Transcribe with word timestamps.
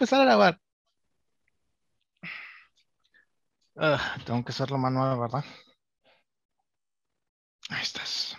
empezar 0.00 0.20
a 0.22 0.24
grabar. 0.24 0.58
Ah, 3.76 4.16
tengo 4.24 4.42
que 4.44 4.52
hacerlo 4.52 4.78
manual, 4.78 5.18
¿verdad? 5.18 5.44
Ahí 7.70 7.82
estás. 7.82 8.36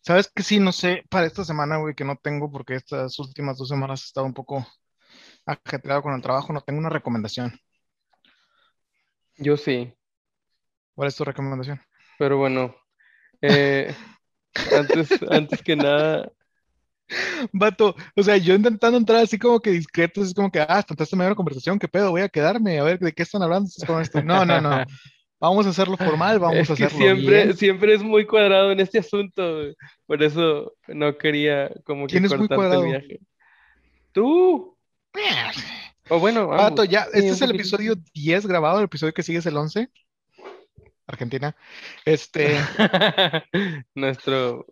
¿Sabes 0.00 0.28
que 0.34 0.42
sí? 0.42 0.58
No 0.58 0.72
sé, 0.72 1.04
para 1.10 1.26
esta 1.26 1.44
semana, 1.44 1.76
güey, 1.76 1.94
que 1.94 2.04
no 2.04 2.16
tengo 2.16 2.50
porque 2.50 2.74
estas 2.74 3.18
últimas 3.20 3.58
dos 3.58 3.68
semanas 3.68 4.02
he 4.02 4.06
estado 4.06 4.26
un 4.26 4.34
poco 4.34 4.66
ajetreado 5.46 6.02
con 6.02 6.14
el 6.14 6.22
trabajo, 6.22 6.52
no 6.52 6.62
tengo 6.62 6.80
una 6.80 6.90
recomendación. 6.90 7.52
Yo 9.38 9.56
sí, 9.56 9.94
¿Cuál 10.94 11.08
es 11.08 11.16
tu 11.16 11.24
recomendación? 11.24 11.80
pero 12.18 12.38
bueno, 12.38 12.74
eh, 13.40 13.94
antes, 14.76 15.08
antes 15.30 15.62
que 15.62 15.76
nada, 15.76 16.30
Vato, 17.52 17.96
o 18.14 18.22
sea, 18.22 18.36
yo 18.36 18.54
intentando 18.54 18.98
entrar 18.98 19.22
así 19.22 19.38
como 19.38 19.60
que 19.60 19.70
discreto, 19.70 20.22
es 20.22 20.34
como 20.34 20.50
que, 20.50 20.60
ah, 20.60 20.84
esta 20.86 21.16
media 21.16 21.34
conversación, 21.34 21.78
¿qué 21.78 21.88
pedo? 21.88 22.10
Voy 22.10 22.20
a 22.20 22.28
quedarme 22.28 22.78
a 22.78 22.84
ver 22.84 22.98
de 22.98 23.12
qué 23.12 23.22
están 23.22 23.42
hablando. 23.42 23.70
con 23.86 24.02
esto. 24.02 24.22
No, 24.22 24.44
no, 24.44 24.60
no. 24.60 24.84
Vamos 25.40 25.66
a 25.66 25.70
hacerlo 25.70 25.96
formal, 25.96 26.38
vamos 26.40 26.56
es 26.58 26.70
a 26.70 26.74
que 26.74 26.84
hacerlo 26.84 27.04
siempre, 27.04 27.44
bien. 27.44 27.56
siempre 27.56 27.94
es 27.94 28.02
muy 28.02 28.26
cuadrado 28.26 28.72
en 28.72 28.80
este 28.80 28.98
asunto, 28.98 29.62
por 30.04 30.22
eso 30.22 30.74
no 30.88 31.16
quería 31.16 31.70
como 31.84 32.06
que 32.06 32.12
¿Quién 32.12 32.24
es 32.24 32.34
muy 32.36 32.42
el 32.42 32.48
cuadrado? 32.48 32.82
viaje. 32.82 33.20
Tú, 34.12 34.76
o 36.08 36.18
bueno, 36.18 36.48
Vato, 36.48 36.82
ambos. 36.82 36.88
ya, 36.88 37.06
este 37.12 37.28
es 37.28 37.40
el 37.40 37.50
episodio 37.52 37.94
10 38.14 38.46
grabado, 38.46 38.78
el 38.78 38.84
episodio 38.86 39.12
que 39.14 39.22
sigue 39.22 39.38
es 39.38 39.46
el 39.46 39.56
11. 39.56 39.88
Argentina. 41.08 41.56
Este, 42.04 42.56
Nuestro 43.94 44.66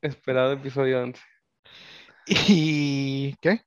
esperado 0.00 0.52
episodio 0.52 1.02
11. 1.02 1.20
y 2.26 3.34
¿qué? 3.40 3.60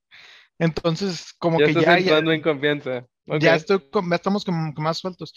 Entonces, 0.59 1.33
como 1.37 1.59
Ya 1.59 1.67
que 1.67 1.73
ya, 1.73 1.99
ya, 1.99 2.17
en 2.17 2.41
confianza. 2.41 3.05
Ok. 3.27 3.39
ya 3.39 3.55
estoy 3.55 3.79
con- 3.91 4.09
ya 4.09 4.15
estamos 4.15 4.43
como 4.43 4.73
que 4.73 4.81
más 4.81 4.97
sueltos. 4.97 5.33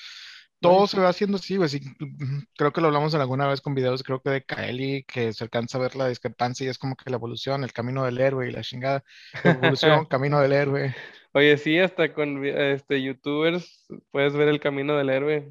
Todo 0.61 0.87
se 0.87 1.01
va 1.01 1.09
haciendo 1.09 1.39
así, 1.39 1.57
güey. 1.57 1.69
sí, 1.71 1.81
mm, 1.99 2.41
creo 2.57 2.73
que 2.73 2.81
lo 2.83 2.89
hablamos 2.89 3.15
en 3.15 3.21
alguna 3.23 3.47
vez 3.47 3.61
con 3.63 3.75
videos, 3.75 4.03
creo 4.03 4.21
que 4.21 4.31
de 4.31 4.45
Kaeli, 4.45 5.05
que 5.05 5.33
se 5.33 5.43
alcanza 5.45 5.79
a 5.79 5.81
ver 5.81 5.97
la 5.97 6.09
discrepancia 6.09 6.67
y 6.67 6.69
es 6.69 6.79
como 6.79 6.97
que 6.97 7.09
la 7.11 7.17
evolución, 7.17 7.65
el 7.65 7.73
camino 7.73 8.05
del 8.05 8.21
héroe 8.21 8.49
y 8.49 8.53
la 8.53 8.63
chingada. 8.63 9.03
Evolución, 9.43 10.05
camino 10.11 10.39
del 10.41 10.53
héroe. 10.53 10.95
Oye, 11.33 11.57
sí, 11.57 11.79
hasta 11.79 12.13
con 12.13 12.45
este 12.45 13.03
youtubers 13.03 13.87
puedes 14.11 14.35
ver 14.35 14.49
el 14.49 14.61
camino 14.61 14.97
del 14.97 15.11
héroe. 15.11 15.49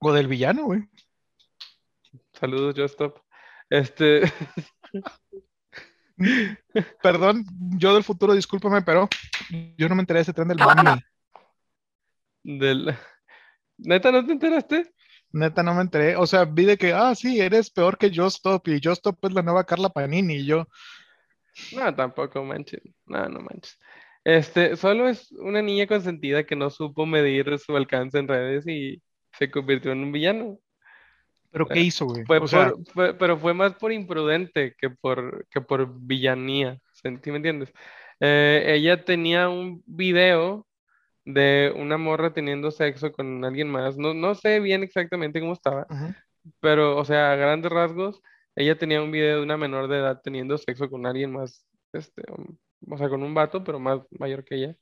O 0.00 0.12
del 0.12 0.28
villano, 0.28 0.64
güey. 0.64 0.82
Saludos, 2.32 2.74
Justop. 2.76 3.18
Este, 3.70 4.22
Perdón, 7.02 7.44
yo 7.78 7.94
del 7.94 8.04
futuro, 8.04 8.34
discúlpame, 8.34 8.82
pero 8.82 9.08
yo 9.76 9.88
no 9.88 9.94
me 9.94 10.02
enteré 10.02 10.18
de 10.18 10.22
ese 10.22 10.32
tren 10.32 10.48
del 10.48 10.58
Bambi. 10.58 11.00
del... 12.42 12.94
¿Neta 13.78 14.10
no 14.10 14.24
te 14.26 14.32
enteraste? 14.32 14.92
Neta, 15.30 15.62
no 15.62 15.74
me 15.74 15.82
enteré. 15.82 16.16
O 16.16 16.26
sea, 16.26 16.44
vi 16.44 16.64
de 16.64 16.76
que, 16.76 16.92
ah, 16.92 17.14
sí, 17.14 17.40
eres 17.40 17.70
peor 17.70 17.96
que 17.96 18.10
Just 18.12 18.38
Stop 18.38 18.66
y 18.68 18.80
Just 18.82 18.98
Stop 19.06 19.24
es 19.26 19.32
la 19.32 19.42
nueva 19.42 19.64
Carla 19.64 19.90
Panini. 19.90 20.36
Y 20.36 20.46
yo, 20.46 20.66
No, 21.72 21.94
tampoco 21.94 22.42
manches. 22.44 22.80
No, 23.06 23.28
no 23.28 23.40
manches. 23.40 23.78
Este, 24.24 24.76
solo 24.76 25.08
es 25.08 25.30
una 25.32 25.62
niña 25.62 25.86
consentida 25.86 26.44
que 26.44 26.56
no 26.56 26.70
supo 26.70 27.06
medir 27.06 27.58
su 27.58 27.76
alcance 27.76 28.18
en 28.18 28.28
redes 28.28 28.66
y 28.66 29.00
se 29.38 29.50
convirtió 29.50 29.92
en 29.92 30.02
un 30.02 30.12
villano. 30.12 30.58
¿pero 31.50 31.66
qué 31.66 31.80
hizo, 31.80 32.06
güey? 32.06 32.24
Fue 32.24 32.38
O 32.38 32.46
sea, 32.46 32.70
por, 32.70 32.84
fue- 32.92 33.14
pero 33.14 33.38
fue 33.38 33.54
más 33.54 33.74
por 33.74 33.92
imprudente 33.92 34.74
que 34.78 34.90
por, 34.90 35.46
que 35.48 35.60
por 35.60 35.88
villanía. 36.00 36.78
¿Sí 36.92 37.30
me 37.30 37.36
entiendes? 37.36 37.72
Eh, 38.20 38.64
ella 38.66 39.04
tenía 39.04 39.48
un 39.48 39.82
video 39.86 40.66
de 41.24 41.72
una 41.76 41.96
morra 41.98 42.32
teniendo 42.32 42.70
sexo 42.70 43.12
con 43.12 43.44
alguien 43.44 43.68
más. 43.68 43.96
No, 43.96 44.14
no 44.14 44.34
sé 44.34 44.60
bien 44.60 44.82
exactamente 44.82 45.40
cómo 45.40 45.52
estaba, 45.52 45.86
ujú. 45.88 46.14
pero, 46.60 46.96
o 46.96 47.04
sea, 47.04 47.32
a 47.32 47.36
grandes 47.36 47.70
rasgos, 47.70 48.20
ella 48.56 48.76
tenía 48.76 49.02
un 49.02 49.12
video 49.12 49.36
de 49.36 49.42
una 49.42 49.56
menor 49.56 49.88
de 49.88 49.98
edad 49.98 50.20
teniendo 50.22 50.58
sexo 50.58 50.90
con 50.90 51.06
alguien 51.06 51.32
más, 51.32 51.66
este, 51.92 52.22
o 52.90 52.96
sea, 52.98 53.08
con 53.08 53.22
un 53.22 53.34
vato, 53.34 53.62
pero 53.62 53.78
más 53.78 54.00
mayor 54.18 54.44
que 54.44 54.56
ella. 54.56 54.76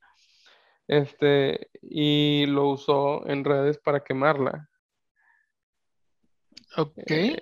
Este, 0.89 1.69
y 1.83 2.47
lo 2.47 2.69
usó 2.71 3.27
en 3.29 3.45
redes 3.45 3.79
para 3.79 4.05
quemarla. 4.05 4.69
ok. 6.77 6.93
Eh, 7.07 7.39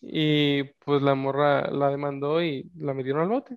y 0.00 0.62
pues 0.84 1.02
la 1.02 1.14
morra 1.14 1.70
la 1.70 1.90
demandó 1.90 2.42
y 2.42 2.70
la 2.76 2.94
metieron 2.94 3.22
al 3.22 3.28
bote. 3.28 3.56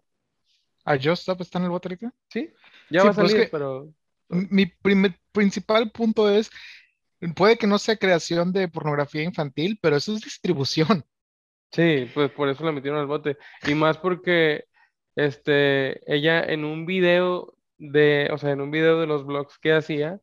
¿A 0.86 0.96
Just 0.96 1.22
Stop 1.22 1.42
está 1.42 1.60
en 1.60 1.66
el 1.66 1.70
bote 1.70 1.88
ahorita? 1.90 2.12
¿Sí? 2.30 2.52
Ya 2.90 3.02
Sí, 3.02 3.08
va 3.08 3.12
a 3.12 3.16
pero 3.16 3.26
es 3.28 3.32
salir, 3.32 3.46
que- 3.46 3.52
pero 3.52 3.94
Mi 4.30 4.66
primer- 4.66 5.20
principal 5.34 5.92
punto 5.92 6.30
es, 6.30 6.50
puede 7.36 7.58
que 7.58 7.68
no 7.68 7.78
sea 7.78 7.98
creación 7.98 8.52
de 8.54 8.68
pornografía 8.70 9.24
infantil, 9.24 9.78
pero 9.82 9.98
eso 9.98 10.16
es 10.16 10.22
distribución. 10.22 11.04
sí, 11.72 12.10
pues 12.14 12.32
por 12.32 12.48
eso 12.50 12.64
la 12.66 12.72
metieron 12.72 13.00
al 13.00 13.08
bote. 13.08 13.38
Y 13.68 13.76
más 13.76 13.98
porque 13.98 14.66
este, 15.16 16.00
ella 16.12 16.44
en 16.44 16.64
un 16.66 16.86
video 16.86 17.54
de, 17.82 18.30
o 18.34 18.38
sea, 18.38 18.52
en 18.52 18.62
un 18.62 18.72
video 18.72 19.00
de 19.00 19.08
los 19.08 19.26
blogs 19.26 19.58
que 19.60 19.74
hacía, 19.74 20.20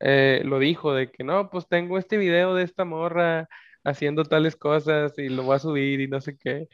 eh, 0.00 0.42
lo 0.44 0.58
dijo 0.58 0.94
de 0.94 1.10
que 1.10 1.24
no, 1.24 1.50
pues 1.50 1.68
tengo 1.68 1.98
este 1.98 2.16
video 2.18 2.54
de 2.54 2.64
esta 2.64 2.84
morra 2.84 3.48
haciendo 3.84 4.24
tales 4.24 4.56
cosas 4.56 5.14
y 5.18 5.28
lo 5.28 5.44
voy 5.44 5.56
a 5.56 5.58
subir 5.60 6.00
y 6.00 6.08
no 6.08 6.20
sé 6.20 6.36
qué. 6.38 6.68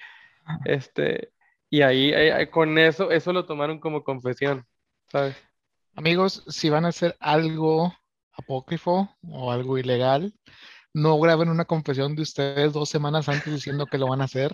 Este, 0.65 1.33
y 1.71 1.83
ahí, 1.83 2.13
ahí- 2.15 2.51
con 2.51 2.79
eso, 2.79 3.11
eso 3.11 3.33
lo 3.33 3.47
tomaron 3.47 3.81
como 3.81 4.05
confesión, 4.05 4.67
¿sabes? 5.09 5.37
Amigos, 5.97 6.45
si 6.49 6.71
van 6.71 6.85
a 6.85 6.89
hacer 6.89 7.17
algo 7.21 7.93
apócrifo 8.33 9.17
o 9.23 9.53
algo 9.53 9.79
ilegal, 9.79 10.35
no 10.95 11.19
graben 11.21 11.49
una 11.51 11.65
confesión 11.67 12.17
de 12.17 12.23
ustedes 12.23 12.73
dos 12.73 12.89
semanas 12.91 13.29
antes 13.29 13.53
diciendo 13.53 13.87
que 13.87 13.99
lo 13.99 14.09
van 14.09 14.21
a 14.23 14.25
hacer. 14.25 14.53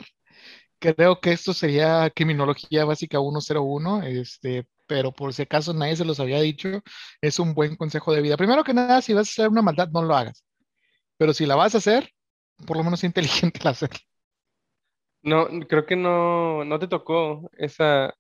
Creo 0.78 1.20
que 1.20 1.32
esto 1.32 1.54
sería 1.54 2.10
criminología 2.10 2.84
básica 2.84 3.18
101, 3.20 4.02
este, 4.02 4.66
pero 4.86 5.12
por 5.12 5.32
si 5.32 5.42
acaso 5.42 5.72
nadie 5.74 5.96
se 5.96 6.04
los 6.04 6.20
había 6.20 6.40
dicho, 6.40 6.82
es 7.20 7.38
un 7.38 7.54
buen 7.54 7.76
consejo 7.76 8.12
de 8.12 8.22
vida. 8.22 8.36
Primero 8.36 8.64
que 8.64 8.74
nada, 8.74 9.02
si 9.02 9.14
vas 9.14 9.28
a 9.28 9.30
hacer 9.30 9.48
una 9.48 9.62
maldad, 9.62 9.88
no 9.90 10.02
lo 10.02 10.14
hagas. 10.16 10.44
Pero 11.16 11.32
si 11.32 11.46
la 11.46 11.56
vas 11.56 11.74
a 11.74 11.78
hacer, 11.78 12.10
por 12.66 12.76
lo 12.76 12.84
menos 12.84 13.00
sea 13.00 13.08
inteligente 13.08 13.60
al 13.62 13.68
hacerlo. 13.68 13.98
No, 15.22 15.48
creo 15.68 15.86
que 15.86 15.96
no, 15.96 16.64
no 16.64 16.78
te 16.78 16.88
tocó 16.88 17.50
esa 17.56 18.14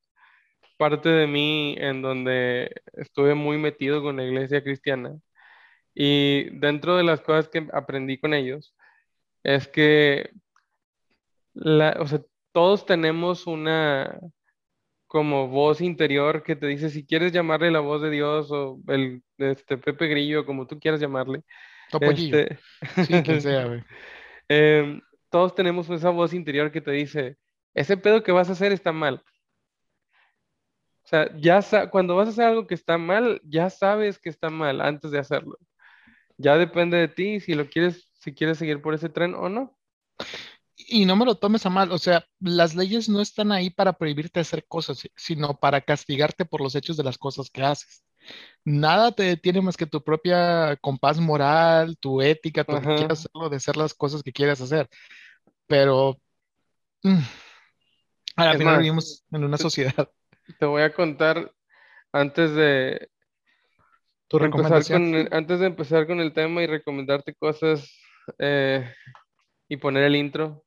parte 0.78 1.08
de 1.08 1.26
mí 1.26 1.76
en 1.78 2.02
donde 2.02 2.82
estuve 2.94 3.34
muy 3.34 3.58
metido 3.58 4.02
con 4.02 4.16
la 4.16 4.24
iglesia 4.24 4.62
cristiana. 4.62 5.16
Y 5.94 6.50
dentro 6.58 6.96
de 6.96 7.04
las 7.04 7.20
cosas 7.20 7.48
que 7.48 7.68
aprendí 7.72 8.18
con 8.18 8.34
ellos 8.34 8.74
es 9.42 9.68
que 9.68 10.30
la, 11.54 11.96
o 12.00 12.06
sea, 12.06 12.20
todos 12.52 12.86
tenemos 12.86 13.46
una 13.46 14.18
como 15.14 15.46
voz 15.46 15.80
interior 15.80 16.42
que 16.42 16.56
te 16.56 16.66
dice 16.66 16.90
si 16.90 17.06
quieres 17.06 17.30
llamarle 17.30 17.70
la 17.70 17.78
voz 17.78 18.02
de 18.02 18.10
Dios 18.10 18.50
o 18.50 18.80
el 18.88 19.22
este 19.38 19.78
Pepe 19.78 20.08
Grillo, 20.08 20.44
como 20.44 20.66
tú 20.66 20.80
quieras 20.80 21.00
llamarle. 21.00 21.44
Topollillo. 21.92 22.36
Este, 22.36 22.58
Sí, 23.04 23.22
quien 23.22 23.40
sea, 23.40 23.64
güey. 23.64 23.84
Em, 24.48 25.00
todos 25.30 25.54
tenemos 25.54 25.88
esa 25.88 26.10
voz 26.10 26.34
interior 26.34 26.72
que 26.72 26.80
te 26.80 26.90
dice, 26.90 27.36
ese 27.74 27.96
pedo 27.96 28.24
que 28.24 28.32
vas 28.32 28.48
a 28.48 28.54
hacer 28.54 28.72
está 28.72 28.90
mal. 28.90 29.22
O 31.04 31.06
sea, 31.06 31.30
ya 31.36 31.60
cuando 31.90 32.16
vas 32.16 32.26
a 32.26 32.30
hacer 32.32 32.46
algo 32.46 32.66
que 32.66 32.74
está 32.74 32.98
mal, 32.98 33.40
ya 33.44 33.70
sabes 33.70 34.18
que 34.18 34.30
está 34.30 34.50
mal 34.50 34.80
antes 34.80 35.12
de 35.12 35.20
hacerlo. 35.20 35.56
Ya 36.38 36.58
depende 36.58 36.96
de 36.96 37.06
ti 37.06 37.38
si 37.38 37.54
lo 37.54 37.68
quieres, 37.68 38.10
si 38.14 38.34
quieres 38.34 38.58
seguir 38.58 38.82
por 38.82 38.94
ese 38.94 39.08
tren 39.08 39.36
o 39.36 39.48
no. 39.48 39.78
Y 40.76 41.04
no 41.04 41.14
me 41.14 41.24
lo 41.24 41.36
tomes 41.36 41.64
a 41.66 41.70
mal, 41.70 41.92
o 41.92 41.98
sea, 41.98 42.26
las 42.40 42.74
leyes 42.74 43.08
no 43.08 43.20
están 43.20 43.52
ahí 43.52 43.70
para 43.70 43.92
prohibirte 43.92 44.40
hacer 44.40 44.66
cosas, 44.66 45.08
sino 45.16 45.58
para 45.58 45.80
castigarte 45.80 46.44
por 46.44 46.60
los 46.60 46.74
hechos 46.74 46.96
de 46.96 47.04
las 47.04 47.16
cosas 47.16 47.48
que 47.48 47.62
haces. 47.62 48.04
Nada 48.64 49.12
te 49.12 49.22
detiene 49.24 49.60
más 49.60 49.76
que 49.76 49.86
tu 49.86 50.02
propia 50.02 50.76
compás 50.80 51.20
moral, 51.20 51.96
tu 51.98 52.20
ética, 52.22 52.64
tu 52.64 52.80
que 52.80 52.94
quieras 52.94 53.20
hacerlo, 53.20 53.48
de 53.50 53.56
hacer 53.56 53.76
las 53.76 53.94
cosas 53.94 54.22
que 54.22 54.32
quieras 54.32 54.60
hacer. 54.60 54.88
Pero 55.66 56.18
mm, 57.02 57.18
a 58.36 58.44
la 58.46 58.52
Es 58.52 58.58
final 58.58 58.72
más, 58.74 58.82
vivimos 58.82 59.24
en 59.30 59.44
una 59.44 59.58
sociedad. 59.58 60.10
te 60.58 60.66
voy 60.66 60.82
a 60.82 60.92
contar 60.92 61.52
antes 62.12 62.52
de 62.54 63.10
Tu 64.28 64.38
recomendación. 64.38 65.12
con 65.12 65.34
antes 65.34 65.60
de 65.60 65.66
empezar 65.66 66.06
con 66.06 66.20
el 66.20 66.32
tema 66.32 66.62
y 66.62 66.66
recomendarte 66.66 67.34
cosas 67.34 67.92
eh, 68.38 68.90
y 69.68 69.76
poner 69.76 70.04
el 70.04 70.16
intro. 70.16 70.64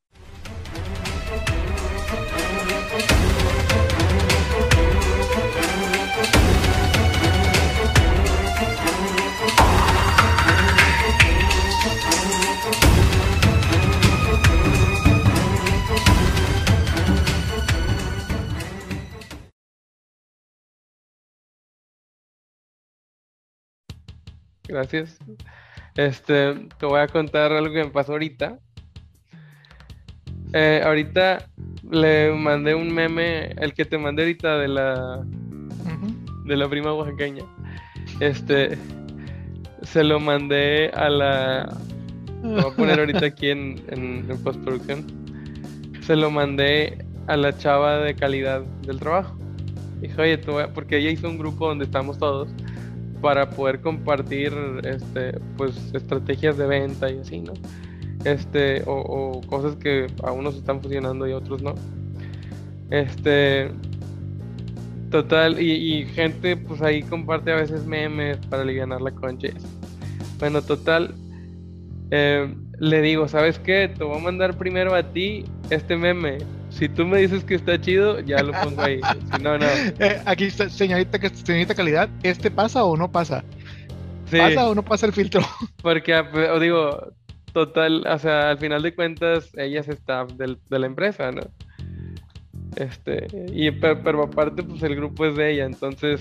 Gracias. 24.68 25.18
Este, 25.96 26.54
te 26.78 26.86
voy 26.86 27.00
a 27.00 27.08
contar 27.08 27.52
algo 27.52 27.72
que 27.72 27.84
me 27.84 27.90
pasó 27.90 28.12
ahorita. 28.12 28.60
Eh, 30.52 30.82
ahorita 30.84 31.46
le 31.90 32.32
mandé 32.32 32.74
un 32.74 32.92
meme, 32.92 33.52
el 33.58 33.74
que 33.74 33.84
te 33.84 33.98
mandé 33.98 34.22
ahorita 34.22 34.58
de 34.58 34.68
la 34.68 35.24
de 36.44 36.56
la 36.56 36.68
prima 36.68 36.94
oaxaqueña. 36.94 37.44
Este 38.20 38.78
se 39.82 40.02
lo 40.04 40.18
mandé 40.18 40.90
a 40.90 41.08
la 41.10 41.78
lo 42.42 42.62
voy 42.62 42.72
a 42.72 42.76
poner 42.76 43.00
ahorita 43.00 43.26
aquí 43.26 43.50
en, 43.50 43.82
en, 43.88 44.26
postproducción. 44.42 45.04
Se 46.02 46.16
lo 46.16 46.30
mandé 46.30 47.04
a 47.26 47.36
la 47.36 47.56
chava 47.56 47.98
de 47.98 48.14
calidad 48.14 48.62
del 48.86 48.98
trabajo. 48.98 49.36
Dije, 50.00 50.20
oye, 50.20 50.38
porque 50.74 50.98
ella 50.98 51.10
hizo 51.10 51.28
un 51.28 51.36
grupo 51.36 51.68
donde 51.68 51.84
estamos 51.84 52.18
todos 52.18 52.48
para 53.20 53.50
poder 53.50 53.80
compartir 53.80 54.52
este 54.84 55.38
pues 55.56 55.92
estrategias 55.92 56.56
de 56.56 56.66
venta 56.66 57.10
y 57.10 57.18
así, 57.18 57.40
¿no? 57.40 57.52
Este, 58.24 58.82
o, 58.86 59.40
cosas 59.46 59.76
que 59.76 60.06
a 60.22 60.32
unos 60.32 60.56
están 60.56 60.80
funcionando 60.80 61.26
y 61.26 61.32
a 61.32 61.36
otros 61.36 61.62
no. 61.62 61.74
Este, 62.90 63.70
total, 65.10 65.60
y, 65.60 66.06
gente 66.06 66.56
pues 66.56 66.82
ahí 66.82 67.02
comparte 67.02 67.52
a 67.52 67.56
veces 67.56 67.84
memes 67.84 68.38
para 68.48 68.62
aliviar 68.62 68.88
la 68.88 69.10
concha. 69.12 69.48
Bueno, 70.38 70.62
total, 70.62 71.14
eh, 72.10 72.54
le 72.80 73.02
digo, 73.02 73.28
¿sabes 73.28 73.58
qué? 73.58 73.92
Te 73.96 74.04
voy 74.04 74.18
a 74.18 74.20
mandar 74.20 74.56
primero 74.56 74.94
a 74.94 75.02
ti 75.02 75.44
este 75.70 75.96
meme. 75.96 76.38
Si 76.70 76.88
tú 76.88 77.04
me 77.04 77.18
dices 77.18 77.44
que 77.44 77.54
está 77.54 77.80
chido, 77.80 78.20
ya 78.20 78.42
lo 78.42 78.52
pongo 78.52 78.82
ahí. 78.82 79.00
Si 79.34 79.42
no, 79.42 79.58
no. 79.58 79.66
Eh, 79.98 80.20
aquí 80.26 80.44
está, 80.44 80.68
señorita, 80.68 81.18
señorita 81.34 81.74
calidad, 81.74 82.08
¿este 82.22 82.50
pasa 82.50 82.84
o 82.84 82.96
no 82.96 83.10
pasa? 83.10 83.42
¿Pasa 84.30 84.68
o 84.68 84.74
no 84.74 84.84
pasa 84.84 85.06
el 85.06 85.12
filtro? 85.12 85.40
Porque, 85.82 86.14
o 86.14 86.60
digo, 86.60 87.12
total, 87.52 88.06
o 88.06 88.18
sea, 88.18 88.50
al 88.50 88.58
final 88.58 88.82
de 88.82 88.94
cuentas, 88.94 89.50
ella 89.56 89.80
es 89.80 89.88
staff 89.88 90.32
del, 90.32 90.58
de 90.68 90.78
la 90.78 90.86
empresa, 90.86 91.32
¿no? 91.32 91.42
Este, 92.76 93.26
y 93.52 93.70
pero, 93.72 94.22
aparte, 94.22 94.62
pues 94.62 94.82
el 94.82 94.94
grupo 94.94 95.26
es 95.26 95.36
de 95.36 95.52
ella, 95.52 95.64
entonces 95.64 96.20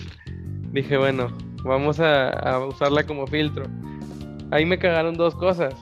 dije, 0.71 0.97
bueno, 0.97 1.27
vamos 1.63 1.99
a, 1.99 2.29
a 2.29 2.65
usarla 2.65 3.05
como 3.05 3.27
filtro. 3.27 3.65
Ahí 4.51 4.65
me 4.65 4.79
cagaron 4.79 5.15
dos 5.15 5.35
cosas. 5.35 5.75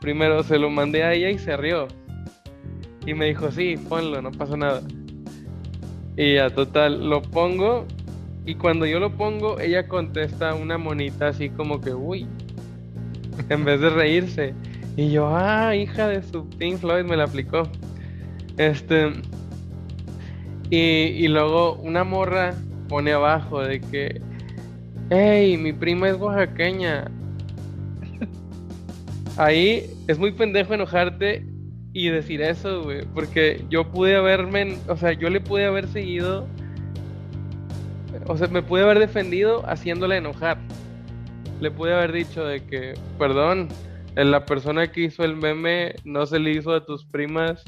Primero, 0.00 0.42
se 0.42 0.58
lo 0.58 0.70
mandé 0.70 1.02
a 1.02 1.12
ella 1.12 1.30
y 1.30 1.38
se 1.38 1.56
rió. 1.56 1.88
Y 3.04 3.14
me 3.14 3.26
dijo, 3.26 3.50
sí, 3.50 3.76
ponlo, 3.88 4.22
no 4.22 4.30
pasa 4.30 4.56
nada. 4.56 4.82
Y 6.16 6.36
a 6.36 6.50
total, 6.50 7.08
lo 7.08 7.22
pongo. 7.22 7.86
Y 8.44 8.54
cuando 8.54 8.86
yo 8.86 9.00
lo 9.00 9.16
pongo, 9.16 9.60
ella 9.60 9.88
contesta 9.88 10.54
una 10.54 10.78
monita 10.78 11.28
así 11.28 11.50
como 11.50 11.80
que, 11.80 11.92
uy. 11.94 12.26
En 13.48 13.64
vez 13.64 13.80
de 13.80 13.90
reírse. 13.90 14.54
Y 14.96 15.10
yo, 15.10 15.28
ah, 15.34 15.74
hija 15.74 16.08
de 16.08 16.22
su 16.22 16.48
Pink 16.50 16.78
Floyd 16.78 17.04
me 17.04 17.16
la 17.16 17.24
aplicó. 17.24 17.62
Este. 18.58 19.12
Y, 20.70 20.76
y 20.76 21.28
luego 21.28 21.74
una 21.76 22.04
morra 22.04 22.54
pone 22.88 23.12
abajo 23.12 23.60
de 23.62 23.80
que, 23.80 24.20
hey, 25.10 25.56
mi 25.56 25.72
prima 25.72 26.08
es 26.08 26.16
oaxaqueña. 26.16 27.10
Ahí 29.38 29.90
es 30.08 30.18
muy 30.18 30.32
pendejo 30.32 30.74
enojarte 30.74 31.44
y 31.94 32.08
decir 32.08 32.42
eso, 32.42 32.82
güey. 32.82 33.06
Porque 33.14 33.64
yo 33.70 33.90
pude 33.90 34.16
haberme, 34.16 34.76
o 34.88 34.96
sea, 34.96 35.12
yo 35.12 35.30
le 35.30 35.40
pude 35.40 35.64
haber 35.64 35.88
seguido, 35.88 36.46
o 38.26 38.36
sea, 38.36 38.48
me 38.48 38.62
pude 38.62 38.82
haber 38.82 38.98
defendido 38.98 39.64
haciéndole 39.66 40.18
enojar. 40.18 40.58
Le 41.60 41.70
pude 41.70 41.94
haber 41.94 42.12
dicho 42.12 42.44
de 42.44 42.64
que, 42.64 42.94
perdón, 43.18 43.68
la 44.16 44.44
persona 44.44 44.90
que 44.90 45.02
hizo 45.02 45.24
el 45.24 45.36
meme 45.36 45.94
no 46.04 46.26
se 46.26 46.38
le 46.38 46.50
hizo 46.52 46.74
a 46.74 46.84
tus 46.84 47.04
primas, 47.04 47.64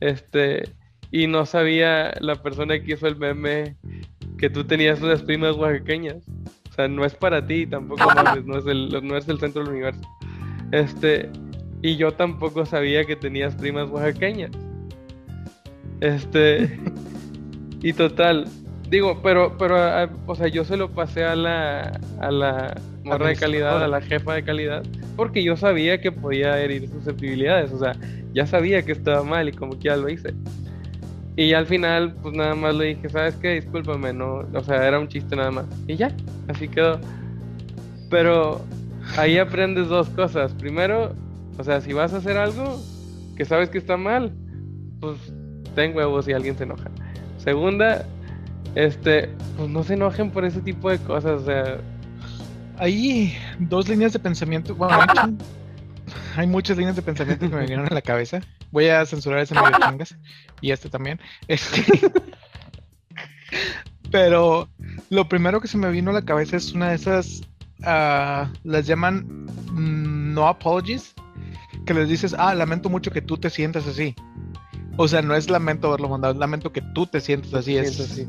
este, 0.00 0.64
y 1.10 1.26
no 1.26 1.46
sabía 1.46 2.14
la 2.20 2.36
persona 2.36 2.80
que 2.80 2.92
hizo 2.92 3.06
el 3.06 3.16
meme 3.16 3.76
que 4.38 4.48
tú 4.48 4.64
tenías 4.64 5.00
unas 5.00 5.22
primas 5.22 5.56
oaxaqueñas. 5.56 6.16
O 6.70 6.72
sea, 6.72 6.88
no 6.88 7.04
es 7.04 7.14
para 7.14 7.46
ti, 7.46 7.66
tampoco 7.66 8.02
no 8.44 8.58
es 8.58 8.66
el, 8.66 9.06
no 9.06 9.16
es 9.16 9.28
el 9.28 9.38
centro 9.38 9.62
del 9.62 9.72
universo. 9.72 10.00
Este, 10.72 11.28
y 11.82 11.96
yo 11.96 12.12
tampoco 12.12 12.64
sabía 12.64 13.04
que 13.04 13.16
tenías 13.16 13.54
primas 13.54 13.88
oaxaqueñas. 13.90 14.50
Este. 16.00 16.78
y 17.82 17.92
total. 17.92 18.46
Digo, 18.88 19.20
pero, 19.22 19.56
pero, 19.56 19.76
o 20.26 20.34
sea, 20.34 20.48
yo 20.48 20.64
se 20.64 20.76
lo 20.76 20.90
pasé 20.90 21.24
a 21.24 21.36
la, 21.36 22.00
a 22.20 22.30
la 22.30 22.74
morra 23.10 23.28
de 23.28 23.36
calidad, 23.36 23.82
a 23.82 23.88
la 23.88 24.00
jefa 24.00 24.34
de 24.34 24.42
calidad, 24.42 24.82
porque 25.16 25.42
yo 25.42 25.56
sabía 25.56 26.00
que 26.00 26.12
podía 26.12 26.58
herir 26.60 26.88
susceptibilidades. 26.88 27.72
O 27.72 27.78
sea, 27.78 27.92
ya 28.32 28.46
sabía 28.46 28.82
que 28.82 28.92
estaba 28.92 29.22
mal 29.22 29.48
y 29.48 29.52
como 29.52 29.72
que 29.78 29.84
ya 29.84 29.96
lo 29.96 30.08
hice. 30.08 30.34
Y 31.36 31.52
al 31.54 31.66
final, 31.66 32.14
pues 32.22 32.34
nada 32.34 32.54
más 32.54 32.74
le 32.74 32.86
dije, 32.86 33.08
¿sabes 33.08 33.34
qué? 33.36 33.54
Discúlpame, 33.54 34.12
no, 34.12 34.44
o 34.52 34.64
sea, 34.64 34.86
era 34.86 34.98
un 34.98 35.08
chiste 35.08 35.36
nada 35.36 35.50
más. 35.50 35.66
Y 35.86 35.96
ya, 35.96 36.10
así 36.48 36.68
quedó. 36.68 37.00
Pero 38.10 38.60
ahí 39.16 39.38
aprendes 39.38 39.88
dos 39.88 40.08
cosas. 40.10 40.52
Primero, 40.54 41.14
o 41.58 41.64
sea, 41.64 41.80
si 41.80 41.92
vas 41.92 42.12
a 42.12 42.18
hacer 42.18 42.36
algo 42.36 42.80
que 43.36 43.44
sabes 43.44 43.70
que 43.70 43.78
está 43.78 43.96
mal, 43.96 44.32
pues 45.00 45.16
ten 45.74 45.96
huevos 45.96 46.24
si 46.26 46.32
alguien 46.32 46.56
se 46.58 46.64
enoja. 46.64 46.90
Segunda, 47.38 48.04
este, 48.74 49.30
pues 49.56 49.68
no 49.68 49.82
se 49.82 49.94
enojen 49.94 50.30
por 50.30 50.44
ese 50.44 50.60
tipo 50.60 50.90
de 50.90 50.98
cosas, 50.98 51.42
o 51.42 51.44
sea. 51.44 51.78
Hay 52.80 53.36
dos 53.58 53.88
líneas 53.90 54.14
de 54.14 54.18
pensamiento. 54.18 54.74
Bueno, 54.74 54.98
hay 56.34 56.46
muchas 56.46 56.78
líneas 56.78 56.96
de 56.96 57.02
pensamiento 57.02 57.46
que 57.46 57.54
me 57.54 57.60
vinieron 57.60 57.86
a 57.86 57.94
la 57.94 58.00
cabeza. 58.00 58.40
Voy 58.70 58.88
a 58.88 59.04
censurar 59.04 59.40
ese 59.40 59.54
medio 59.54 59.76
chingas 59.86 60.16
y 60.62 60.70
este 60.70 60.88
también. 60.88 61.20
Este... 61.46 61.84
Pero 64.10 64.70
lo 65.10 65.28
primero 65.28 65.60
que 65.60 65.68
se 65.68 65.76
me 65.76 65.90
vino 65.90 66.10
a 66.10 66.14
la 66.14 66.24
cabeza 66.24 66.56
es 66.56 66.72
una 66.72 66.88
de 66.88 66.94
esas, 66.94 67.42
uh, 67.80 68.48
las 68.64 68.86
llaman 68.86 69.46
mm, 69.72 70.32
no 70.32 70.48
apologies, 70.48 71.14
que 71.84 71.92
les 71.92 72.08
dices, 72.08 72.34
ah, 72.38 72.54
lamento 72.54 72.88
mucho 72.88 73.10
que 73.10 73.20
tú 73.20 73.36
te 73.36 73.50
sientas 73.50 73.86
así. 73.86 74.16
O 74.96 75.06
sea, 75.06 75.20
no 75.20 75.34
es 75.34 75.50
lamento 75.50 75.88
haberlo 75.88 76.08
mandado, 76.08 76.32
es 76.32 76.40
lamento 76.40 76.72
que 76.72 76.82
tú 76.94 77.06
te 77.06 77.20
sientas 77.20 77.52
así. 77.52 77.76
Es 77.76 78.00
así. 78.00 78.26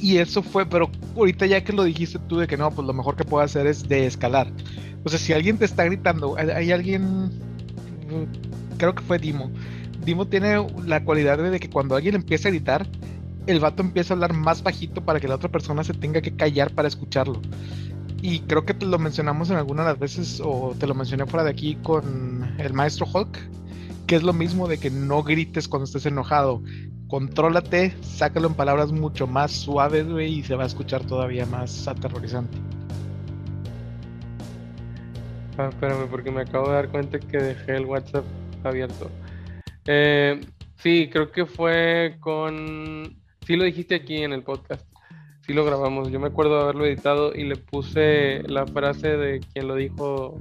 Y 0.00 0.18
eso 0.18 0.42
fue, 0.42 0.66
pero 0.66 0.90
ahorita 1.16 1.46
ya 1.46 1.64
que 1.64 1.72
lo 1.72 1.84
dijiste 1.84 2.18
tú 2.28 2.38
de 2.38 2.46
que 2.46 2.56
no, 2.56 2.70
pues 2.70 2.86
lo 2.86 2.92
mejor 2.92 3.16
que 3.16 3.24
puedo 3.24 3.42
hacer 3.42 3.66
es 3.66 3.88
de 3.88 4.06
escalar. 4.06 4.50
O 5.04 5.08
sea, 5.08 5.18
si 5.18 5.32
alguien 5.32 5.58
te 5.58 5.64
está 5.64 5.84
gritando, 5.84 6.36
hay, 6.36 6.70
alguien, 6.72 7.30
creo 8.76 8.94
que 8.94 9.02
fue 9.02 9.18
Dimo. 9.18 9.50
Dimo 10.04 10.26
tiene 10.26 10.64
la 10.86 11.04
cualidad 11.04 11.38
de 11.38 11.60
que 11.60 11.68
cuando 11.68 11.96
alguien 11.96 12.14
empieza 12.14 12.48
a 12.48 12.52
gritar, 12.52 12.86
el 13.46 13.60
vato 13.60 13.82
empieza 13.82 14.12
a 14.12 14.16
hablar 14.16 14.34
más 14.34 14.62
bajito 14.62 15.04
para 15.04 15.20
que 15.20 15.28
la 15.28 15.34
otra 15.34 15.50
persona 15.50 15.82
se 15.82 15.94
tenga 15.94 16.20
que 16.20 16.36
callar 16.36 16.70
para 16.72 16.88
escucharlo 16.88 17.40
y 18.20 18.40
creo 18.40 18.64
que 18.64 18.74
te 18.74 18.86
lo 18.86 18.98
mencionamos 18.98 19.50
en 19.50 19.56
alguna 19.56 19.82
de 19.82 19.90
las 19.90 19.98
veces, 19.98 20.42
o 20.44 20.74
te 20.78 20.86
lo 20.86 20.94
mencioné 20.94 21.26
fuera 21.26 21.44
de 21.44 21.50
aquí 21.50 21.76
con 21.76 22.54
el 22.58 22.72
maestro 22.72 23.06
Hulk, 23.12 23.38
que 24.08 24.16
es 24.16 24.24
lo 24.24 24.32
mismo 24.32 24.66
de 24.66 24.78
que 24.78 24.90
no 24.90 25.22
grites 25.22 25.68
cuando 25.68 25.84
estés 25.84 26.06
enojado. 26.06 26.60
Contrólate, 27.06 27.94
sácalo 28.00 28.48
en 28.48 28.54
palabras 28.54 28.90
mucho 28.90 29.28
más 29.28 29.52
suaves, 29.52 30.08
güey, 30.08 30.40
y 30.40 30.42
se 30.42 30.56
va 30.56 30.64
a 30.64 30.66
escuchar 30.66 31.04
todavía 31.04 31.46
más 31.46 31.86
aterrorizante. 31.86 32.58
Ah, 35.58 35.68
espérame, 35.68 36.08
porque 36.10 36.30
me 36.30 36.40
acabo 36.40 36.68
de 36.68 36.74
dar 36.74 36.88
cuenta 36.88 37.20
que 37.20 37.38
dejé 37.38 37.76
el 37.76 37.84
WhatsApp 37.84 38.24
abierto. 38.64 39.10
Eh, 39.86 40.40
sí, 40.76 41.08
creo 41.12 41.30
que 41.30 41.46
fue 41.46 42.16
con... 42.18 43.16
Sí 43.46 43.56
lo 43.56 43.64
dijiste 43.64 43.94
aquí 43.94 44.22
en 44.22 44.32
el 44.32 44.42
podcast 44.42 44.88
sí 45.48 45.54
lo 45.54 45.64
grabamos. 45.64 46.10
Yo 46.12 46.20
me 46.20 46.26
acuerdo 46.28 46.56
de 46.56 46.62
haberlo 46.62 46.84
editado 46.84 47.34
y 47.34 47.44
le 47.44 47.56
puse 47.56 48.42
la 48.46 48.66
frase 48.66 49.16
de 49.16 49.40
quien 49.40 49.66
lo 49.66 49.74
dijo. 49.76 50.38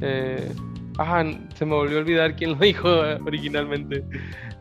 Eh, 0.00 0.52
ah, 0.98 1.24
se 1.54 1.64
me 1.64 1.74
volvió 1.74 1.98
a 1.98 2.00
olvidar 2.00 2.36
quién 2.36 2.50
lo 2.50 2.56
dijo 2.60 2.88
originalmente. 3.24 4.04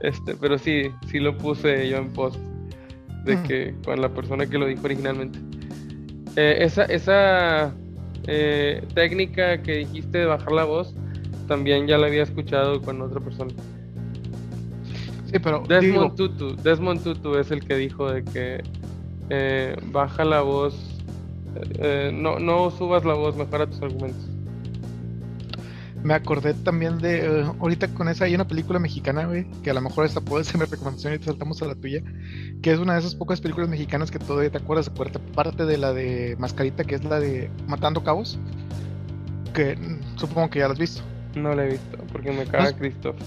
Este, 0.01 0.35
pero 0.35 0.57
sí, 0.57 0.91
sí 1.07 1.19
lo 1.19 1.37
puse 1.37 1.89
yo 1.89 1.97
en 1.97 2.13
post. 2.13 2.39
De 3.23 3.35
mm. 3.35 3.43
que 3.43 3.75
con 3.83 3.99
la 4.01 4.09
persona 4.09 4.45
que 4.45 4.57
lo 4.57 4.67
dijo 4.67 4.83
originalmente. 4.85 5.39
Eh, 6.35 6.57
esa 6.61 6.85
esa 6.85 7.73
eh, 8.27 8.85
técnica 8.93 9.61
que 9.63 9.77
dijiste 9.77 10.19
de 10.19 10.25
bajar 10.25 10.51
la 10.51 10.65
voz, 10.65 10.93
también 11.47 11.87
ya 11.87 11.97
la 11.97 12.07
había 12.07 12.23
escuchado 12.23 12.81
con 12.81 13.01
otra 13.01 13.19
persona. 13.19 13.51
Sí, 15.31 15.39
pero. 15.39 15.63
Desmond 15.67 16.15
Tutu. 16.15 16.55
Desmond 16.57 17.03
Tutu 17.03 17.37
es 17.37 17.51
el 17.51 17.65
que 17.65 17.75
dijo 17.75 18.11
de 18.11 18.23
que 18.23 18.63
eh, 19.29 19.75
baja 19.91 20.23
la 20.23 20.41
voz, 20.41 21.01
eh, 21.79 22.11
no, 22.13 22.39
no 22.39 22.71
subas 22.71 23.03
la 23.03 23.13
voz, 23.13 23.35
mejora 23.35 23.67
tus 23.67 23.81
argumentos. 23.81 24.29
Me 26.07 26.13
acordé 26.13 26.53
también 26.53 26.99
de. 26.99 27.41
eh, 27.41 27.43
ahorita 27.59 27.89
con 27.89 28.07
esa 28.07 28.23
hay 28.23 28.33
una 28.33 28.47
película 28.47 28.79
mexicana, 28.79 29.25
güey. 29.25 29.45
Que 29.61 29.71
a 29.71 29.73
lo 29.73 29.81
mejor 29.81 30.05
esta 30.05 30.21
puede 30.21 30.45
ser 30.45 30.57
mi 30.57 30.63
recomendación 30.63 31.13
y 31.13 31.17
te 31.19 31.25
saltamos 31.25 31.61
a 31.61 31.65
la 31.65 31.75
tuya. 31.75 32.01
Que 32.61 32.71
es 32.71 32.79
una 32.79 32.93
de 32.93 32.99
esas 32.99 33.13
pocas 33.13 33.41
películas 33.41 33.67
mexicanas 33.69 34.09
que 34.09 34.17
todavía 34.17 34.49
te 34.49 34.57
acuerdas. 34.57 34.87
Acuérdate, 34.87 35.19
parte 35.33 35.65
de 35.65 35.77
la 35.77 35.91
de 35.91 36.37
Mascarita, 36.39 36.85
que 36.85 36.95
es 36.95 37.03
la 37.03 37.19
de 37.19 37.51
Matando 37.67 38.05
Cabos. 38.05 38.39
Que 39.53 39.77
supongo 40.15 40.49
que 40.49 40.59
ya 40.59 40.67
la 40.67 40.73
has 40.75 40.79
visto. 40.79 41.01
No 41.35 41.53
la 41.53 41.65
he 41.65 41.71
visto, 41.71 41.97
porque 42.13 42.31
me 42.31 42.45
caga 42.45 42.63
Pues- 42.71 42.75
Christoph. 42.75 43.17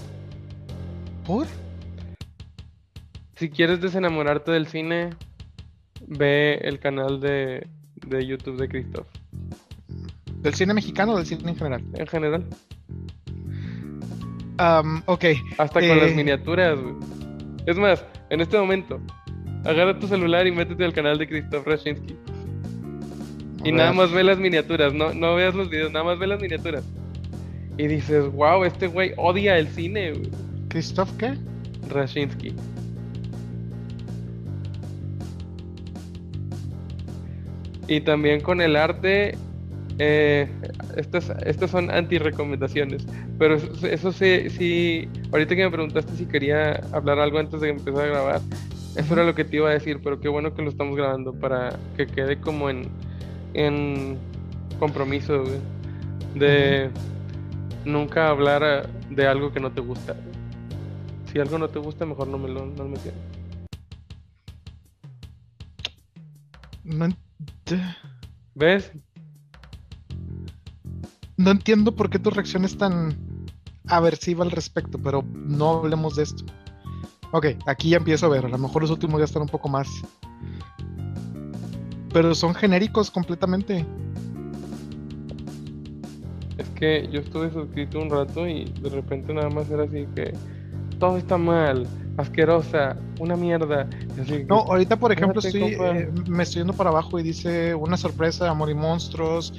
¿Por? 1.26 1.46
Si 3.37 3.50
quieres 3.50 3.82
desenamorarte 3.82 4.52
del 4.52 4.66
cine, 4.68 5.10
ve 6.06 6.54
el 6.62 6.78
canal 6.78 7.20
de, 7.20 7.68
de 8.06 8.26
YouTube 8.26 8.58
de 8.58 8.68
Christoph. 8.70 9.06
¿Del 10.40 10.54
cine 10.54 10.72
mexicano 10.72 11.12
o 11.12 11.16
del 11.18 11.26
cine 11.26 11.50
en 11.50 11.56
general? 11.56 11.84
En 11.92 12.06
general. 12.06 12.46
Am, 14.59 15.02
ok. 15.06 15.25
Hasta 15.59 15.80
con 15.80 15.99
las 15.99 16.11
Eh. 16.11 16.14
miniaturas, 16.14 16.78
güey. 16.78 16.94
Es 17.66 17.76
más, 17.78 18.04
en 18.30 18.40
este 18.40 18.59
momento, 18.59 19.00
agarra 19.64 19.99
tu 19.99 20.06
celular 20.06 20.47
y 20.47 20.52
métete 20.52 20.85
al 20.85 20.92
canal 20.92 21.18
de 21.18 21.28
Christoph 21.28 21.66
Rashinsky. 21.66 22.16
Y 23.64 23.73
nada 23.73 23.92
más 23.92 24.11
ve 24.11 24.25
las 24.25 24.38
miniaturas, 24.38 24.94
no, 24.94 25.12
no 25.12 25.35
veas 25.35 25.54
los 25.54 25.68
videos, 25.68 25.92
nada 25.92 26.04
más 26.04 26.18
ve 26.18 26.26
las 26.26 26.40
miniaturas. 26.40 26.85
Y 27.76 27.87
dices, 27.87 28.30
wow, 28.32 28.64
este 28.64 28.87
güey 28.87 29.12
odia 29.16 29.59
el 29.59 29.68
cine, 29.68 30.12
güey. 30.12 30.30
¿Christoph 30.68 31.11
qué? 31.18 31.35
Rashinsky. 31.88 32.54
Y 37.88 38.00
también 38.02 38.40
con 38.40 38.61
el 38.61 38.76
arte, 38.76 39.37
eh, 39.99 40.49
estas, 40.97 41.30
estas 41.44 41.70
son 41.70 41.90
anti-recomendaciones. 41.90 43.06
Pero 43.38 43.56
eso, 43.56 43.87
eso 43.87 44.12
sí, 44.12 44.50
sí, 44.50 45.09
ahorita 45.32 45.56
que 45.56 45.64
me 45.64 45.70
preguntaste 45.70 46.12
si 46.16 46.26
quería 46.26 46.80
hablar 46.92 47.18
algo 47.18 47.38
antes 47.38 47.61
de 47.61 47.70
empezar 47.70 48.04
a 48.04 48.09
grabar, 48.09 48.40
eso 48.97 49.14
era 49.14 49.25
lo 49.25 49.35
que 49.35 49.44
te 49.44 49.56
iba 49.56 49.70
a 49.70 49.73
decir, 49.73 50.00
pero 50.02 50.20
qué 50.20 50.28
bueno 50.28 50.54
que 50.54 50.62
lo 50.62 50.70
estamos 50.70 50.97
grabando 50.97 51.32
para 51.32 51.78
que 51.97 52.06
quede 52.06 52.40
como 52.40 52.70
en, 52.70 52.88
en 53.54 54.18
compromiso, 54.78 55.42
güey, 55.42 55.61
de 56.35 56.90
nunca 57.85 58.28
hablar 58.28 58.62
eh, 58.64 58.88
de 59.11 59.26
algo 59.26 59.52
que 59.52 59.61
no 59.61 59.70
te 59.70 59.80
gusta. 59.80 60.16
Si 61.32 61.38
algo 61.38 61.59
no 61.59 61.68
te 61.68 61.78
gusta, 61.78 62.04
mejor 62.04 62.26
no 62.26 62.38
me 62.38 62.49
lo 62.49 62.66
no 62.66 62.85
me 62.85 62.97
¿Ves? 68.54 68.92
No 71.40 71.50
entiendo 71.52 71.97
por 71.97 72.11
qué 72.11 72.18
tu 72.18 72.28
reacción 72.28 72.66
es 72.66 72.76
tan 72.76 73.16
aversiva 73.88 74.44
al 74.44 74.50
respecto, 74.50 74.99
pero 75.02 75.25
no 75.32 75.78
hablemos 75.78 76.16
de 76.16 76.25
esto. 76.25 76.44
Ok, 77.32 77.47
aquí 77.66 77.90
ya 77.90 77.97
empiezo 77.97 78.26
a 78.26 78.28
ver. 78.28 78.44
A 78.44 78.49
lo 78.49 78.59
mejor 78.59 78.82
los 78.82 78.90
últimos 78.90 79.18
ya 79.20 79.25
están 79.25 79.42
un 79.42 79.49
poco 79.49 79.68
más. 79.70 79.88
Pero 82.12 82.35
son 82.35 82.54
genéricos 82.54 83.11
completamente. 83.11 83.87
Es 86.59 86.68
que 86.70 87.09
yo 87.11 87.20
estuve 87.20 87.50
suscrito 87.50 87.99
un 88.00 88.11
rato 88.11 88.47
y 88.47 88.64
de 88.64 88.90
repente 88.90 89.32
nada 89.32 89.49
más 89.49 89.70
era 89.70 89.85
así 89.85 90.06
que 90.14 90.35
todo 90.99 91.16
está 91.16 91.38
mal, 91.38 91.87
asquerosa, 92.18 92.99
una 93.18 93.37
mierda. 93.37 93.88
así 94.20 94.38
que, 94.38 94.44
No, 94.44 94.56
ahorita 94.56 94.99
por 94.99 95.11
ejemplo 95.11 95.40
estoy, 95.40 95.78
eh, 95.80 96.11
me 96.28 96.42
estoy 96.42 96.61
yendo 96.61 96.75
para 96.75 96.90
abajo 96.90 97.18
y 97.18 97.23
dice 97.23 97.75
una 97.75 97.97
sorpresa, 97.97 98.50
amor 98.50 98.68
y 98.68 98.75
monstruos, 98.75 99.54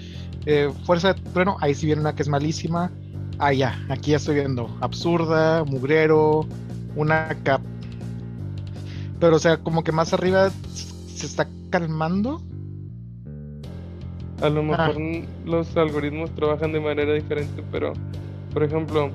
eh, 0.45 0.69
fuerza 0.85 1.13
de 1.13 1.21
trueno, 1.21 1.57
ahí 1.61 1.73
sí 1.73 1.85
viene 1.85 2.01
una 2.01 2.15
que 2.15 2.23
es 2.23 2.29
malísima. 2.29 2.91
Ah, 3.39 3.53
ya, 3.53 3.79
aquí 3.89 4.11
ya 4.11 4.17
estoy 4.17 4.35
viendo 4.35 4.69
absurda, 4.81 5.63
mugrero, 5.63 6.45
una 6.95 7.27
cap. 7.43 7.61
Pero 9.19 9.35
o 9.35 9.39
sea, 9.39 9.57
como 9.57 9.83
que 9.83 9.91
más 9.91 10.13
arriba 10.13 10.49
se 10.73 11.25
está 11.25 11.47
calmando. 11.69 12.41
A 14.41 14.49
lo 14.49 14.63
mejor 14.63 14.79
Ah. 14.79 14.93
n- 14.95 15.25
los 15.45 15.75
algoritmos 15.77 16.31
trabajan 16.31 16.71
de 16.71 16.79
manera 16.79 17.13
diferente, 17.13 17.63
pero 17.71 17.93
por 18.53 18.63
ejemplo, 18.63 19.11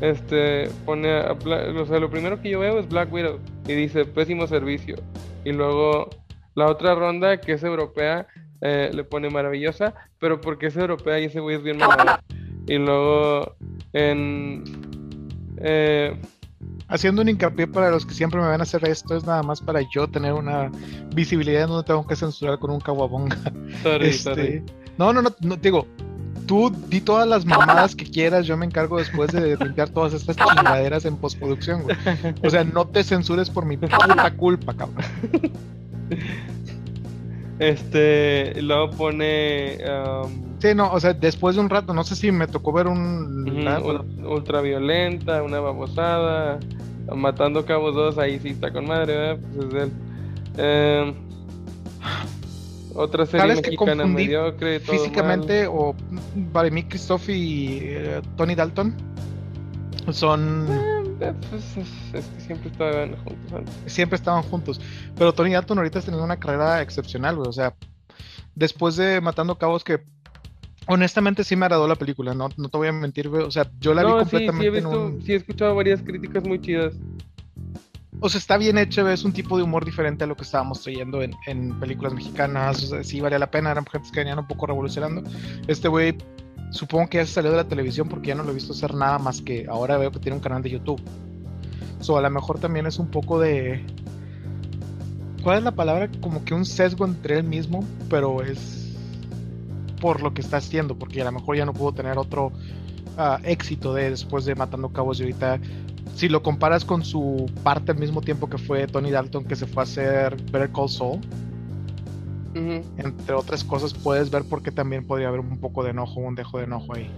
este 0.00 0.68
pone 0.84 1.10
a 1.20 1.32
o 1.32 1.86
sea, 1.86 1.98
lo 1.98 2.10
primero 2.10 2.40
que 2.40 2.50
yo 2.50 2.60
veo 2.60 2.78
es 2.78 2.88
Black 2.88 3.12
Widow 3.12 3.38
y 3.66 3.72
dice 3.72 4.04
pésimo 4.04 4.46
servicio. 4.46 4.96
Y 5.44 5.52
luego 5.52 6.10
la 6.54 6.66
otra 6.66 6.94
ronda 6.94 7.40
que 7.40 7.52
es 7.52 7.62
europea 7.64 8.26
eh, 8.60 8.90
le 8.92 9.04
pone 9.04 9.30
maravillosa, 9.30 9.94
pero 10.18 10.40
porque 10.40 10.66
es 10.66 10.76
europea 10.76 11.18
y 11.20 11.24
ese 11.24 11.40
güey 11.40 11.56
es 11.56 11.62
bien 11.62 11.78
mamador. 11.78 12.20
Y 12.66 12.76
luego 12.76 13.56
en 13.92 14.64
eh, 15.58 16.18
Haciendo 16.90 17.20
un 17.20 17.28
hincapié 17.28 17.66
para 17.66 17.90
los 17.90 18.06
que 18.06 18.14
siempre 18.14 18.40
me 18.40 18.46
van 18.46 18.60
a 18.60 18.62
hacer 18.62 18.82
esto, 18.88 19.14
es 19.14 19.24
nada 19.24 19.42
más 19.42 19.60
para 19.60 19.82
yo 19.82 20.08
tener 20.08 20.32
una 20.32 20.70
visibilidad 21.14 21.68
donde 21.68 21.86
tengo 21.86 22.06
que 22.06 22.16
censurar 22.16 22.58
con 22.58 22.70
un 22.70 22.80
caguabonga. 22.80 23.36
sorry, 23.82 24.06
Este, 24.08 24.22
sorry. 24.22 24.62
No, 24.96 25.12
no, 25.12 25.20
no, 25.20 25.28
no, 25.40 25.56
digo, 25.56 25.86
tú 26.46 26.74
di 26.88 27.02
todas 27.02 27.28
las 27.28 27.44
mamadas 27.44 27.94
que 27.94 28.06
quieras, 28.06 28.46
yo 28.46 28.56
me 28.56 28.64
encargo 28.64 28.96
después 28.96 29.30
de 29.32 29.56
limpiar 29.58 29.90
todas 29.90 30.14
estas 30.14 30.36
chingaderas 30.36 31.04
en 31.04 31.16
postproducción, 31.18 31.82
güey. 31.82 31.96
O 32.42 32.48
sea, 32.48 32.64
no 32.64 32.86
te 32.88 33.04
censures 33.04 33.50
por 33.50 33.66
mi 33.66 33.76
puta 33.76 34.34
culpa, 34.34 34.74
cabrón. 34.74 35.04
Este, 37.58 38.60
luego 38.62 38.90
pone 38.90 39.78
um, 39.84 40.48
Sí, 40.60 40.74
no, 40.74 40.92
o 40.92 41.00
sea, 41.00 41.12
después 41.12 41.56
de 41.56 41.62
un 41.62 41.70
rato, 41.70 41.92
no 41.94 42.04
sé 42.04 42.16
si 42.16 42.32
me 42.32 42.46
tocó 42.46 42.72
ver 42.72 42.86
un... 42.86 43.44
Ul- 43.64 44.26
ultraviolenta, 44.26 45.42
una 45.42 45.60
babosada, 45.60 46.58
matando 47.14 47.64
cabos 47.64 47.94
dos, 47.94 48.18
ahí 48.18 48.38
sí 48.40 48.50
está 48.50 48.72
con 48.72 48.86
madre, 48.86 49.16
¿verdad? 49.16 49.38
Pues 49.56 49.68
es 49.68 49.82
él. 49.82 49.92
Em, 50.56 51.14
otra 52.94 53.24
serie 53.26 53.40
¿Sabes 53.40 53.60
que 53.62 53.70
mexicana 53.70 54.06
mediocre, 54.06 54.80
todo 54.80 54.96
físicamente, 54.96 55.66
o 55.68 55.94
para 56.52 56.70
mí, 56.70 56.82
Christoph 56.84 57.28
y 57.28 57.78
eh, 57.82 58.20
Tony 58.36 58.54
Dalton 58.56 58.94
son... 60.10 60.66
Eh, 61.20 61.32
pues, 61.50 61.76
es, 61.76 62.14
es 62.14 62.26
que 62.26 62.40
siempre 62.40 62.70
estaban 62.70 63.16
juntos 63.24 63.52
antes. 63.52 63.74
siempre 63.92 64.16
estaban 64.16 64.42
juntos. 64.42 64.80
Pero 65.16 65.32
Tony 65.32 65.52
Dalton 65.52 65.78
ahorita 65.78 65.98
está 65.98 66.10
teniendo 66.10 66.24
una 66.24 66.38
carrera 66.38 66.80
excepcional, 66.82 67.36
güey. 67.36 67.48
O 67.48 67.52
sea, 67.52 67.74
después 68.54 68.96
de 68.96 69.20
Matando 69.20 69.58
Cabos, 69.58 69.82
que 69.84 70.04
honestamente 70.86 71.44
sí 71.44 71.56
me 71.56 71.66
agradó 71.66 71.86
la 71.88 71.96
película, 71.96 72.34
no, 72.34 72.48
no 72.56 72.68
te 72.68 72.78
voy 72.78 72.88
a 72.88 72.92
mentir, 72.92 73.28
güey. 73.28 73.42
O 73.42 73.50
sea, 73.50 73.70
yo 73.80 73.94
la 73.94 74.04
vi 74.04 74.10
No, 74.10 74.24
sí, 74.24 74.30
sí 74.30 74.36
he 74.36 74.46
completamente 74.46 74.66
en 74.66 74.84
visto, 74.84 75.06
un. 75.06 75.22
sí 75.22 75.32
he 75.32 75.36
escuchado 75.36 75.74
varias 75.74 76.02
críticas 76.02 76.44
muy 76.44 76.60
chidas. 76.60 76.94
O 78.20 78.28
sea, 78.28 78.38
está 78.38 78.56
bien 78.56 78.78
hecho, 78.78 79.02
güey, 79.02 79.14
es 79.14 79.24
un 79.24 79.32
tipo 79.32 79.56
de 79.56 79.62
humor 79.62 79.84
diferente 79.84 80.24
a 80.24 80.26
lo 80.26 80.34
que 80.34 80.42
estábamos 80.42 80.82
trayendo 80.82 81.22
en, 81.22 81.32
en 81.46 81.78
películas 81.78 82.14
mexicanas. 82.14 82.82
O 82.82 82.86
sea, 82.86 83.04
sí 83.04 83.20
valía 83.20 83.38
la 83.38 83.50
pena, 83.50 83.70
eran 83.70 83.86
gente 83.86 84.08
que 84.12 84.20
venían 84.20 84.38
un 84.40 84.46
poco 84.48 84.66
revolucionando. 84.66 85.22
Este 85.68 85.86
güey, 85.88 86.16
supongo 86.70 87.08
que 87.08 87.18
ya 87.18 87.26
se 87.26 87.32
salió 87.32 87.50
de 87.50 87.56
la 87.56 87.68
televisión 87.68 88.08
porque 88.08 88.28
ya 88.28 88.34
no 88.34 88.42
lo 88.42 88.50
he 88.50 88.54
visto 88.54 88.72
hacer 88.72 88.94
nada 88.94 89.18
más 89.18 89.40
que 89.40 89.66
ahora 89.68 89.96
veo 89.98 90.10
que 90.10 90.18
tiene 90.18 90.36
un 90.36 90.42
canal 90.42 90.62
de 90.62 90.70
YouTube. 90.70 91.00
So, 92.00 92.16
a 92.16 92.22
lo 92.22 92.30
mejor 92.30 92.58
también 92.58 92.86
es 92.86 92.98
un 92.98 93.08
poco 93.08 93.40
de. 93.40 93.84
¿Cuál 95.42 95.58
es 95.58 95.64
la 95.64 95.72
palabra? 95.72 96.10
Como 96.20 96.44
que 96.44 96.54
un 96.54 96.64
sesgo 96.64 97.04
entre 97.04 97.38
él 97.38 97.44
mismo, 97.44 97.84
pero 98.08 98.42
es 98.42 98.96
por 100.00 100.22
lo 100.22 100.32
que 100.32 100.40
está 100.40 100.58
haciendo, 100.58 100.96
porque 100.96 101.20
a 101.20 101.24
lo 101.24 101.32
mejor 101.32 101.56
ya 101.56 101.64
no 101.64 101.72
pudo 101.72 101.92
tener 101.92 102.18
otro 102.18 102.52
ah, 103.16 103.40
éxito 103.42 103.94
de 103.94 104.10
después 104.10 104.44
de 104.44 104.54
Matando 104.54 104.90
Cabos 104.90 105.18
y 105.18 105.24
ahorita 105.24 105.60
si 106.14 106.28
lo 106.28 106.42
comparas 106.42 106.84
con 106.84 107.04
su 107.04 107.50
parte 107.62 107.92
al 107.92 107.98
mismo 107.98 108.20
tiempo 108.20 108.48
que 108.48 108.58
fue 108.58 108.86
Tony 108.86 109.10
Dalton 109.10 109.44
que 109.44 109.54
se 109.54 109.66
fue 109.66 109.82
a 109.82 109.84
hacer 109.84 110.36
Better 110.50 110.70
Call 110.72 110.88
Saul, 110.88 111.20
Entre 112.54 113.34
otras 113.34 113.62
cosas 113.64 113.94
puedes 113.94 114.30
ver 114.30 114.44
por 114.44 114.62
qué 114.62 114.70
también 114.72 115.06
podría 115.06 115.28
haber 115.28 115.40
un 115.40 115.58
poco 115.58 115.84
de 115.84 115.90
enojo, 115.90 116.20
un 116.20 116.34
dejo 116.34 116.58
de 116.58 116.64
enojo 116.64 116.94
ahí. 116.94 117.10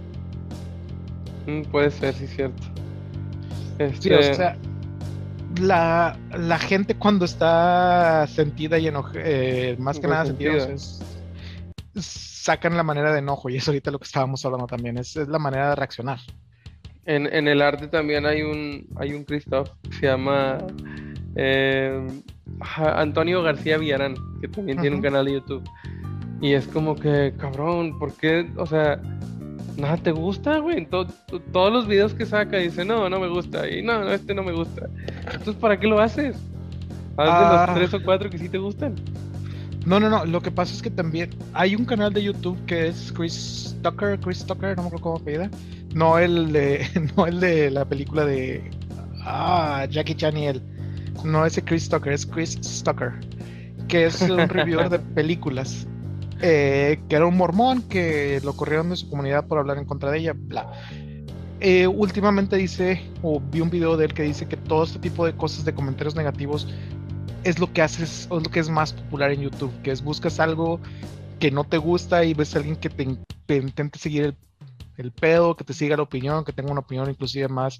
Mm, 1.46 1.62
puede 1.70 1.90
ser, 1.90 2.14
sí, 2.14 2.26
cierto. 2.26 2.62
Sí, 3.78 3.84
Este, 3.84 4.14
o 4.16 4.22
sea, 4.34 4.56
la, 5.60 6.16
la 6.37 6.58
gente 6.58 6.94
cuando 6.96 7.25
está 7.25 8.26
sentida 8.26 8.78
y 8.78 8.88
enojada, 8.88 9.20
más 9.78 9.99
que 9.99 10.06
nada 10.06 10.26
sentida, 10.26 10.50
o 10.50 10.60
sea, 10.60 10.66
Resentida. 10.68 10.75
es- 10.75 11.00
sacan 12.42 12.76
la 12.76 12.82
manera 12.82 13.12
de 13.12 13.18
enojo 13.18 13.49
y 13.50 13.56
es 13.56 13.66
ahorita 13.68 13.90
lo 13.90 13.99
que 13.99 14.04
estábamos 14.04 14.44
hablando 14.44 14.66
también, 14.66 14.99
es, 14.99 15.16
es 15.16 15.28
la 15.28 15.38
manera 15.38 15.70
de 15.70 15.76
reaccionar. 15.76 16.18
En, 17.06 17.26
en 17.32 17.49
el 17.49 17.62
arte 17.62 17.88
también 17.88 18.26
hay 18.26 18.42
un, 18.42 18.87
hay 18.96 19.12
un 19.14 19.25
Christoph 19.25 19.70
que 19.82 19.92
se 19.92 20.06
llama 20.06 20.58
eh, 21.34 22.06
Antonio 22.61 23.42
García 23.42 23.78
Villarán, 23.78 24.14
que 24.40 24.49
también 24.49 24.80
tiene 24.80 24.97
un 24.97 25.02
canal 25.02 25.25
de 25.26 25.33
YouTube. 25.35 25.62
Y 26.40 26.52
es 26.52 26.66
como 26.66 26.95
que, 26.97 27.35
cabrón, 27.38 27.99
¿por 27.99 28.12
qué? 28.14 28.50
O 28.57 28.66
sea, 28.66 29.00
nada 29.76 29.97
te 29.99 30.11
gusta, 30.12 30.59
güey. 30.59 30.87
To- 30.87 31.07
to- 31.07 31.40
todos 31.52 31.73
los 31.73 31.87
videos 31.87 32.14
que 32.14 32.25
saca 32.26 32.57
dice, 32.59 32.85
no, 32.85 33.09
no 33.11 33.21
me 33.21 33.28
gusta. 33.28 33.69
Y 33.69 33.83
no, 33.83 34.00
no, 34.04 34.11
este 34.12 34.35
no 34.35 34.42
me 34.42 34.52
gusta. 34.52 34.88
Entonces, 35.26 35.54
¿para 35.57 35.78
qué 35.78 35.87
lo 35.87 36.00
haces? 36.00 36.37
Haz 37.16 37.26
de 37.26 37.33
Ah. 37.33 37.64
los 37.66 37.76
tres 37.76 37.95
o 37.95 38.04
cuatro 38.04 38.30
que 38.30 38.38
sí 38.38 38.49
te 38.49 38.59
gustan. 38.59 38.95
No, 39.87 39.99
no, 39.99 40.11
no, 40.11 40.25
lo 40.26 40.40
que 40.42 40.50
pasa 40.50 40.75
es 40.75 40.83
que 40.83 40.90
también 40.90 41.30
hay 41.54 41.75
un 41.75 41.87
canal 41.87 42.12
de 42.12 42.23
YouTube 42.23 42.59
que 42.66 42.88
es 42.88 43.12
Chris 43.16 43.75
Tucker, 43.83 44.19
Chris 44.21 44.45
Tucker, 44.45 44.76
no 44.76 44.83
me 44.83 44.88
acuerdo 44.88 45.02
cómo 45.02 45.16
apellida, 45.16 45.50
No 45.95 46.19
el 46.19 46.52
de, 46.52 46.87
no 47.16 47.26
el 47.26 47.40
de 47.40 47.71
la 47.71 47.87
película 47.87 48.25
de 48.26 48.71
ah, 49.25 49.87
Jackie 49.90 50.14
Chan 50.14 50.37
y 50.37 50.47
él. 50.49 50.62
No 51.25 51.45
ese 51.45 51.62
Chris 51.62 51.89
Tucker, 51.89 52.12
es 52.12 52.27
Chris 52.27 52.59
Stucker, 52.62 53.12
que 53.89 54.07
es 54.07 54.21
un 54.23 54.39
reviewer 54.49 54.89
de 54.89 54.99
películas. 54.99 55.87
Eh, 56.43 56.99
que 57.09 57.17
era 57.17 57.27
un 57.27 57.37
mormón 57.37 57.83
que 57.83 58.41
lo 58.43 58.55
corrieron 58.55 58.89
de 58.89 58.97
su 58.97 59.11
comunidad 59.11 59.47
por 59.47 59.59
hablar 59.59 59.77
en 59.77 59.85
contra 59.85 60.11
de 60.11 60.19
ella, 60.19 60.33
bla. 60.35 60.73
Eh, 61.61 61.87
últimamente 61.87 62.57
dice, 62.57 63.03
o 63.23 63.41
vi 63.41 63.61
un 63.61 63.69
video 63.69 63.99
de 63.99 64.07
él 64.07 64.15
que 64.15 64.23
dice 64.23 64.49
que 64.49 64.57
todo 64.57 64.85
este 64.85 64.99
tipo 64.99 65.27
de 65.27 65.37
cosas, 65.37 65.67
de 65.67 65.75
comentarios 65.75 66.17
negativos, 66.17 66.67
es 67.45 67.59
lo 67.59 67.71
que 67.71 67.83
haces, 67.83 68.23
es 68.23 68.31
lo 68.31 68.41
que 68.41 68.61
es 68.61 68.71
más 68.71 68.95
popular 68.95 69.31
en 69.33 69.43
YouTube, 69.43 69.73
que 69.83 69.91
es 69.91 70.03
buscas 70.03 70.41
algo 70.41 70.81
que 71.39 71.50
no 71.50 71.65
te 71.65 71.77
gusta 71.77 72.25
y 72.25 72.33
ves 72.33 72.55
a 72.55 72.59
alguien 72.59 72.77
que 72.77 72.89
te, 72.89 73.55
intente 73.55 73.99
seguir 73.99 74.25
el, 74.25 74.37
el, 74.97 75.12
pedo, 75.12 75.57
que 75.57 75.65
te 75.65 75.75
siga 75.75 75.97
la 75.97 76.03
opinión, 76.03 76.45
que 76.45 76.53
tenga 76.53 76.71
una 76.71 76.81
opinión 76.81 77.11
inclusive 77.11 77.49
más 77.49 77.79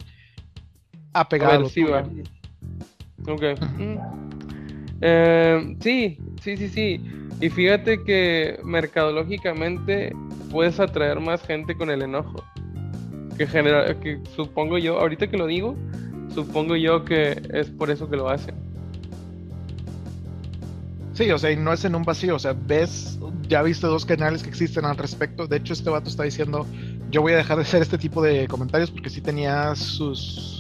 apegada 1.13 1.55
a, 1.55 2.05
Ok. 3.27 3.43
Mm. 3.79 3.97
Eh, 5.03 5.77
sí, 5.81 6.19
sí, 6.43 6.57
sí, 6.57 6.69
sí. 6.69 7.01
Y 7.41 7.49
fíjate 7.49 8.03
que 8.05 8.59
mercadológicamente 8.65 10.13
puedes 10.51 10.79
atraer 10.79 11.21
más 11.21 11.43
gente 11.43 11.75
con 11.75 11.91
el 11.91 12.03
enojo. 12.03 12.45
Que, 13.37 13.47
genera, 13.47 13.99
que 13.99 14.21
supongo 14.37 14.77
yo, 14.77 15.01
ahorita 15.01 15.29
que 15.29 15.39
lo 15.39 15.47
digo, 15.47 15.75
supongo 16.35 16.77
yo 16.77 17.05
que 17.05 17.41
es 17.55 17.71
por 17.71 17.91
eso 17.91 18.11
que 18.11 18.17
lo 18.17 18.29
hacen. 18.29 18.55
Sí, 21.15 21.31
o 21.31 21.39
sea, 21.39 21.51
y 21.51 21.57
no 21.57 21.73
es 21.73 21.85
en 21.85 21.95
un 21.95 22.03
vacío, 22.03 22.37
o 22.37 22.39
sea, 22.39 22.55
ves, 22.55 23.19
ya 23.49 23.63
viste 23.63 23.87
dos 23.87 24.07
canales 24.07 24.43
que 24.43 24.49
existen 24.49 24.85
al 24.85 24.97
respecto. 24.97 25.47
De 25.47 25.57
hecho, 25.57 25.73
este 25.73 25.91
vato 25.91 26.09
está 26.09 26.23
diciendo, 26.23 26.67
yo 27.11 27.23
voy 27.23 27.33
a 27.33 27.37
dejar 27.37 27.57
de 27.57 27.63
hacer 27.63 27.83
este 27.83 27.99
tipo 27.99 28.23
de 28.23 28.47
comentarios 28.49 28.91
porque 28.91 29.11
sí 29.11 29.21
tenía 29.21 29.75
sus 29.75 30.60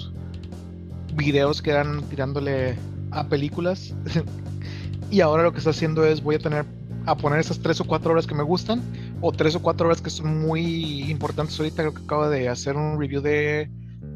videos 1.21 1.61
que 1.61 1.71
eran 1.71 2.03
tirándole 2.05 2.77
a 3.11 3.29
películas. 3.29 3.95
y 5.11 5.21
ahora 5.21 5.43
lo 5.43 5.53
que 5.53 5.59
está 5.59 5.71
haciendo 5.71 6.05
es, 6.05 6.23
voy 6.23 6.37
a 6.37 6.39
tener 6.39 6.65
a 7.07 7.17
poner 7.17 7.41
esas 7.41 7.59
tres 7.61 7.81
o 7.81 7.85
cuatro 7.85 8.13
horas 8.13 8.27
que 8.27 8.35
me 8.35 8.43
gustan, 8.43 8.83
o 9.21 9.33
tres 9.33 9.55
o 9.55 9.63
cuatro 9.63 9.87
horas 9.87 10.01
que 10.01 10.11
son 10.11 10.41
muy 10.41 11.11
importantes 11.11 11.59
ahorita. 11.59 11.83
Creo 11.83 11.95
que 11.95 12.03
acabo 12.03 12.29
de 12.29 12.49
hacer 12.49 12.77
un 12.77 12.99
review 13.01 13.21
de 13.21 13.71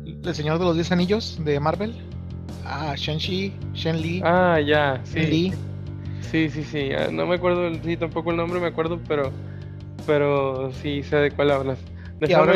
El 0.05 0.35
Señor 0.35 0.59
de 0.59 0.65
los 0.65 0.75
Diez 0.75 0.93
Anillos 0.93 1.39
de 1.45 1.59
Marvel. 1.61 1.95
Ah, 2.65 2.95
Shen-Chi, 2.97 3.53
Shen-Li. 3.75 4.23
Ah, 4.25 4.61
ya, 4.61 5.01
sí. 5.05 5.53
Sí, 6.31 6.51
sí, 6.51 6.63
sí. 6.63 6.91
Ah, 6.93 7.09
no 7.11 7.27
me 7.27 7.37
acuerdo, 7.37 7.71
sí, 7.83 7.97
tampoco 7.97 8.31
el 8.31 8.37
nombre 8.37 8.61
me 8.61 8.67
acuerdo, 8.67 9.01
pero, 9.09 9.31
pero 10.07 10.73
sí 10.83 11.03
sé 11.03 11.17
de 11.17 11.31
cuál 11.31 11.51
hablas. 11.51 11.79
y 12.27 12.33
ahora 12.33 12.55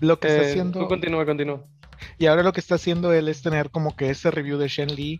lo 0.00 0.18
que, 0.18 0.28
está 0.28 0.42
eh, 0.42 0.46
haciendo. 0.46 0.88
continúa, 0.88 1.24
continúa. 1.26 1.64
Y 2.18 2.26
ahora 2.26 2.42
lo 2.42 2.52
que 2.52 2.60
está 2.60 2.76
haciendo 2.76 3.12
él 3.12 3.28
es 3.28 3.42
tener 3.42 3.70
como 3.70 3.96
que 3.96 4.10
ese 4.10 4.30
review 4.30 4.58
de 4.58 4.68
Shen 4.68 4.94
Li, 4.94 5.18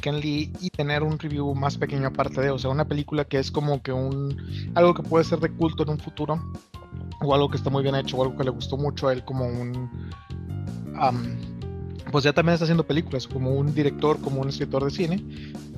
Ken 0.00 0.20
Lee, 0.20 0.52
y 0.60 0.70
tener 0.70 1.02
un 1.02 1.18
review 1.18 1.54
más 1.54 1.78
pequeño 1.78 2.08
aparte 2.08 2.40
de, 2.40 2.50
o 2.50 2.58
sea, 2.58 2.70
una 2.70 2.86
película 2.86 3.24
que 3.24 3.38
es 3.38 3.50
como 3.50 3.82
que 3.82 3.92
un 3.92 4.70
algo 4.74 4.94
que 4.94 5.02
puede 5.02 5.24
ser 5.24 5.40
de 5.40 5.50
culto 5.50 5.82
en 5.82 5.90
un 5.90 5.98
futuro, 5.98 6.42
o 7.20 7.34
algo 7.34 7.48
que 7.48 7.56
está 7.56 7.70
muy 7.70 7.82
bien 7.82 7.94
hecho, 7.94 8.16
o 8.16 8.22
algo 8.22 8.36
que 8.36 8.44
le 8.44 8.50
gustó 8.50 8.76
mucho 8.76 9.08
a 9.08 9.12
él 9.12 9.24
como 9.24 9.46
un 9.46 9.90
pues 12.10 12.24
ya 12.24 12.32
también 12.32 12.54
está 12.54 12.64
haciendo 12.64 12.86
películas, 12.86 13.26
como 13.26 13.52
un 13.52 13.74
director, 13.74 14.20
como 14.20 14.40
un 14.40 14.48
escritor 14.48 14.84
de 14.84 14.90
cine, 14.90 15.24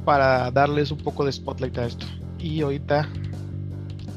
para 0.04 0.50
darles 0.50 0.90
un 0.90 0.98
poco 0.98 1.24
de 1.24 1.32
spotlight 1.32 1.78
a 1.78 1.86
esto. 1.86 2.06
Y 2.38 2.60
ahorita 2.60 3.08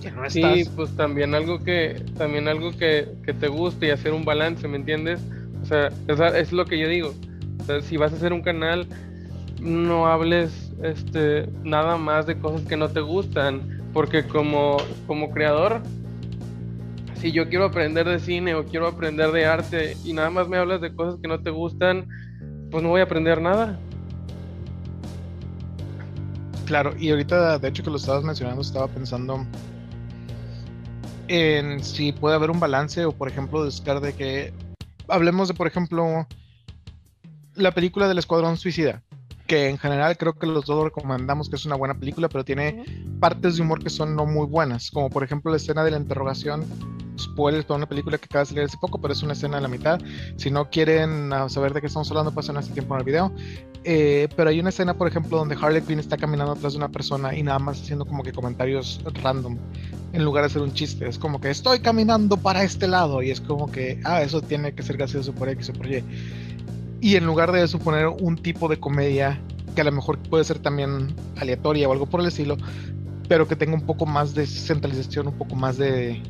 que 0.02 0.12
no 0.12 0.26
estás... 0.26 0.56
Sí, 0.56 0.70
pues 0.76 0.96
también 0.96 1.36
algo 1.36 1.64
que 1.64 2.04
también 2.18 2.48
algo 2.48 2.72
que, 2.72 3.10
que, 3.24 3.34
te 3.34 3.48
guste 3.48 3.88
y 3.88 3.90
hacer 3.92 4.14
un 4.14 4.26
balance, 4.26 4.68
¿me 4.68 4.78
entiendes? 4.78 5.22
O 5.68 6.16
sea, 6.16 6.30
es, 6.38 6.52
lo 6.52 6.66
que 6.66 6.80
yo 6.80 6.88
digo. 6.88 7.14
si 7.84 7.98
vas 7.98 8.14
a 8.14 8.16
hacer 8.16 8.34
un 8.34 8.42
canal, 8.42 8.88
no 9.60 10.08
hables 10.08 10.72
este 10.84 11.50
nada 11.64 11.98
más 11.98 12.26
de 12.26 12.40
cosas 12.40 12.62
que 12.62 12.78
no 12.78 12.90
te 12.90 13.02
gustan, 13.02 13.82
porque 13.94 14.24
como 14.24 14.78
como 15.08 15.32
creador 15.32 15.82
si 17.20 17.32
yo 17.32 17.50
quiero 17.50 17.66
aprender 17.66 18.08
de 18.08 18.20
cine 18.20 18.56
o 18.56 18.66
quiero 18.66 18.88
aprender 18.88 19.32
de 19.32 19.46
arte 19.46 19.98
y 20.04 20.14
nada 20.14 20.30
más 20.30 20.48
me 20.48 20.58
hablas 20.58 20.82
de 20.82 20.94
cosas 20.94 21.20
que 21.20 21.28
no 21.28 21.42
te 21.42 21.50
gustan, 21.50 22.08
pues 22.70 22.84
no 22.84 22.90
voy 22.90 23.02
a 23.02 23.06
aprender 23.06 23.42
nada. 23.42 23.80
Claro, 26.66 26.94
y 27.00 27.10
ahorita, 27.10 27.58
de 27.60 27.68
hecho, 27.70 27.82
que 27.82 27.90
lo 27.90 27.96
estabas 27.96 28.24
mencionando, 28.24 28.62
estaba 28.62 28.88
pensando 28.88 29.46
en 31.30 31.84
si 31.84 32.12
puede 32.12 32.36
haber 32.36 32.52
un 32.52 32.60
balance 32.60 33.06
o, 33.06 33.12
por 33.12 33.30
ejemplo, 33.30 33.64
buscar 33.64 34.02
de 34.02 34.14
que 34.14 34.54
hablemos 35.08 35.48
de, 35.48 35.54
por 35.54 35.68
ejemplo, 35.68 36.28
la 37.56 37.72
película 37.72 38.08
del 38.08 38.18
Escuadrón 38.18 38.58
Suicida, 38.58 39.04
que 39.48 39.70
en 39.70 39.78
general 39.78 40.18
creo 40.18 40.34
que 40.34 40.48
los 40.48 40.66
dos 40.66 40.84
recomendamos 40.86 41.50
que 41.50 41.56
es 41.56 41.66
una 41.66 41.76
buena 41.76 41.96
película, 41.96 42.30
pero 42.30 42.46
tiene 42.46 42.84
partes 43.20 43.56
de 43.56 43.64
humor 43.64 43.84
que 43.84 43.90
son 43.90 44.16
no 44.16 44.26
muy 44.26 44.46
buenas, 44.46 44.92
como 44.92 45.10
por 45.10 45.24
ejemplo 45.24 45.52
la 45.52 45.58
escena 45.58 45.84
de 45.84 45.92
la 45.92 45.98
interrogación 45.98 46.66
spoilers 47.20 47.66
para 47.66 47.78
una 47.78 47.88
película 47.88 48.18
que 48.18 48.26
acaba 48.26 48.44
de 48.44 48.50
salir 48.50 48.64
hace 48.64 48.78
poco, 48.78 49.00
pero 49.00 49.14
es 49.14 49.24
una 49.24 49.34
escena 49.34 49.58
en 49.58 49.64
la 49.64 49.70
mitad. 49.70 50.00
Si 50.36 50.52
no 50.52 50.70
quieren 50.70 51.32
ah, 51.34 51.50
saber 51.50 51.74
de 51.74 51.82
qué 51.82 51.88
estamos 51.88 52.10
hablando, 52.12 52.32
pasen 52.32 52.58
este 52.58 52.74
tiempo 52.74 52.96
en 52.96 53.00
el 53.00 53.06
video. 53.06 53.32
Eh, 53.84 54.28
pero 54.36 54.50
hay 54.50 54.60
una 54.60 54.70
escena, 54.70 54.94
por 54.94 55.08
ejemplo, 55.08 55.38
donde 55.38 55.56
Harley 55.56 55.82
Quinn 55.82 56.00
está 56.00 56.18
caminando 56.18 56.54
atrás 56.54 56.74
de 56.74 56.78
una 56.78 56.90
persona 56.90 57.36
y 57.36 57.44
nada 57.44 57.60
más 57.60 57.82
haciendo 57.82 58.06
como 58.06 58.24
que 58.24 58.34
comentarios 58.34 59.02
random 59.24 59.58
en 60.14 60.24
lugar 60.24 60.44
de 60.44 60.48
hacer 60.48 60.62
un 60.62 60.74
chiste. 60.74 61.08
Es 61.08 61.18
como 61.18 61.40
que 61.40 61.50
estoy 61.50 61.80
caminando 61.80 62.38
para 62.38 62.64
este 62.64 62.88
lado 62.88 63.22
y 63.22 63.32
es 63.32 63.40
como 63.40 63.72
que, 63.72 64.00
ah, 64.04 64.22
eso 64.22 64.42
tiene 64.42 64.74
que 64.74 64.84
ser 64.84 64.98
gracioso 64.98 65.34
por 65.34 65.50
X 65.50 65.70
o 65.70 65.74
por 65.74 65.88
Y. 65.90 66.04
Y 67.00 67.16
en 67.16 67.26
lugar 67.26 67.52
de 67.52 67.64
eso 67.64 67.80
poner 67.80 68.08
un 68.08 68.38
tipo 68.38 68.68
de 68.68 68.80
comedia 68.80 69.40
que 69.76 69.82
a 69.82 69.84
lo 69.84 69.92
mejor 69.92 70.18
puede 70.18 70.44
ser 70.44 70.60
también 70.60 71.16
aleatoria 71.38 71.88
o 71.88 71.92
algo 71.92 72.08
por 72.08 72.22
el 72.22 72.28
estilo, 72.28 72.58
pero 73.30 73.48
que 73.48 73.56
tenga 73.56 73.76
un 73.76 73.86
poco 73.86 74.06
más 74.06 74.34
de 74.34 74.48
centralización, 74.48 75.28
un 75.28 75.38
poco 75.38 75.56
más 75.56 75.78
de, 75.78 76.22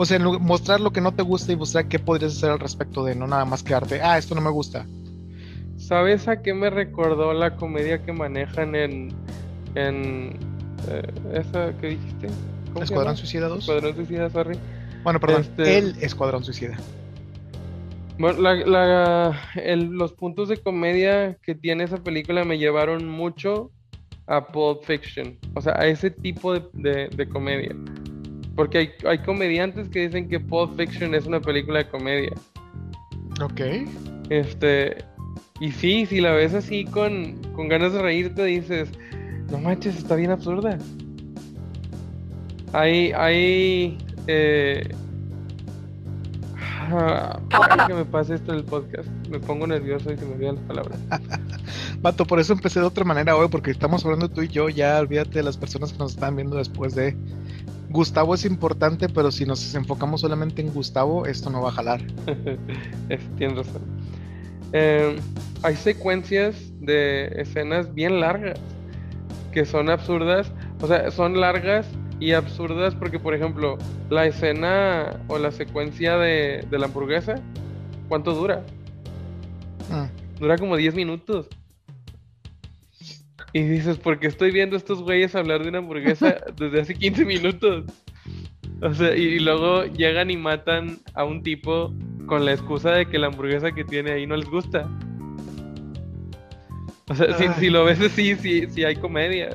o 0.00 0.06
sea, 0.06 0.18
mostrar 0.18 0.80
lo 0.80 0.92
que 0.92 1.02
no 1.02 1.12
te 1.12 1.22
gusta 1.22 1.52
y 1.52 1.56
mostrar 1.56 1.86
qué 1.86 1.98
podrías 1.98 2.34
hacer 2.34 2.48
al 2.48 2.58
respecto 2.58 3.04
de 3.04 3.14
no 3.14 3.26
nada 3.26 3.44
más 3.44 3.62
quedarte, 3.62 4.00
ah, 4.00 4.16
esto 4.16 4.34
no 4.34 4.40
me 4.40 4.48
gusta. 4.48 4.86
¿Sabes 5.76 6.26
a 6.26 6.40
qué 6.40 6.54
me 6.54 6.70
recordó 6.70 7.34
la 7.34 7.54
comedia 7.56 8.02
que 8.02 8.10
manejan 8.10 8.74
en. 8.74 9.12
en. 9.74 10.38
Eh, 10.88 11.12
esa 11.34 11.76
que 11.76 11.88
dijiste? 11.88 12.28
Escuadrón 12.80 13.14
Suicida 13.14 13.48
2. 13.48 13.58
Escuadrón 13.58 13.94
Suicida, 13.94 14.30
sorry. 14.30 14.58
Bueno, 15.04 15.20
perdón, 15.20 15.42
este, 15.42 15.76
el 15.76 15.94
Escuadrón 16.00 16.44
Suicida. 16.44 16.78
Bueno, 18.18 18.40
la, 18.40 19.38
los 19.74 20.14
puntos 20.14 20.48
de 20.48 20.56
comedia 20.56 21.36
que 21.42 21.54
tiene 21.54 21.84
esa 21.84 21.98
película 21.98 22.46
me 22.46 22.56
llevaron 22.56 23.06
mucho 23.06 23.70
a 24.26 24.46
Pulp 24.46 24.82
Fiction. 24.82 25.36
O 25.54 25.60
sea, 25.60 25.74
a 25.78 25.86
ese 25.88 26.10
tipo 26.10 26.58
de, 26.58 27.10
de 27.14 27.28
comedia. 27.28 27.76
Porque 28.56 28.78
hay, 28.78 28.90
hay 29.06 29.18
comediantes 29.18 29.88
que 29.88 30.06
dicen 30.06 30.28
que 30.28 30.40
Pulp 30.40 30.76
Fiction 30.76 31.14
es 31.14 31.26
una 31.26 31.40
película 31.40 31.80
de 31.80 31.88
comedia. 31.88 32.32
Ok. 33.42 33.60
Este. 34.28 34.98
Y 35.60 35.72
sí, 35.72 36.06
si 36.06 36.20
la 36.20 36.32
ves 36.32 36.54
así 36.54 36.84
con, 36.84 37.34
con 37.54 37.68
ganas 37.68 37.92
de 37.92 38.00
reírte, 38.00 38.44
dices, 38.44 38.88
no 39.50 39.58
manches, 39.58 39.96
está 39.96 40.16
bien 40.16 40.30
absurda. 40.30 40.78
Hay, 42.72 43.12
hay, 43.12 43.98
eh, 44.26 44.88
que 47.86 47.94
me 47.94 48.04
pase 48.04 48.34
esto 48.34 48.52
el 48.52 48.64
podcast. 48.64 49.08
Me 49.28 49.38
pongo 49.38 49.66
nervioso 49.66 50.12
y 50.12 50.16
se 50.16 50.24
me 50.24 50.34
olvidan 50.34 50.56
las 50.56 50.64
palabras. 50.64 50.98
Vato, 52.00 52.24
por 52.24 52.40
eso 52.40 52.52
empecé 52.52 52.80
de 52.80 52.86
otra 52.86 53.04
manera 53.04 53.36
hoy, 53.36 53.48
porque 53.48 53.70
estamos 53.70 54.04
hablando 54.04 54.28
tú 54.28 54.42
y 54.42 54.48
yo. 54.48 54.68
Ya 54.68 54.98
olvídate 54.98 55.30
de 55.30 55.42
las 55.42 55.56
personas 55.56 55.92
que 55.92 55.98
nos 55.98 56.12
están 56.12 56.36
viendo 56.36 56.56
después 56.56 56.94
de. 56.94 57.16
Gustavo 57.90 58.34
es 58.34 58.44
importante, 58.44 59.08
pero 59.08 59.32
si 59.32 59.44
nos 59.44 59.74
enfocamos 59.74 60.20
solamente 60.20 60.62
en 60.62 60.72
Gustavo, 60.72 61.26
esto 61.26 61.50
no 61.50 61.60
va 61.60 61.70
a 61.70 61.72
jalar. 61.72 62.00
Tienes 63.36 63.56
razón. 63.56 63.82
Em, 64.72 65.16
hay 65.62 65.74
secuencias 65.74 66.54
de 66.80 67.26
escenas 67.36 67.92
bien 67.92 68.20
largas 68.20 68.60
que 69.50 69.64
son 69.64 69.90
absurdas. 69.90 70.52
O 70.80 70.86
sea, 70.86 71.10
son 71.10 71.40
largas 71.40 71.84
y 72.20 72.32
absurdas 72.32 72.94
porque, 72.94 73.18
por 73.18 73.34
ejemplo, 73.34 73.76
la 74.08 74.24
escena 74.26 75.20
o 75.26 75.38
la 75.38 75.50
secuencia 75.50 76.16
de, 76.16 76.64
la 76.70 76.86
hamburguesa, 76.86 77.36
¿cuánto 78.08 78.34
dura? 78.34 78.64
Ah. 79.90 80.08
Dura 80.38 80.56
como 80.58 80.76
10 80.76 80.94
minutos. 80.94 81.48
Y 83.52 83.62
dices, 83.62 83.98
¿por 83.98 84.18
qué 84.18 84.28
estoy 84.28 84.52
viendo 84.52 84.76
a 84.76 84.78
estos 84.78 85.02
güeyes 85.02 85.34
hablar 85.34 85.62
de 85.62 85.68
una 85.70 85.78
hamburguesa 85.78 86.36
desde 86.56 86.80
hace 86.80 86.94
15 86.94 87.24
minutos? 87.24 87.84
O 88.82 88.94
sea, 88.94 89.14
y, 89.14 89.38
luego 89.40 89.84
llegan 89.84 90.30
y 90.30 90.36
matan 90.36 90.98
a 91.14 91.24
un 91.24 91.42
tipo 91.42 91.92
con 92.26 92.44
la 92.44 92.52
excusa 92.52 92.92
de 92.92 93.06
que 93.06 93.18
la 93.18 93.26
hamburguesa 93.26 93.72
que 93.72 93.84
tiene 93.84 94.12
ahí 94.12 94.26
no 94.26 94.36
les 94.36 94.48
gusta. 94.48 94.88
O 97.08 97.14
sea, 97.14 97.54
si, 97.54 97.70
lo 97.70 97.84
ves 97.84 98.00
así, 98.00 98.36
sí, 98.36 98.66
sí 98.70 98.84
hay 98.84 98.94
comedia. 98.94 99.50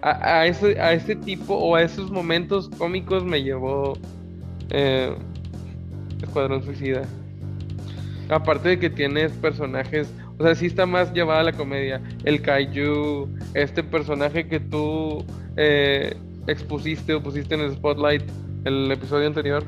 A, 0.00 0.46
ese, 0.46 0.80
a 0.80 0.96
tipo 0.98 1.54
o 1.54 1.74
a 1.74 1.82
esos 1.82 2.10
momentos 2.10 2.68
cómicos 2.78 3.24
me 3.24 3.42
llevó 3.42 3.98
eh, 4.70 5.14
Escuadrón 6.22 6.62
Suicida. 6.62 7.02
Aparte 8.28 8.70
de 8.70 8.78
que 8.78 8.90
tienes 8.90 9.32
personajes, 9.32 10.12
o 10.38 10.42
sea, 10.44 10.54
sí 10.54 10.66
está 10.66 10.86
más 10.86 11.12
llevada 11.12 11.40
a 11.40 11.44
la 11.44 11.52
comedia. 11.52 12.02
El 12.24 12.42
Kaiju, 12.42 13.28
este 13.54 13.82
personaje 13.82 14.46
que 14.48 14.60
tú 14.60 15.24
eh, 15.56 16.16
expusiste 16.46 17.14
o 17.14 17.22
pusiste 17.22 17.54
en 17.54 17.60
el 17.62 17.72
spotlight 17.72 18.22
el 18.64 18.90
episodio 18.90 19.26
anterior. 19.26 19.64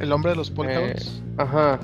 El 0.00 0.12
hombre 0.12 0.32
de 0.32 0.36
los 0.36 0.50
Eh, 0.50 0.52
polkadots. 0.54 1.22
ajá. 1.38 1.80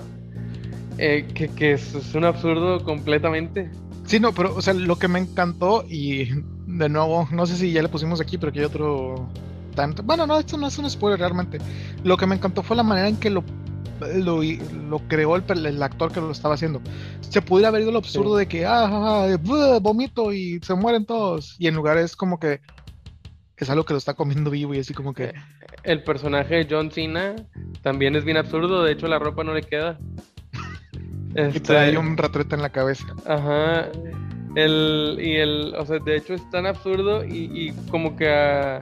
Eh, 0.99 1.27
que, 1.33 1.49
que 1.49 1.73
es, 1.73 1.95
es 1.95 2.15
un 2.15 2.25
absurdo 2.25 2.83
completamente. 2.83 3.71
Sí, 4.05 4.19
no, 4.19 4.33
pero, 4.33 4.55
o 4.55 4.61
sea, 4.63 4.75
lo 4.75 4.97
que 4.99 5.07
me 5.07 5.19
encantó 5.21 5.85
y 5.89 6.31
de 6.67 6.89
nuevo, 6.89 7.29
no 7.31 7.47
sé 7.47 7.57
si 7.57 7.71
ya 7.73 7.83
le 7.83 7.89
pusimos 7.89 8.21
aquí, 8.21 8.37
pero 8.39 8.51
aquí 8.51 8.59
hay 8.61 8.65
otro 8.65 9.29
tanto. 9.75 10.03
Bueno, 10.03 10.27
no, 10.27 10.39
esto 10.39 10.57
no 10.57 10.67
es 10.67 10.77
un 10.79 10.91
spoiler 10.91 11.21
realmente. 11.21 11.59
Lo 12.03 12.17
que 12.17 12.27
me 12.27 12.35
encantó 12.35 12.63
fue 12.63 12.75
la 12.77 12.83
manera 12.83 13.07
en 13.09 13.17
que 13.17 13.31
lo, 13.31 13.45
lo, 14.17 14.41
lo 14.43 14.99
creó 15.09 15.37
el, 15.37 15.67
el 15.67 15.83
actor 15.83 16.13
que 16.13 16.21
lo 16.21 16.31
estaba 16.31 16.55
haciendo. 16.55 16.81
Se 17.21 17.43
pudiera 17.43 17.69
haber 17.69 17.83
ido 17.83 17.93
lo 17.93 17.99
absurdo 17.99 18.35
Sí. 18.35 18.41
de 18.41 18.49
que, 18.49 18.67
ah, 18.67 18.87
ah, 18.87 19.27
ah, 19.33 19.37
buh, 19.41 19.81
vomito 19.81 20.33
y 20.33 20.61
se 20.63 20.75
mueren 20.75 21.05
todos. 21.05 21.57
Y 21.59 21.67
en 21.67 21.75
lugar 21.75 21.99
es 21.99 22.17
como 22.17 22.39
que 22.39 22.61
es 23.57 23.69
algo 23.71 23.85
que 23.85 23.93
lo 23.95 23.99
está 23.99 24.15
comiendo 24.15 24.51
vivo 24.51 24.75
y 24.75 24.79
así 24.81 24.95
como 24.95 25.13
que. 25.15 25.33
El 25.83 26.03
personaje 26.05 26.57
de 26.57 26.67
John 26.71 26.91
Cena 26.91 27.37
también 27.83 28.15
es 28.17 28.25
bien 28.25 28.37
absurdo, 28.37 28.83
de 28.85 28.93
hecho 28.93 29.09
la 29.09 29.19
ropa 29.19 29.45
no 29.45 29.55
le 29.55 29.63
queda. 29.63 29.99
Y 31.35 31.41
Este, 31.41 31.61
trae 31.61 31.97
un 31.99 32.17
retrete 32.17 32.55
en 32.55 32.63
la 32.63 32.71
cabeza. 32.71 33.05
Ajá. 33.27 33.89
El, 34.57 35.19
y 35.21 35.37
el, 35.37 35.75
o 35.79 35.85
sea, 35.85 35.99
de 35.99 36.17
hecho 36.17 36.35
es 36.35 36.51
tan 36.51 36.67
absurdo 36.67 37.23
y, 37.25 37.51
y 37.53 37.73
como 37.91 38.17
que 38.17 38.29
a 38.29 38.81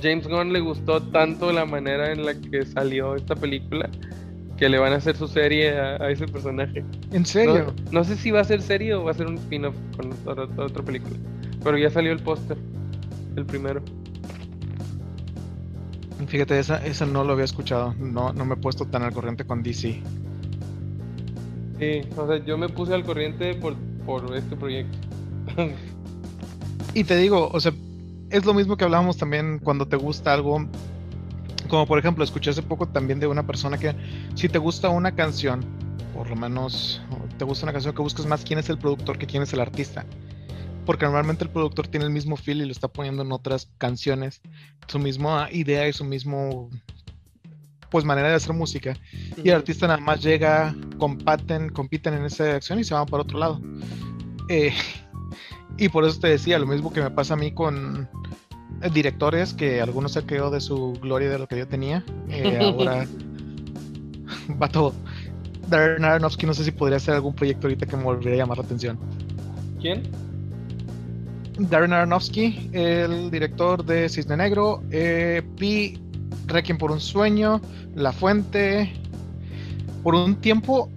James 0.00 0.26
Gunn 0.28 0.52
le 0.52 0.60
gustó 0.60 1.02
tanto 1.02 1.52
la 1.52 1.64
manera 1.66 2.12
en 2.12 2.24
la 2.24 2.34
que 2.34 2.64
salió 2.64 3.16
esta 3.16 3.34
película 3.34 3.90
que 4.60 4.68
le 4.68 4.78
van 4.78 4.92
a 4.92 4.96
hacer 4.96 5.16
su 5.16 5.26
serie 5.26 5.76
a, 5.76 5.96
a 5.96 6.10
ese 6.10 6.26
personaje. 6.28 6.84
¿En 7.12 7.24
serio? 7.24 7.74
No, 7.92 8.00
no 8.00 8.04
sé 8.04 8.16
si 8.16 8.30
va 8.30 8.40
a 8.40 8.44
ser 8.44 8.60
serie 8.62 8.94
o 8.94 9.02
va 9.04 9.10
a 9.12 9.14
ser 9.14 9.26
un 9.26 9.36
spin-off 9.38 9.74
con 9.96 10.12
otra, 10.12 10.44
otra- 10.44 10.64
otra 10.66 10.82
película. 10.84 11.16
Pero 11.64 11.78
ya 11.78 11.88
salió 11.90 12.12
el 12.12 12.20
póster, 12.22 12.58
el 13.36 13.46
primero. 13.46 13.82
Fíjate, 16.28 16.58
esa, 16.58 16.84
esa 16.84 17.06
no 17.06 17.24
lo 17.24 17.32
había 17.32 17.46
escuchado. 17.46 17.94
No, 17.98 18.32
no 18.34 18.44
me 18.44 18.54
he 18.54 18.56
puesto 18.58 18.84
tan 18.84 19.02
al 19.02 19.12
corriente 19.12 19.44
con 19.46 19.62
DC. 19.62 20.00
Sí, 21.78 22.00
o 22.16 22.26
sea, 22.26 22.44
yo 22.44 22.58
me 22.58 22.68
puse 22.68 22.92
al 22.92 23.04
corriente 23.04 23.54
por, 23.54 23.74
por 24.04 24.36
este 24.36 24.54
proyecto. 24.56 24.98
Y 26.92 27.04
te 27.04 27.16
digo, 27.16 27.48
o 27.50 27.58
sea, 27.60 27.72
es 28.28 28.44
lo 28.44 28.52
mismo 28.52 28.76
que 28.76 28.84
hablábamos 28.84 29.16
también 29.16 29.58
cuando 29.58 29.88
te 29.88 29.96
gusta 29.96 30.34
algo. 30.34 30.66
Como 31.70 31.86
por 31.86 32.00
ejemplo, 32.00 32.24
escuché 32.24 32.50
hace 32.50 32.62
poco 32.62 32.88
también 32.88 33.20
de 33.20 33.28
una 33.28 33.46
persona 33.46 33.78
que 33.78 33.94
si 34.34 34.48
te 34.48 34.58
gusta 34.58 34.88
una 34.88 35.14
canción, 35.14 35.64
por 36.12 36.28
lo 36.28 36.34
menos 36.34 37.00
te 37.38 37.44
gusta 37.44 37.64
una 37.64 37.72
canción 37.72 37.94
que 37.94 38.02
busques 38.02 38.26
más 38.26 38.44
quién 38.44 38.58
es 38.58 38.68
el 38.68 38.76
productor 38.76 39.16
que 39.16 39.26
quién 39.26 39.44
es 39.44 39.52
el 39.52 39.60
artista. 39.60 40.04
Porque 40.84 41.04
normalmente 41.04 41.44
el 41.44 41.50
productor 41.50 41.86
tiene 41.86 42.06
el 42.06 42.12
mismo 42.12 42.36
feel 42.36 42.60
y 42.60 42.64
lo 42.64 42.72
está 42.72 42.88
poniendo 42.88 43.22
en 43.22 43.30
otras 43.30 43.70
canciones, 43.78 44.40
su 44.88 44.98
misma 44.98 45.48
idea 45.52 45.86
y 45.86 45.92
su 45.92 46.04
mismo 46.04 46.68
pues 47.88 48.04
manera 48.04 48.28
de 48.28 48.34
hacer 48.34 48.52
música. 48.52 48.96
Y 49.42 49.50
el 49.50 49.54
artista 49.54 49.86
nada 49.86 50.00
más 50.00 50.20
llega, 50.22 50.74
compaten, 50.98 51.70
compiten 51.70 52.14
en 52.14 52.24
esa 52.24 52.56
acción 52.56 52.80
y 52.80 52.84
se 52.84 52.94
van 52.94 53.06
para 53.06 53.22
otro 53.22 53.38
lado. 53.38 53.60
Eh, 54.48 54.72
y 55.78 55.88
por 55.88 56.04
eso 56.04 56.18
te 56.18 56.28
decía, 56.28 56.58
lo 56.58 56.66
mismo 56.66 56.92
que 56.92 57.00
me 57.00 57.10
pasa 57.10 57.34
a 57.34 57.36
mí 57.36 57.52
con 57.52 58.08
directores, 58.92 59.52
que 59.52 59.80
algunos 59.80 60.12
se 60.12 60.24
quedó 60.24 60.50
de 60.50 60.60
su 60.60 60.94
gloria 61.00 61.28
de 61.28 61.38
lo 61.38 61.46
que 61.46 61.58
yo 61.58 61.68
tenía. 61.68 62.04
Eh, 62.28 62.58
ahora 62.62 63.06
va 64.60 64.68
todo. 64.68 64.94
Darren 65.68 66.04
Aronofsky 66.04 66.46
no 66.46 66.54
sé 66.54 66.64
si 66.64 66.70
podría 66.72 66.96
hacer 66.96 67.14
algún 67.14 67.34
proyecto 67.34 67.66
ahorita 67.66 67.86
que 67.86 67.96
me 67.96 68.02
volvería 68.02 68.34
a 68.34 68.36
llamar 68.38 68.58
la 68.58 68.64
atención. 68.64 68.98
¿Quién? 69.80 70.02
Darren 71.58 71.92
Aronofsky, 71.92 72.70
el 72.72 73.30
director 73.30 73.84
de 73.84 74.08
Cisne 74.08 74.36
Negro, 74.36 74.82
eh, 74.90 75.42
Pi, 75.56 76.00
Requiem 76.46 76.78
por 76.78 76.90
un 76.90 77.00
sueño, 77.00 77.60
La 77.94 78.12
Fuente. 78.12 78.92
Por 80.02 80.14
un 80.14 80.36
tiempo 80.36 80.90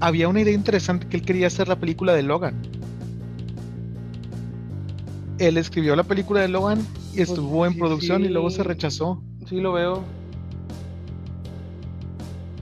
había 0.00 0.28
una 0.28 0.42
idea 0.42 0.52
interesante 0.52 1.06
que 1.08 1.16
él 1.16 1.22
quería 1.22 1.46
hacer 1.46 1.68
la 1.68 1.76
película 1.76 2.12
de 2.12 2.22
Logan. 2.22 2.54
Él 5.38 5.56
escribió 5.56 5.96
la 5.96 6.04
película 6.04 6.42
de 6.42 6.48
Logan 6.48 6.86
y 7.16 7.22
estuvo 7.22 7.64
en 7.66 7.72
sí, 7.72 7.78
producción 7.78 8.24
y 8.24 8.28
luego 8.28 8.50
se 8.50 8.62
rechazó 8.62 9.22
Sí, 9.46 9.60
lo 9.60 9.72
veo. 9.72 10.02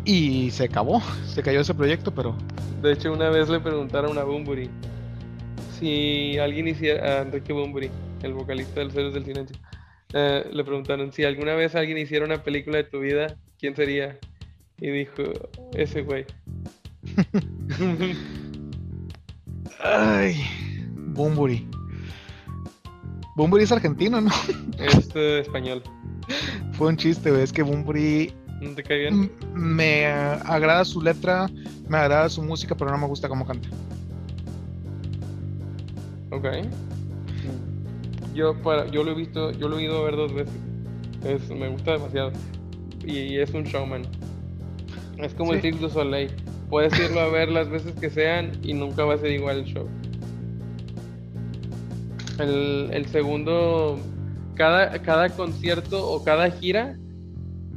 y 0.04 0.50
se 0.50 0.64
acabó, 0.64 1.00
se 1.26 1.42
cayó 1.42 1.60
ese 1.60 1.74
proyecto, 1.74 2.12
pero 2.14 2.36
De 2.82 2.92
hecho, 2.92 3.12
una 3.12 3.30
vez 3.30 3.48
le 3.48 3.60
preguntaron 3.60 4.18
a 4.18 4.24
Bumburi 4.24 4.68
si 5.78 6.38
alguien 6.38 6.68
hiciera, 6.68 7.18
a 7.18 7.22
Enrique 7.22 7.52
Bumburi, 7.52 7.90
el 8.22 8.34
vocalista 8.34 8.80
de 8.80 8.86
los 8.86 8.94
Héroes 8.96 9.14
del 9.14 9.24
Silencio, 9.24 9.56
eh, 10.12 10.48
le 10.52 10.64
preguntaron 10.64 11.12
si 11.12 11.24
alguna 11.24 11.54
vez 11.54 11.74
alguien 11.74 11.98
hiciera 11.98 12.24
una 12.24 12.42
película 12.42 12.76
de 12.76 12.84
tu 12.84 13.00
vida, 13.00 13.36
¿quién 13.58 13.74
sería? 13.74 14.18
Y 14.78 14.90
dijo, 14.90 15.22
ese 15.74 16.02
güey. 16.02 16.24
ay, 19.80 20.36
Bumburi. 20.94 21.66
Bumburi 23.35 23.64
es 23.64 23.73
argentino, 23.73 24.21
¿no? 24.21 24.31
es 24.79 25.09
eh, 25.14 25.40
español. 25.40 25.83
Fue 26.73 26.88
un 26.88 26.97
chiste, 26.97 27.31
güey, 27.31 27.42
es 27.42 27.53
que 27.53 27.62
Bumburi 27.62 28.33
¿No 28.62 28.75
te 28.77 28.83
cae 28.85 28.99
bien? 28.99 29.33
Me 29.55 30.07
agrada 30.07 30.85
su 30.85 31.03
letra, 31.03 31.51
me 31.88 31.99
agrada 31.99 32.29
su 32.29 32.42
música, 32.42 32.77
pero 32.77 32.92
no 32.92 32.99
me 32.99 33.07
gusta 33.07 33.29
cómo 33.29 33.45
canta. 33.45 33.68
Ok. 36.31 36.47
Yo, 38.35 38.55
para, 38.62 38.87
yo 38.87 39.03
lo 39.03 39.11
he 39.11 39.14
visto, 39.14 39.51
yo 39.51 39.68
lo 39.68 39.79
he 39.79 39.83
ido 39.83 39.99
a 39.99 40.05
ver 40.05 40.16
dos 40.16 40.33
veces. 40.33 40.55
Es, 41.25 41.51
me 41.51 41.68
gusta 41.68 41.92
demasiado. 41.92 42.33
Y, 43.05 43.37
es 43.38 43.53
un 43.53 43.64
showman. 43.64 44.03
Es 45.18 45.35
como 45.35 45.53
el 45.53 45.61
Sí. 45.61 45.68
Cirque 45.71 45.81
du 45.85 45.90
Soleil. 45.90 46.31
Puedes 46.71 46.99
irlo 46.99 47.21
a 47.21 47.29
ver 47.29 47.51
las 47.51 47.68
veces 47.68 47.92
que 48.01 48.09
sean 48.09 48.53
y 48.62 48.75
nunca 48.75 49.05
va 49.05 49.14
a 49.14 49.18
ser 49.18 49.33
igual 49.33 49.59
el 49.59 49.64
show. 49.64 49.88
El, 52.42 52.90
el 52.92 53.07
segundo, 53.07 53.98
cada, 54.55 55.00
cada 55.02 55.28
concierto 55.31 56.05
o 56.07 56.22
cada 56.24 56.50
gira, 56.50 56.96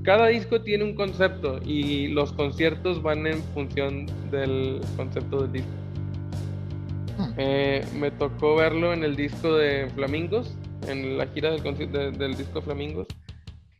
cada 0.03 0.27
disco 0.27 0.61
tiene 0.61 0.83
un 0.83 0.95
concepto 0.95 1.59
y 1.65 2.07
los 2.09 2.31
conciertos 2.33 3.01
van 3.01 3.25
en 3.27 3.41
función 3.53 4.05
del 4.31 4.81
concepto 4.97 5.41
del 5.43 5.51
disco. 5.51 5.69
Hmm. 7.17 7.33
Eh, 7.37 7.85
me 7.97 8.11
tocó 8.11 8.55
verlo 8.55 8.93
en 8.93 9.03
el 9.03 9.15
disco 9.15 9.55
de 9.55 9.87
Flamingos, 9.95 10.55
en 10.87 11.17
la 11.17 11.27
gira 11.27 11.51
del, 11.51 11.63
de- 11.91 12.11
del 12.11 12.35
disco 12.35 12.61
Flamingos. 12.61 13.07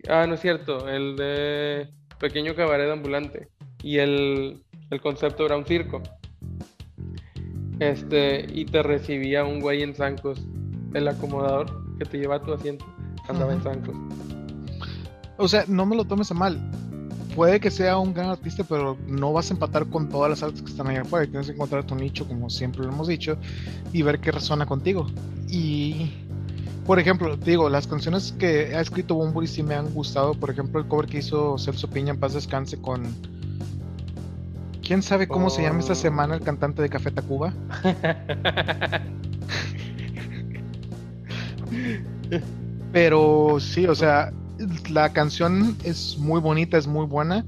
Ah, 0.07 0.25
no 0.27 0.35
es 0.35 0.41
cierto, 0.41 0.87
el 0.87 1.15
de 1.15 1.87
Pequeño 2.19 2.55
Cabaret 2.55 2.89
Ambulante. 2.91 3.49
Y 3.83 3.97
el, 3.97 4.63
el 4.89 5.01
concepto 5.01 5.45
era 5.45 5.57
un 5.57 5.65
circo. 5.65 6.01
Este, 7.79 8.47
y 8.51 8.65
te 8.65 8.81
recibía 8.81 9.43
un 9.43 9.59
güey 9.59 9.83
en 9.83 9.93
zancos. 9.93 10.41
El 10.95 11.07
acomodador 11.07 11.67
que 11.99 12.05
te 12.05 12.17
lleva 12.17 12.37
a 12.37 12.41
tu 12.41 12.53
asiento 12.53 12.85
andaba 13.29 13.51
en 13.53 13.59
Ujú. 13.59 13.69
zancos. 13.69 13.95
O 15.37 15.47
sea, 15.47 15.65
no 15.67 15.85
me 15.85 15.95
lo 15.95 16.05
tomes 16.05 16.31
a 16.31 16.33
mal. 16.33 16.59
Puede 17.35 17.59
que 17.59 17.69
sea 17.69 17.97
un 17.97 18.13
gran 18.13 18.29
artista, 18.29 18.63
pero 18.63 18.97
no 19.07 19.33
vas 19.33 19.51
a 19.51 19.53
empatar 19.55 19.85
con 19.87 20.07
todas 20.07 20.29
las 20.29 20.41
artes 20.41 20.61
que 20.61 20.69
están 20.71 20.87
allá 20.87 21.01
afuera. 21.01 21.25
Tienes 21.29 21.47
que 21.47 21.53
encontrar 21.53 21.83
tu 21.83 21.93
nicho, 21.95 22.25
como 22.27 22.49
siempre 22.49 22.83
lo 22.85 22.93
hemos 22.93 23.07
dicho, 23.09 23.37
y 23.91 24.01
ver 24.03 24.19
qué 24.21 24.31
resuena 24.31 24.65
contigo. 24.65 25.05
Y, 25.49 26.11
por 26.85 26.97
ejemplo, 26.97 27.37
te 27.37 27.51
digo, 27.51 27.67
las 27.69 27.87
canciones 27.87 28.33
que 28.39 28.73
ha 28.73 28.79
escrito 28.79 29.15
Bumburi 29.15 29.47
sí 29.47 29.63
me 29.63 29.75
han 29.75 29.93
gustado. 29.93 30.33
Por 30.33 30.49
ejemplo, 30.49 30.79
el 30.79 30.87
cover 30.87 31.07
que 31.07 31.17
hizo 31.17 31.57
Celso 31.57 31.89
Piña 31.89 32.13
en 32.13 32.19
paz 32.21 32.33
descanse 32.33 32.79
con. 32.81 33.03
¿Quién 34.81 35.01
sabe 35.01 35.27
cómo 35.27 35.49
se 35.49 35.61
llama 35.63 35.79
esta 35.79 35.91
Oh. 35.93 35.95
semana 35.95 36.35
el 36.35 36.41
cantante 36.41 36.81
de 36.81 36.87
Café 36.89 37.11
Tacuba? 37.11 37.51
Pero 42.91 43.57
sí, 43.59 43.87
o 43.87 43.95
sea, 43.95 44.31
la 44.89 45.11
canción 45.11 45.77
es 45.83 46.17
muy 46.17 46.39
bonita, 46.39 46.77
es 46.77 46.87
muy 46.87 47.05
buena, 47.05 47.43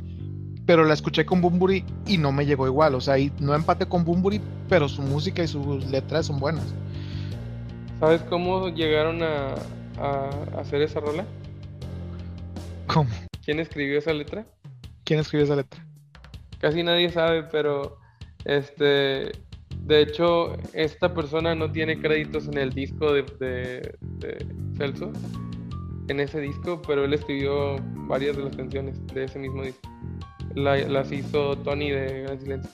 pero 0.66 0.84
la 0.84 0.94
escuché 0.94 1.26
con 1.26 1.42
Bumburi 1.42 1.86
y 2.06 2.18
no 2.18 2.32
me 2.32 2.46
llegó 2.46 2.68
igual. 2.68 2.96
O 2.96 3.02
sea, 3.02 3.18
y 3.18 3.32
no 3.40 3.56
empate 3.56 3.86
con 3.86 4.04
Bumburi, 4.04 4.42
pero 4.68 4.90
su 4.90 5.02
música 5.02 5.44
y 5.44 5.48
sus 5.48 5.86
letras 5.88 6.26
son 6.26 6.40
buenas. 6.40 6.66
¿Sabes 8.00 8.22
cómo 8.24 8.70
llegaron 8.70 9.24
a, 9.24 9.56
a 10.00 10.30
hacer 10.60 10.82
esa 10.82 11.00
rola? 11.00 11.26
¿Cómo? 12.88 13.10
¿Quién 13.44 13.60
escribió 13.60 13.98
esa 13.98 14.14
letra? 14.14 14.46
¿Quién 15.04 15.20
escribió 15.20 15.46
esa 15.46 15.56
letra? 15.56 15.84
Casi 16.60 16.84
nadie 16.84 17.10
sabe, 17.10 17.44
pero 17.44 17.98
este, 18.44 19.32
de 19.88 20.02
hecho, 20.02 20.58
esta 20.74 21.14
persona 21.14 21.56
no 21.56 21.72
tiene 21.72 22.00
créditos 22.00 22.48
en 22.48 22.58
el 22.58 22.72
disco 22.72 23.14
de, 23.14 23.24
de- 23.40 23.96
de 24.20 24.46
Celso, 24.78 25.12
en 26.10 26.20
ese 26.20 26.40
disco, 26.42 26.82
pero 26.88 27.06
él 27.06 27.14
escribió 27.14 27.78
varias 28.08 28.36
de 28.38 28.44
las 28.44 28.56
canciones 28.56 29.06
de 29.08 29.24
ese 29.26 29.40
mismo 29.40 29.64
disco. 29.64 29.90
las 30.56 31.12
hizo 31.12 31.58
Tony 31.60 31.92
de 31.92 32.24
Gran 32.24 32.40
Silencio. 32.40 32.72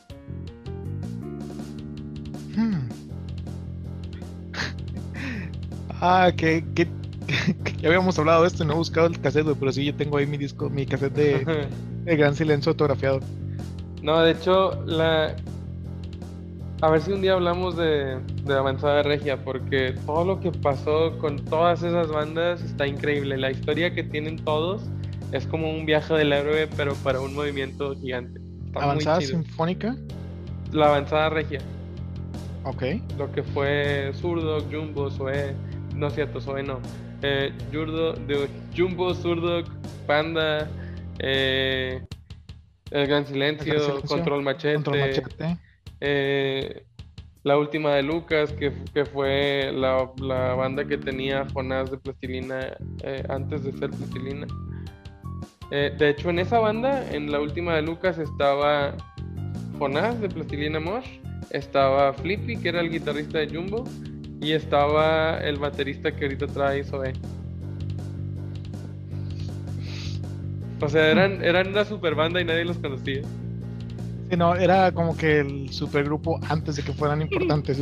Hmm. 2.55 2.87
ah, 6.01 6.31
que, 6.35 6.63
que, 6.75 6.87
ya 7.81 7.87
habíamos 7.89 8.17
hablado 8.19 8.41
de 8.43 8.47
esto 8.47 8.63
y 8.63 8.67
no 8.67 8.73
he 8.73 8.77
buscado 8.77 9.07
el 9.07 9.19
cassette, 9.19 9.55
pero 9.59 9.71
sí, 9.71 9.85
yo 9.85 9.95
tengo 9.95 10.17
ahí 10.17 10.25
mi 10.27 10.37
disco, 10.37 10.69
mi 10.69 10.85
cassette 10.85 11.13
de, 11.13 11.67
de 12.05 12.15
Gran 12.15 12.35
Silencio 12.35 12.71
autografiado. 12.71 13.19
No, 14.01 14.21
de 14.21 14.31
hecho, 14.31 14.83
la... 14.85 15.35
A 16.83 16.89
ver 16.89 17.01
si 17.01 17.13
un 17.13 17.21
día 17.21 17.31
hablamos 17.31 17.77
de, 17.77 18.19
de 18.43 18.53
Avanzada 18.53 19.03
Regia, 19.03 19.41
porque 19.41 19.95
todo 20.05 20.25
lo 20.25 20.41
que 20.41 20.51
pasó 20.51 21.17
con 21.17 21.37
todas 21.45 21.81
esas 21.81 22.09
bandas 22.09 22.61
está 22.61 22.85
increíble. 22.85 23.37
La 23.37 23.51
historia 23.51 23.95
que 23.95 24.03
tienen 24.03 24.35
todos 24.43 24.81
es 25.31 25.47
como 25.47 25.71
un 25.71 25.85
viaje 25.85 26.13
del 26.13 26.33
héroe, 26.33 26.67
pero 26.75 26.93
para 26.95 27.21
un 27.21 27.35
movimiento 27.35 27.95
gigante. 27.95 28.41
¿Avanzada 28.75 29.21
Sinfónica? 29.21 29.95
La 30.73 30.87
Avanzada 30.87 31.29
Regia. 31.29 31.61
Ok. 32.65 32.83
Lo 33.17 33.31
que 33.31 33.43
fue 33.43 34.11
Zurdo, 34.15 34.59
Jumbo, 34.69 35.09
Zoe. 35.09 35.55
No 35.95 36.07
es 36.07 36.15
cierto, 36.15 36.41
Zoe 36.41 36.63
no. 36.63 36.81
Eh, 37.21 37.53
de, 37.71 38.49
Jumbo, 38.75 39.13
Zurdo, 39.13 39.63
Panda, 40.05 40.67
eh, 41.19 42.05
El 42.91 43.07
Gran 43.07 43.25
Silencio, 43.25 44.01
Control 44.01 44.43
Machete. 44.43 44.81
Eh, 46.05 46.83
la 47.43 47.57
última 47.57 47.95
de 47.95 48.03
Lucas, 48.03 48.51
que, 48.51 48.71
fue 49.05 49.71
la, 49.73 50.03
banda 50.53 50.85
que 50.85 50.97
tenía 50.97 51.47
Jonás 51.53 51.91
de 51.91 51.97
Plastilina 51.97 52.75
eh, 53.03 53.23
antes 53.29 53.63
de 53.63 53.71
ser 53.71 53.89
Plastilina. 53.89 54.47
Eh, 55.71 55.95
de 55.97 56.09
hecho, 56.09 56.29
en 56.29 56.39
esa 56.39 56.59
banda, 56.59 57.09
en 57.13 57.31
la 57.31 57.39
última 57.39 57.75
de 57.75 57.83
Lucas, 57.83 58.17
estaba 58.17 58.95
Jonás 59.79 60.19
de 60.19 60.27
Plastilina 60.27 60.81
Mosh, 60.81 61.07
estaba 61.51 62.13
Flippy, 62.13 62.57
que 62.57 62.69
era 62.69 62.81
el 62.81 62.89
guitarrista 62.89 63.39
de 63.39 63.47
Jumbo, 63.47 63.85
y 64.41 64.51
estaba 64.51 65.37
el 65.37 65.57
baterista 65.57 66.13
que 66.13 66.25
ahorita 66.25 66.47
trae 66.47 66.83
Zoe. 66.83 67.13
O 70.81 70.89
sea, 70.89 71.09
eran, 71.09 71.41
eran 71.41 71.69
una 71.69 71.85
super 71.85 72.13
banda 72.13 72.41
y 72.41 72.45
nadie 72.45 72.65
los 72.65 72.77
conocía. 72.77 73.21
No, 74.37 74.55
era 74.55 74.91
como 74.91 75.15
que 75.15 75.39
el 75.39 75.69
supergrupo 75.69 76.39
antes 76.49 76.75
de 76.75 76.83
que 76.83 76.93
fueran 76.93 77.21
importantes. 77.21 77.77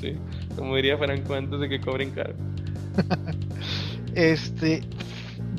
sí, 0.00 0.14
como 0.56 0.76
diría 0.76 0.96
Franco, 0.98 1.34
antes 1.34 1.60
de 1.60 1.68
que 1.68 1.80
cobren 1.80 2.10
caro. 2.10 2.34
este, 4.14 4.82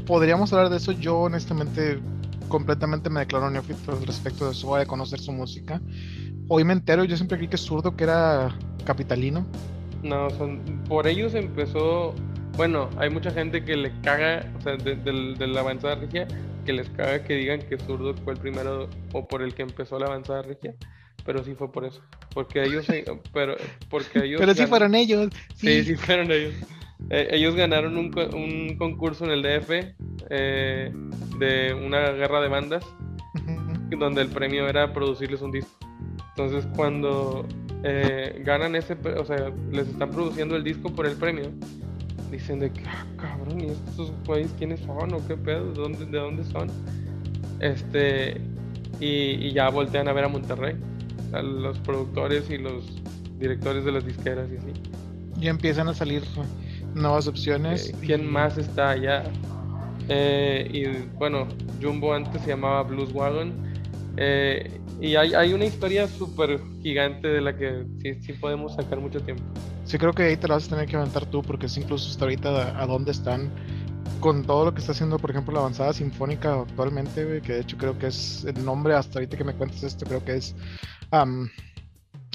podríamos 0.05 0.51
hablar 0.53 0.69
de 0.69 0.77
eso. 0.77 0.91
Yo, 0.91 1.19
honestamente, 1.19 1.99
completamente 2.47 3.09
me 3.09 3.21
declaro 3.21 3.49
neófito 3.49 3.99
respecto 4.05 4.45
de 4.45 4.51
eso, 4.51 4.75
de 4.75 4.85
conocer 4.85 5.19
su 5.19 5.31
música. 5.31 5.81
Hoy 6.47 6.63
me 6.63 6.73
entero, 6.73 7.03
yo 7.03 7.15
siempre 7.15 7.37
creí 7.37 7.47
que 7.49 7.55
es 7.55 7.61
zurdo, 7.61 7.95
que 7.95 8.03
era 8.03 8.55
capitalino. 8.85 9.45
No, 10.03 10.29
son, 10.31 10.59
por 10.87 11.07
ellos 11.07 11.35
empezó 11.35 12.15
bueno, 12.57 12.89
hay 12.97 13.09
mucha 13.09 13.31
gente 13.31 13.63
que 13.63 13.75
le 13.75 13.91
caga, 14.01 14.45
o 14.59 14.61
sea, 14.61 14.75
de, 14.75 14.95
de, 14.95 15.47
la 15.47 15.61
avanzada 15.61 15.95
regia, 15.95 16.27
que 16.63 16.73
les 16.73 16.89
caga 16.89 17.23
que 17.23 17.35
digan 17.35 17.61
que 17.61 17.77
Zurdo 17.77 18.13
fue 18.15 18.33
el 18.33 18.39
primero 18.39 18.89
o 19.13 19.27
por 19.27 19.41
el 19.41 19.53
que 19.53 19.63
empezó 19.63 19.99
la 19.99 20.07
avanzada 20.07 20.41
regia, 20.41 20.75
pero 21.25 21.43
sí 21.43 21.53
fue 21.55 21.71
por 21.71 21.85
eso, 21.85 22.01
porque 22.33 22.63
ellos, 22.63 22.85
pero, 23.33 23.55
porque 23.89 24.25
ellos. 24.25 24.39
pero 24.39 24.53
sí 24.53 24.65
fueron 24.65 24.95
ellos. 24.95 25.29
Sí, 25.55 25.83
sí, 25.83 25.95
fueron 25.95 26.31
ellos. 26.31 26.53
Eh, 27.09 27.29
ellos 27.31 27.55
ganaron 27.55 27.97
un, 27.97 28.13
un, 28.33 28.77
concurso 28.77 29.25
en 29.25 29.31
el 29.31 29.41
DF 29.41 29.69
eh, 30.29 30.93
de 31.39 31.73
una 31.73 32.11
guerra 32.11 32.41
de 32.41 32.47
bandas, 32.47 32.85
donde 33.89 34.21
el 34.21 34.29
premio 34.29 34.67
era 34.67 34.93
producirles 34.93 35.41
un 35.41 35.51
disco. 35.51 35.71
Entonces, 36.29 36.67
cuando 36.75 37.45
eh, 37.83 38.41
ganan 38.45 38.75
ese, 38.75 38.93
o 39.17 39.25
sea, 39.25 39.51
les 39.71 39.87
están 39.87 40.11
produciendo 40.11 40.55
el 40.55 40.63
disco 40.63 40.93
por 40.93 41.07
el 41.07 41.17
premio 41.17 41.51
dicen 42.31 42.59
de 42.59 42.71
que, 42.71 42.83
ah, 42.87 43.05
cabrón, 43.17 43.61
¿y 43.61 43.65
estos 43.65 44.11
güeyes 44.25 44.51
quiénes 44.57 44.79
son 44.81 45.13
o 45.13 45.27
qué 45.27 45.35
pedo? 45.35 45.71
¿De 45.71 45.81
dónde, 45.81 46.05
de 46.05 46.17
dónde 46.17 46.43
son? 46.45 46.69
Este, 47.59 48.41
y, 48.99 49.51
ya 49.51 49.69
voltean 49.69 50.07
a 50.07 50.13
ver 50.13 50.25
a 50.25 50.27
Monterrey, 50.27 50.75
a 51.33 51.41
los 51.41 51.77
productores 51.79 52.49
y 52.49 52.57
los 52.57 53.01
directores 53.39 53.83
de 53.83 53.91
las 53.91 54.05
disqueras 54.05 54.47
y 54.51 54.57
así. 54.57 54.73
Y 55.39 55.47
empiezan 55.47 55.87
a 55.87 55.93
salir 55.93 56.23
nuevas 56.93 57.27
opciones. 57.27 57.93
¿Quién 58.01 58.29
más 58.29 58.57
está 58.57 58.91
allá? 58.91 59.23
Eh, 60.07 60.69
y 60.71 61.17
bueno, 61.17 61.47
Jumbo 61.81 62.13
antes 62.13 62.41
se 62.41 62.49
llamaba 62.49 62.83
Blues 62.83 63.11
Wagon. 63.13 63.53
Eh, 64.17 64.79
y 64.99 65.15
hay, 65.15 65.33
hay, 65.33 65.53
una 65.53 65.65
historia 65.65 66.07
súper 66.07 66.59
gigante 66.83 67.27
de 67.27 67.41
la 67.41 67.57
que 67.57 67.85
sí, 68.01 68.15
sí 68.21 68.33
podemos 68.33 68.75
sacar 68.75 68.99
mucho 68.99 69.19
tiempo. 69.21 69.43
Sí, 69.91 69.97
creo 69.97 70.13
que 70.13 70.23
ahí 70.23 70.37
te 70.37 70.47
la 70.47 70.53
vas 70.53 70.67
a 70.67 70.69
tener 70.69 70.87
que 70.87 70.95
aventar 70.95 71.25
tú, 71.25 71.41
porque 71.41 71.65
es 71.65 71.75
incluso 71.75 72.09
hasta 72.09 72.23
ahorita 72.23 72.81
a, 72.81 72.85
dónde 72.85 73.11
están 73.11 73.49
con 74.21 74.45
todo 74.45 74.63
lo 74.63 74.73
que 74.73 74.79
está 74.79 74.93
haciendo, 74.93 75.19
por 75.19 75.31
ejemplo, 75.31 75.53
la 75.53 75.59
avanzada 75.59 75.91
sinfónica 75.91 76.61
actualmente, 76.61 77.41
que 77.41 77.51
de 77.51 77.59
hecho 77.59 77.75
creo 77.75 77.99
que 77.99 78.07
es 78.07 78.45
el 78.45 78.63
nombre 78.63 78.93
hasta 78.93 79.19
ahorita 79.19 79.35
que 79.35 79.43
me 79.43 79.53
cuentas 79.53 79.83
esto, 79.83 80.05
creo 80.05 80.23
que 80.23 80.35
es 80.35 80.55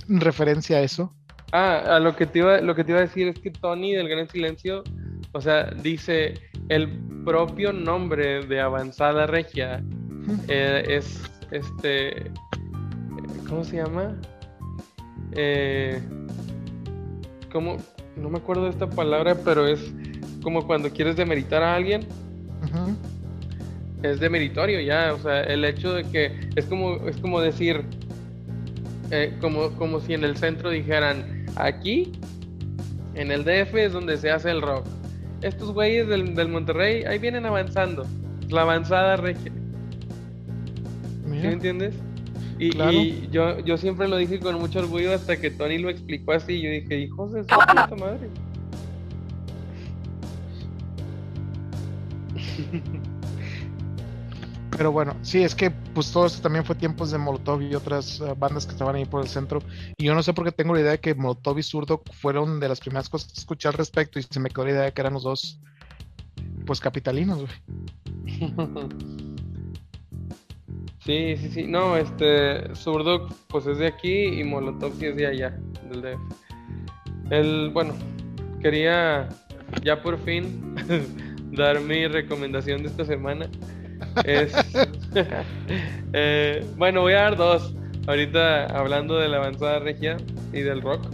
referencia 0.07 0.77
a 0.77 0.81
eso. 0.83 1.15
Ah, 1.51 1.97
a 1.97 1.99
lo 1.99 2.15
que 2.15 2.27
te 2.27 2.41
iba, 2.41 2.61
lo 2.61 2.75
que 2.75 2.85
te 2.85 2.93
iba 2.93 2.99
a 2.99 3.05
decir 3.05 3.29
es 3.29 3.39
que 3.39 3.51
Tony 3.51 3.95
del 3.95 4.11
Gran 4.11 4.29
Silencio, 4.29 4.85
o 5.33 5.41
sea, 5.41 5.71
dice 5.71 6.35
el 6.69 6.91
propio 7.25 7.73
nombre 7.73 8.45
de 8.45 8.61
avanzada 8.61 9.27
regia 9.27 9.83
eh, 10.49 10.85
es 10.87 11.23
este, 11.53 12.31
¿cómo 13.49 13.65
se 13.65 13.77
llama? 13.77 14.15
Eh, 15.33 16.03
como, 17.47 17.77
no 18.17 18.31
me 18.31 18.39
acuerdo 18.39 18.65
de 18.65 18.71
esta 18.71 18.89
palabra, 18.89 19.37
pero 19.45 19.67
es 19.67 19.81
como 20.43 20.67
cuando 20.67 20.91
quieres 20.91 21.17
demeritar 21.17 21.63
a 21.63 21.75
alguien. 21.75 22.07
Es 24.03 24.21
demeritorio 24.21 24.81
ya, 24.81 25.15
o 25.15 25.19
sea, 25.19 25.43
el 25.43 25.65
hecho 25.65 25.95
de 25.95 26.05
que 26.05 26.51
es 26.55 26.67
como, 26.67 27.09
es 27.09 27.17
como 27.17 27.41
decir, 27.41 27.85
eh, 29.11 29.35
como, 29.41 29.71
como 29.73 30.01
si 30.01 30.15
en 30.15 30.25
el 30.25 30.37
centro 30.37 30.71
dijeran, 30.71 31.47
aquí, 31.57 32.13
en 33.15 33.33
el 33.33 33.45
DF 33.45 33.75
es 33.75 33.93
donde 33.93 34.17
se 34.17 34.31
hace 34.31 34.51
el 34.51 34.63
rock. 34.63 34.87
Estos 35.43 35.73
güeyes 35.73 36.09
del, 36.09 36.35
del 36.35 36.49
Monterrey 36.49 37.05
ahí 37.05 37.19
vienen 37.19 37.47
avanzando, 37.47 38.07
la 38.49 38.63
avanzada 38.63 39.17
regia. 39.17 39.53
¿Sí 41.25 41.43
me 41.43 41.53
entiendes? 41.53 41.95
Y, 42.59 43.29
yo, 43.31 43.61
yo 43.61 43.77
siempre 43.77 44.09
lo 44.09 44.17
dije 44.17 44.41
con 44.41 44.59
mucho 44.59 44.79
orgullo 44.79 45.15
hasta 45.15 45.39
que 45.39 45.51
Tony 45.51 45.79
lo 45.79 45.91
explicó 45.91 46.33
así. 46.33 46.55
Y 46.55 46.63
yo 46.63 46.71
dije, 46.71 46.99
hijos 47.01 47.33
de 47.33 47.43
su 47.43 47.49
puta 47.49 47.97
madre. 47.99 48.31
Pero 54.77 54.93
bueno, 54.93 55.17
sí, 55.23 55.43
es 55.43 55.55
que 55.55 55.71
pues 55.71 56.13
todo 56.13 56.27
esto 56.27 56.43
también 56.43 56.65
fue 56.65 56.75
tiempos 56.75 57.11
de 57.11 57.17
Molotov 57.17 57.63
y 57.63 57.75
otras 57.75 58.21
eh, 58.21 58.35
bandas 58.37 58.67
que 58.67 58.73
estaban 58.73 58.95
ahí 58.95 59.07
por 59.07 59.23
el 59.23 59.29
centro. 59.29 59.63
Y 59.97 60.05
yo 60.05 60.15
no 60.15 60.23
sé 60.23 60.35
por 60.35 60.45
qué 60.45 60.53
tengo 60.53 60.75
la 60.75 60.81
idea 60.81 60.91
de 60.93 61.01
que 61.01 61.15
Molotov 61.15 61.59
y 61.59 61.63
Zurdo 61.63 62.03
fueron 62.13 62.61
de 62.61 62.69
las 62.69 62.81
primeras 62.81 63.09
cosas 63.09 63.33
que 63.33 63.41
escuché 63.41 63.69
al 63.69 63.75
respecto 63.75 64.19
y 64.19 64.23
se 64.23 64.39
me 64.39 64.51
quedó 64.51 64.65
la 64.65 64.73
idea 64.73 64.83
de 64.83 64.93
que 64.93 65.01
eran 65.01 65.15
los 65.15 65.23
dos, 65.23 65.59
pues 66.67 66.81
capitalinos, 66.81 67.39
güey. 67.39 67.53
Sí, 71.05 71.37
sí, 71.37 71.51
sí. 71.51 71.67
No, 71.67 71.97
este, 71.97 72.75
Zurdo 72.75 73.29
pues 73.49 73.67
es 73.67 73.79
de 73.79 73.87
aquí 73.87 74.41
y 74.41 74.45
Molotov 74.45 74.95
sí 74.99 75.07
es 75.07 75.17
de 75.17 75.27
allá, 75.27 75.57
del 77.29 77.71
bueno, 77.71 77.95
quería 78.61 79.29
ya 79.83 80.03
por 80.03 80.19
fin 80.19 80.75
dar 81.53 81.81
mi 81.81 82.07
recomendación 82.07 82.83
de 82.83 82.89
esta 82.89 83.05
semana. 83.05 83.49
Es, 84.25 84.53
eh, 86.13 86.65
bueno, 86.77 87.03
voy 87.03 87.15
a 87.15 87.23
dar 87.23 87.37
dos. 87.37 87.75
Ahorita 88.07 88.67
hablando 88.67 89.19
de 89.19 89.29
la 89.29 89.39
avanzada 89.39 89.81
regia 89.81 90.17
y 90.53 90.61
del 90.61 90.81
rock. 90.83 91.07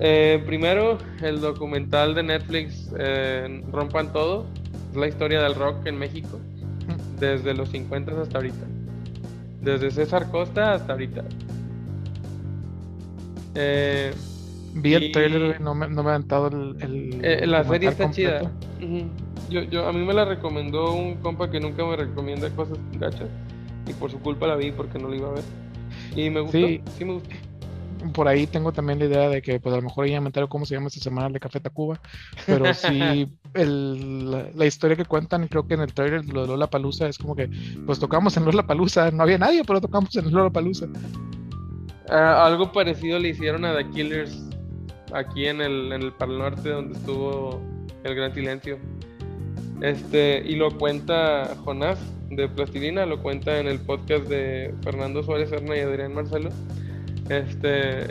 Eh, 0.00 0.42
primero, 0.46 0.98
el 1.22 1.40
documental 1.40 2.14
de 2.14 2.22
Netflix 2.22 2.90
eh, 2.98 3.62
Rompan 3.70 4.12
Todo. 4.12 4.46
Es 4.90 4.96
la 4.96 5.08
historia 5.08 5.42
del 5.42 5.54
rock 5.54 5.86
en 5.86 5.98
México 5.98 6.40
desde 7.20 7.54
los 7.54 7.70
50 7.70 8.20
hasta 8.20 8.38
ahorita. 8.38 8.66
Desde 9.62 9.90
César 9.90 10.30
Costa 10.30 10.74
hasta 10.74 10.92
ahorita. 10.92 11.24
Eh, 13.54 14.12
Vi 14.74 14.94
el 14.94 15.12
trailer, 15.12 15.60
no 15.60 15.74
me, 15.74 15.88
no 15.88 16.02
me 16.02 16.10
ha 16.10 16.14
aventado 16.14 16.48
el. 16.48 17.20
Eh, 17.22 17.46
la 17.46 17.64
serie 17.64 17.88
está 17.88 18.10
chida. 18.10 18.50
yo, 19.50 19.62
yo, 19.62 19.88
a 19.88 19.92
mí 19.92 20.04
me 20.04 20.14
la 20.14 20.24
recomendó 20.24 20.92
un 20.92 21.16
compa 21.16 21.50
que 21.50 21.58
nunca 21.58 21.84
me 21.84 21.96
recomienda 21.96 22.48
cosas 22.50 22.78
gachas. 22.92 23.28
Y 23.86 23.92
por 23.94 24.10
su 24.10 24.20
culpa 24.20 24.46
la 24.46 24.56
vi 24.56 24.70
porque 24.70 24.98
no 24.98 25.08
la 25.08 25.16
iba 25.16 25.28
a 25.28 25.32
ver. 25.32 25.44
Y 26.14 26.30
me 26.30 26.40
gustó, 26.40 26.58
sí, 26.58 27.04
me 27.04 27.14
gustó. 27.14 27.30
Por 28.12 28.28
ahí 28.28 28.46
tengo 28.46 28.72
también 28.72 28.98
la 28.98 29.06
idea 29.06 29.28
de 29.28 29.42
que 29.42 29.60
pues 29.60 29.72
a 29.72 29.76
lo 29.76 29.82
mejor 29.82 30.06
ya 30.06 30.20
me 30.20 30.28
entero 30.28 30.48
cómo 30.48 30.66
se 30.66 30.74
llama 30.74 30.88
esta 30.88 31.00
semana 31.00 31.28
de 31.28 31.40
Café 31.40 31.60
Tacuba, 31.60 32.00
pero 32.46 32.64
sí 32.74 33.28
el, 33.54 34.30
la, 34.56 34.66
historia 34.66 34.96
que 34.96 35.04
cuentan, 35.04 35.48
creo 35.48 35.66
que 35.66 35.74
en 35.74 35.80
el 35.80 35.92
trailer 35.92 36.24
de 36.24 36.32
Lola 36.32 36.68
Palusa 36.68 37.08
es 37.08 37.18
como 37.18 37.34
que 37.34 37.50
pues 37.86 37.98
tocamos 37.98 38.36
en 38.36 38.44
Lola 38.44 38.66
Palusa, 38.66 39.10
no 39.10 39.22
había 39.22 39.38
nadie, 39.38 39.62
pero 39.64 39.80
tocamos 39.80 40.14
en 40.16 40.30
Lola 40.32 40.50
Palusa. 40.50 40.86
Ah, 42.10 42.46
algo 42.46 42.72
parecido 42.72 43.18
le 43.18 43.28
hicieron 43.28 43.64
a 43.64 43.76
The 43.76 43.90
Killers 43.90 44.42
aquí 45.12 45.46
en 45.46 45.60
el, 45.60 45.92
en 45.92 46.02
el 46.02 46.12
Pal 46.12 46.38
Norte 46.38 46.70
donde 46.70 46.98
estuvo 46.98 47.60
el 48.04 48.14
Gran 48.14 48.34
Silencio. 48.34 48.78
Este, 49.82 50.42
y 50.44 50.56
lo 50.56 50.76
cuenta 50.76 51.54
Jonás 51.64 51.98
de 52.30 52.48
Plastilina, 52.48 53.06
lo 53.06 53.22
cuenta 53.22 53.58
en 53.58 53.68
el 53.68 53.78
podcast 53.78 54.24
de 54.24 54.74
Fernando 54.82 55.22
Suárez 55.22 55.50
Serna 55.50 55.76
y 55.76 55.80
Adrián 55.80 56.14
Marcelo. 56.14 56.50
Este, 57.28 58.06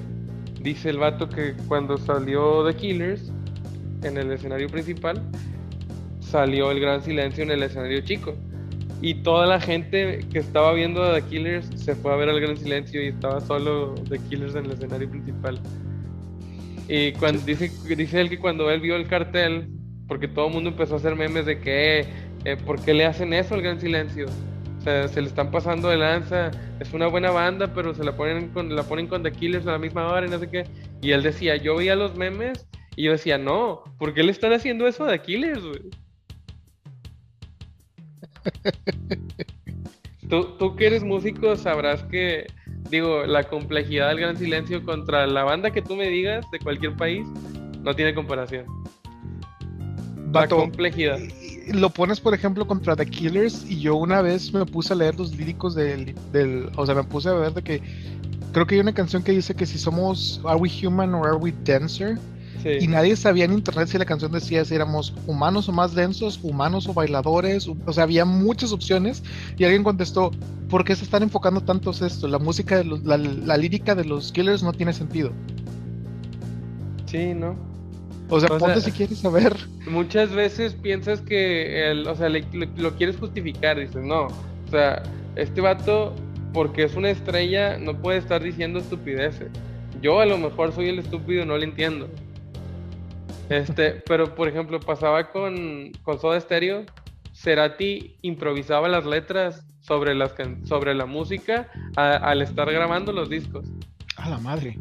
dice 0.62 0.90
el 0.90 1.00
vato 1.00 1.28
que 1.30 1.54
cuando 1.68 1.98
salió 1.98 2.66
The 2.66 2.76
Killers 2.76 3.32
en 4.04 4.18
el 4.18 4.32
escenario 4.32 4.68
principal, 4.70 5.22
salió 6.20 6.72
el 6.72 6.80
gran 6.80 7.02
silencio 7.02 7.44
en 7.44 7.52
el 7.52 7.64
escenario 7.64 8.02
chico. 8.02 8.36
Y 9.02 9.16
toda 9.16 9.46
la 9.46 9.60
gente 9.60 10.26
que 10.32 10.40
estaba 10.40 10.74
viendo 10.74 11.04
a 11.04 11.14
The 11.16 11.28
Killers 11.28 11.70
se 11.76 11.96
fue 11.96 12.14
a 12.14 12.16
ver 12.16 12.30
al 12.30 12.40
gran 12.40 12.58
silencio 12.58 13.02
y 13.02 13.08
estaba 13.08 13.40
solo 13.42 13.96
The 14.10 14.20
Killers 14.30 14.56
en 14.56 14.66
el 14.66 14.72
escenario 14.72 15.10
principal. 15.10 15.60
Y 16.88 17.12
cuando 17.14 17.42
dice, 17.42 17.72
dice 17.96 18.22
él 18.22 18.30
que 18.30 18.40
cuando 18.40 18.72
él 18.72 18.80
vio 18.80 18.96
el 18.96 19.08
cartel, 19.08 19.68
porque 20.08 20.28
todo 20.28 20.48
el 20.48 20.54
mundo 20.54 20.70
empezó 20.70 20.96
a 20.96 20.98
hacer 20.98 21.16
memes 21.16 21.46
de 21.46 21.60
que, 21.60 22.06
eh, 22.46 22.58
¿por 22.66 22.82
qué 22.82 22.94
le 22.94 23.06
hacen 23.06 23.34
eso 23.34 23.56
al 23.56 23.62
gran 23.62 23.80
silencio? 23.80 24.26
Sea, 24.88 25.10
se 25.10 25.22
le 25.22 25.28
están 25.28 25.52
pasando 25.52 25.90
de 25.90 25.98
lanza, 25.98 26.50
es 26.80 26.94
una 26.94 27.08
buena 27.08 27.30
banda, 27.30 27.74
pero 27.74 27.94
se 27.94 28.06
la 28.06 28.16
ponen 28.16 28.48
con, 28.48 28.74
la 28.74 28.84
ponen 28.84 29.08
con 29.08 29.22
The 29.22 29.34
Killers 29.34 29.68
a 29.68 29.74
la 29.74 29.80
misma 29.80 30.08
hora 30.08 30.26
y 30.26 30.30
no 30.30 30.40
sé 30.40 30.50
qué. 30.50 30.64
Y 31.02 31.12
él 31.12 31.24
decía, 31.24 31.58
yo 31.58 31.76
veía 31.76 31.94
los 31.98 32.16
memes 32.16 32.66
y 32.96 33.04
yo 33.04 33.12
decía, 33.12 33.38
no, 33.38 33.84
¿por 34.00 34.14
qué 34.14 34.24
le 34.24 34.32
están 34.32 34.54
haciendo 34.54 34.88
eso 34.88 35.04
a 35.04 35.10
The 35.10 35.20
Killers, 35.20 35.62
güey? 35.62 35.82
tú, 40.30 40.56
tú 40.58 40.78
que 40.78 40.88
eres 40.88 41.04
músico 41.04 41.58
sabrás 41.58 42.04
que, 42.04 42.48
digo, 42.90 43.26
la 43.26 43.44
complejidad 43.44 44.08
del 44.08 44.22
gran 44.22 44.38
silencio 44.38 44.86
contra 44.86 45.28
la 45.28 45.44
banda 45.44 45.72
que 45.72 45.82
tú 45.82 45.98
me 45.98 46.08
digas 46.08 46.50
de 46.50 46.60
cualquier 46.60 46.96
país 46.96 47.28
no 47.82 47.94
tiene 47.94 48.16
comparación. 48.16 48.66
La 50.32 50.48
complejidad. 50.48 51.20
Lo 51.68 51.90
pones, 51.90 52.20
por 52.20 52.34
ejemplo, 52.34 52.66
contra 52.66 52.96
The 52.96 53.06
Killers 53.06 53.66
y 53.70 53.80
yo 53.80 53.96
una 53.96 54.22
vez 54.22 54.54
me 54.54 54.66
puse 54.66 54.94
a 54.94 54.96
leer 54.96 55.18
los 55.18 55.36
líricos 55.36 55.76
del, 55.76 56.16
del 56.32 56.70
o 56.76 56.86
sea, 56.86 56.96
me 56.96 57.04
puse 57.04 57.30
a 57.30 57.34
ver 57.34 57.54
de 57.54 57.62
que 57.62 57.82
creo 58.52 58.66
que 58.66 58.76
hay 58.76 58.82
una 58.82 58.94
canción 58.94 59.24
que 59.24 59.32
dice 59.32 59.56
que 59.56 59.66
si 59.66 59.78
somos 59.78 60.42
Are 60.46 60.58
We 60.58 60.70
Human 60.84 61.14
or 61.14 61.28
Are 61.28 61.38
We 61.38 61.54
Dancer? 61.64 62.18
Y 62.82 62.88
nadie 62.88 63.16
sabía 63.16 63.46
en 63.46 63.54
internet 63.54 63.88
si 63.88 63.98
la 63.98 64.06
canción 64.06 64.32
decía 64.32 64.66
si 64.66 64.76
éramos 64.76 65.14
humanos 65.26 65.70
o 65.70 65.72
más 65.72 65.94
densos, 65.94 66.40
humanos 66.44 66.88
o 66.88 66.94
bailadores, 66.94 67.68
o 67.68 67.94
sea, 67.94 68.04
había 68.04 68.26
muchas 68.26 68.74
opciones 68.74 69.24
y 69.58 69.64
alguien 69.64 69.84
contestó, 69.84 70.32
¿por 70.70 70.84
qué 70.84 70.96
se 70.96 71.06
están 71.06 71.24
enfocando 71.24 71.62
tantos 71.62 72.02
esto? 72.02 72.28
La 72.28 72.40
música, 72.40 72.84
de 72.84 73.00
la, 73.04 73.58
lírica 73.58 73.96
de 73.96 74.04
los 74.04 74.32
Killers 74.32 74.64
no 74.64 74.74
tiene 74.74 74.92
sentido. 74.92 75.32
Sí, 77.06 77.34
¿no? 77.34 77.56
O 78.30 78.40
sea, 78.40 78.50
ponte 78.58 78.82
si 78.82 78.92
quieres 78.92 79.20
saber. 79.20 79.56
Muchas 79.90 80.34
veces 80.34 80.74
piensas 80.74 81.22
que, 81.22 81.90
el, 81.90 82.08
o 82.08 82.16
sea, 82.16 82.30
lo 82.30 82.96
quieres 82.96 83.18
justificar, 83.18 83.80
dices, 83.80 84.04
no, 84.04 84.28
o 84.28 84.70
sea, 84.70 85.02
este 85.36 85.62
vato, 85.62 86.14
porque 86.54 86.84
es 86.84 86.96
una 86.96 87.10
estrella, 87.10 87.78
no 87.78 87.98
puede 88.02 88.18
estar 88.18 88.44
diciendo 88.44 88.80
estupideces. 88.80 89.50
Yo 90.02 90.20
a 90.20 90.26
lo 90.26 90.38
mejor 90.38 90.74
soy 90.74 90.90
el 90.90 91.00
estúpido, 91.00 91.46
no 91.46 91.58
lo 91.58 91.64
entiendo. 91.64 92.10
Este, 93.50 93.92
pero 94.08 94.36
por 94.36 94.48
ejemplo, 94.50 94.80
pasaba 94.80 95.32
con, 95.32 95.92
con 96.04 96.20
Soda 96.20 96.40
Stereo, 96.40 96.86
Cerati 97.34 98.18
improvisaba 98.24 98.90
las 98.90 99.06
letras 99.06 99.66
sobre, 99.80 100.16
las, 100.16 100.34
sobre 100.64 100.94
la 100.96 101.06
música 101.06 101.70
al 101.96 102.42
estar 102.42 102.72
grabando 102.72 103.14
los 103.14 103.30
discos. 103.30 103.66
A 104.18 104.30
la 104.30 104.38
madre. 104.40 104.78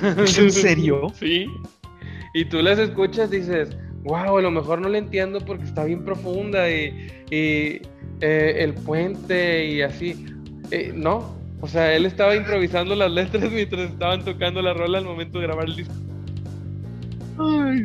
¿Es 0.18 0.38
en 0.38 0.52
serio? 0.52 1.08
sí. 1.14 1.46
Y 2.34 2.44
tú 2.44 2.60
las 2.60 2.80
escuchas 2.80 3.32
y 3.32 3.36
dices, 3.36 3.76
wow, 4.02 4.38
a 4.38 4.42
lo 4.42 4.50
mejor 4.50 4.80
no 4.80 4.88
la 4.88 4.98
entiendo 4.98 5.38
porque 5.40 5.64
está 5.64 5.84
bien 5.84 6.04
profunda 6.04 6.68
y, 6.68 7.08
y 7.30 7.80
eh, 8.20 8.56
el 8.58 8.74
puente 8.74 9.66
y 9.66 9.82
así. 9.82 10.26
Eh, 10.72 10.92
no, 10.92 11.36
o 11.60 11.68
sea, 11.68 11.94
él 11.94 12.06
estaba 12.06 12.34
improvisando 12.34 12.96
las 12.96 13.10
letras 13.12 13.50
mientras 13.52 13.88
estaban 13.90 14.24
tocando 14.24 14.60
la 14.60 14.74
rola 14.74 14.98
al 14.98 15.04
momento 15.04 15.38
de 15.38 15.46
grabar 15.46 15.66
el 15.66 15.76
disco. 15.76 15.94
Ay, 17.38 17.84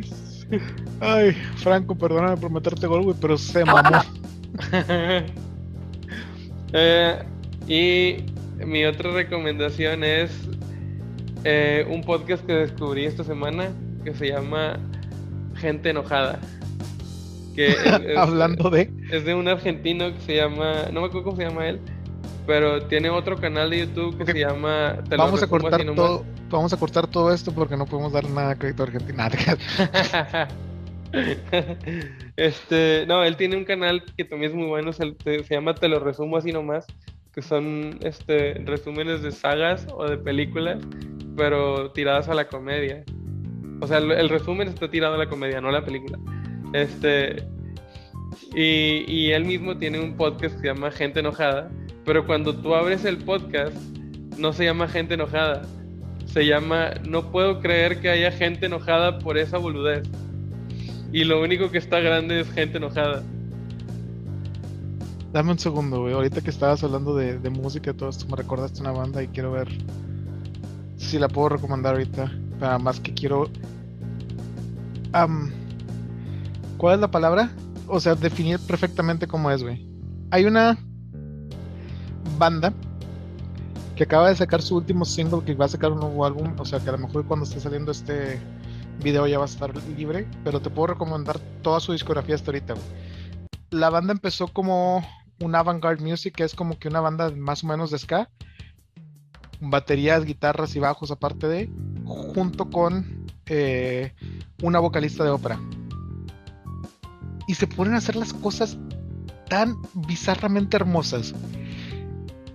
ay, 1.00 1.32
Franco, 1.56 1.96
perdóname 1.96 2.36
por 2.36 2.50
meterte 2.50 2.88
gol, 2.88 3.04
güey, 3.04 3.16
pero 3.20 3.38
se 3.38 3.64
mamó. 3.64 4.02
Eh, 6.72 7.24
y 7.66 8.64
mi 8.64 8.84
otra 8.84 9.10
recomendación 9.10 10.04
es 10.04 10.30
un 11.90 12.00
podcast 12.02 12.46
que 12.46 12.52
descubrí 12.52 13.06
esta 13.06 13.24
semana 13.24 13.70
que 14.04 14.14
se 14.14 14.28
llama 14.28 14.78
Gente 15.54 15.90
Enojada. 15.90 16.38
Que 17.54 17.74
Hablando 18.16 18.70
de. 18.70 18.90
Es 19.10 19.24
de 19.24 19.34
un 19.34 19.48
argentino 19.48 20.12
que 20.14 20.20
se 20.20 20.36
llama. 20.36 20.86
No 20.92 21.00
me 21.00 21.06
acuerdo 21.06 21.24
cómo 21.24 21.36
se 21.36 21.44
llama 21.44 21.68
él. 21.68 21.80
Pero 22.46 22.82
tiene 22.86 23.10
otro 23.10 23.36
canal 23.36 23.70
de 23.70 23.80
YouTube 23.80 24.18
que 24.18 24.32
se 24.32 24.38
llama. 24.38 24.98
vamos 25.16 25.42
a 25.42 25.46
cortar 25.46 25.84
todo. 25.94 26.24
Vamos 26.48 26.72
a 26.72 26.76
cortar 26.76 27.06
todo 27.06 27.32
esto 27.32 27.52
porque 27.52 27.76
no 27.76 27.86
podemos 27.86 28.12
dar 28.12 28.28
nada 28.28 28.50
a 28.50 28.54
crédito 28.56 28.82
a 28.82 28.86
Argentina. 28.86 29.28
este, 32.36 33.04
no, 33.06 33.24
él 33.24 33.36
tiene 33.36 33.56
un 33.56 33.64
canal 33.64 34.02
que 34.16 34.24
también 34.24 34.52
es 34.52 34.56
muy 34.56 34.66
bueno, 34.66 34.92
se, 34.92 35.14
llama 35.48 35.74
Te 35.74 35.88
lo 35.88 35.98
resumo 36.00 36.36
así 36.36 36.52
nomás, 36.52 36.86
que 37.32 37.42
son 37.42 37.98
este 38.02 38.54
resúmenes 38.64 39.22
de 39.22 39.32
sagas 39.32 39.86
o 39.92 40.08
de 40.08 40.18
películas, 40.18 40.78
pero 41.36 41.92
tiradas 41.92 42.28
a 42.28 42.34
la 42.34 42.48
comedia. 42.48 43.04
O 43.80 43.86
sea, 43.86 43.98
el, 43.98 44.28
resumen 44.28 44.68
está 44.68 44.90
tirado 44.90 45.14
a 45.14 45.18
la 45.18 45.28
comedia, 45.28 45.60
no 45.60 45.68
a 45.68 45.72
la 45.72 45.84
película. 45.84 46.18
Este, 46.72 47.36
y, 48.54 49.04
y 49.10 49.30
él 49.32 49.44
mismo 49.44 49.76
tiene 49.78 50.00
un 50.00 50.16
podcast 50.16 50.54
que 50.56 50.60
se 50.60 50.66
llama 50.66 50.90
Gente 50.90 51.20
Enojada, 51.20 51.70
pero 52.04 52.26
cuando 52.26 52.54
tú 52.54 52.74
abres 52.74 53.04
el 53.04 53.18
podcast, 53.18 53.76
no 54.38 54.52
se 54.52 54.64
llama 54.64 54.88
Gente 54.88 55.14
Enojada, 55.14 55.62
se 56.32 56.46
llama 56.46 56.92
No 57.08 57.30
puedo 57.30 57.60
creer 57.60 58.00
que 58.00 58.08
haya 58.08 58.30
gente 58.30 58.66
enojada 58.66 59.18
por 59.18 59.36
esa 59.36 59.58
boludez. 59.58 60.08
Y 61.12 61.24
lo 61.24 61.42
único 61.42 61.70
que 61.70 61.78
está 61.78 61.98
grande 62.00 62.40
es 62.40 62.50
gente 62.52 62.78
enojada. 62.78 63.22
Dame 65.32 65.52
un 65.52 65.58
segundo, 65.58 66.02
güey. 66.02 66.14
Ahorita 66.14 66.40
que 66.40 66.50
estabas 66.50 66.82
hablando 66.84 67.16
de, 67.16 67.38
música 67.50 67.90
y 67.90 67.94
todo 67.94 68.08
esto, 68.08 68.26
me 68.28 68.36
recordaste 68.36 68.80
una 68.80 68.92
banda 68.92 69.22
y 69.22 69.28
quiero 69.28 69.52
ver 69.52 69.68
si 70.96 71.18
la 71.18 71.28
puedo 71.28 71.50
recomendar 71.50 71.94
ahorita. 71.94 72.32
Nada 72.60 72.78
más 72.78 73.00
que 73.00 73.14
quiero. 73.14 73.50
¿Cuál 76.76 76.94
es 76.94 77.00
la 77.00 77.10
palabra? 77.10 77.50
O 77.86 77.98
sea, 77.98 78.14
definir 78.14 78.58
perfectamente 78.60 79.26
cómo 79.26 79.50
es, 79.50 79.62
güey. 79.62 79.86
Hay 80.30 80.44
una 80.44 80.78
banda 82.38 82.72
que 83.96 84.04
acaba 84.04 84.28
de 84.28 84.36
sacar 84.36 84.62
su 84.62 84.76
último 84.76 85.04
single, 85.04 85.44
que 85.44 85.54
va 85.54 85.64
a 85.66 85.68
sacar 85.68 85.92
un 85.92 86.00
nuevo 86.00 86.24
álbum, 86.24 86.54
o 86.58 86.64
sea 86.64 86.78
que 86.80 86.88
a 86.88 86.92
lo 86.92 86.98
mejor 86.98 87.26
cuando 87.26 87.44
esté 87.44 87.60
saliendo 87.60 87.90
este 87.92 88.40
video 89.02 89.26
ya 89.26 89.38
va 89.38 89.44
a 89.44 89.46
estar 89.46 89.74
libre, 89.88 90.26
pero 90.44 90.60
te 90.60 90.70
puedo 90.70 90.88
recomendar 90.88 91.38
toda 91.62 91.80
su 91.80 91.92
discografía 91.92 92.34
hasta 92.34 92.50
ahorita. 92.50 92.74
La 93.70 93.90
banda 93.90 94.12
empezó 94.12 94.48
como 94.48 95.04
un 95.40 95.54
avant-garde 95.54 96.02
music, 96.02 96.34
que 96.34 96.44
es 96.44 96.54
como 96.54 96.78
que 96.78 96.88
una 96.88 97.00
banda 97.00 97.30
más 97.30 97.64
o 97.64 97.66
menos 97.66 97.90
de 97.90 97.98
ska, 97.98 98.30
baterías, 99.60 100.24
guitarras 100.24 100.74
y 100.76 100.78
bajos 100.78 101.10
aparte 101.10 101.46
de, 101.46 101.70
junto 102.10 102.68
con 102.68 103.26
eh, 103.46 104.12
una 104.62 104.78
vocalista 104.78 105.24
de 105.24 105.30
ópera. 105.30 105.60
Y 107.46 107.54
se 107.54 107.66
ponen 107.66 107.94
a 107.94 107.98
hacer 107.98 108.16
las 108.16 108.32
cosas 108.32 108.76
tan 109.48 109.76
bizarramente 109.94 110.76
hermosas. 110.76 111.34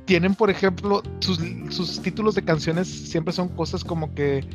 Tienen, 0.06 0.36
por 0.36 0.50
ejemplo, 0.50 1.02
sus, 1.20 2.02
títulos 2.02 2.36
de 2.36 2.44
canciones 2.44 2.88
siempre 2.88 3.34
son 3.34 3.50
cosas 3.50 3.84
como 3.84 4.14
que 4.14 4.48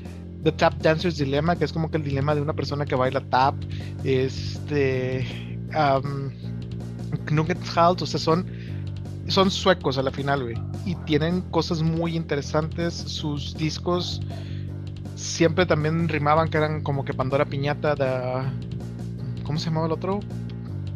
The 0.44 0.52
Tap 0.52 0.74
Dancer's 0.80 1.16
Dilemma, 1.16 1.56
que 1.56 1.64
es 1.64 1.72
como 1.72 1.90
que 1.90 1.96
el 1.96 2.04
dilema 2.04 2.34
de 2.34 2.40
una 2.40 2.54
persona 2.54 2.86
que 2.86 2.94
baila 2.94 3.20
tap, 3.28 3.56
este, 4.04 5.58
um, 5.68 6.30
Halt, 7.76 8.02
o 8.02 8.06
sea, 8.06 8.20
son, 8.20 8.46
son 9.26 9.50
suecos 9.50 9.98
a 9.98 10.02
la 10.02 10.10
final, 10.12 10.44
güey, 10.44 10.56
y 10.86 10.94
tienen 11.04 11.42
cosas 11.50 11.82
muy 11.82 12.16
interesantes, 12.16 12.94
sus 12.94 13.56
discos 13.56 14.22
siempre 15.20 15.66
también 15.66 16.08
rimaban 16.08 16.48
que 16.48 16.56
eran 16.56 16.82
como 16.82 17.04
que 17.04 17.12
Pandora 17.12 17.44
Piñata, 17.44 17.94
de, 17.94 18.42
¿cómo 19.44 19.58
se 19.58 19.66
llamaba 19.66 19.86
el 19.86 19.92
otro? 19.92 20.20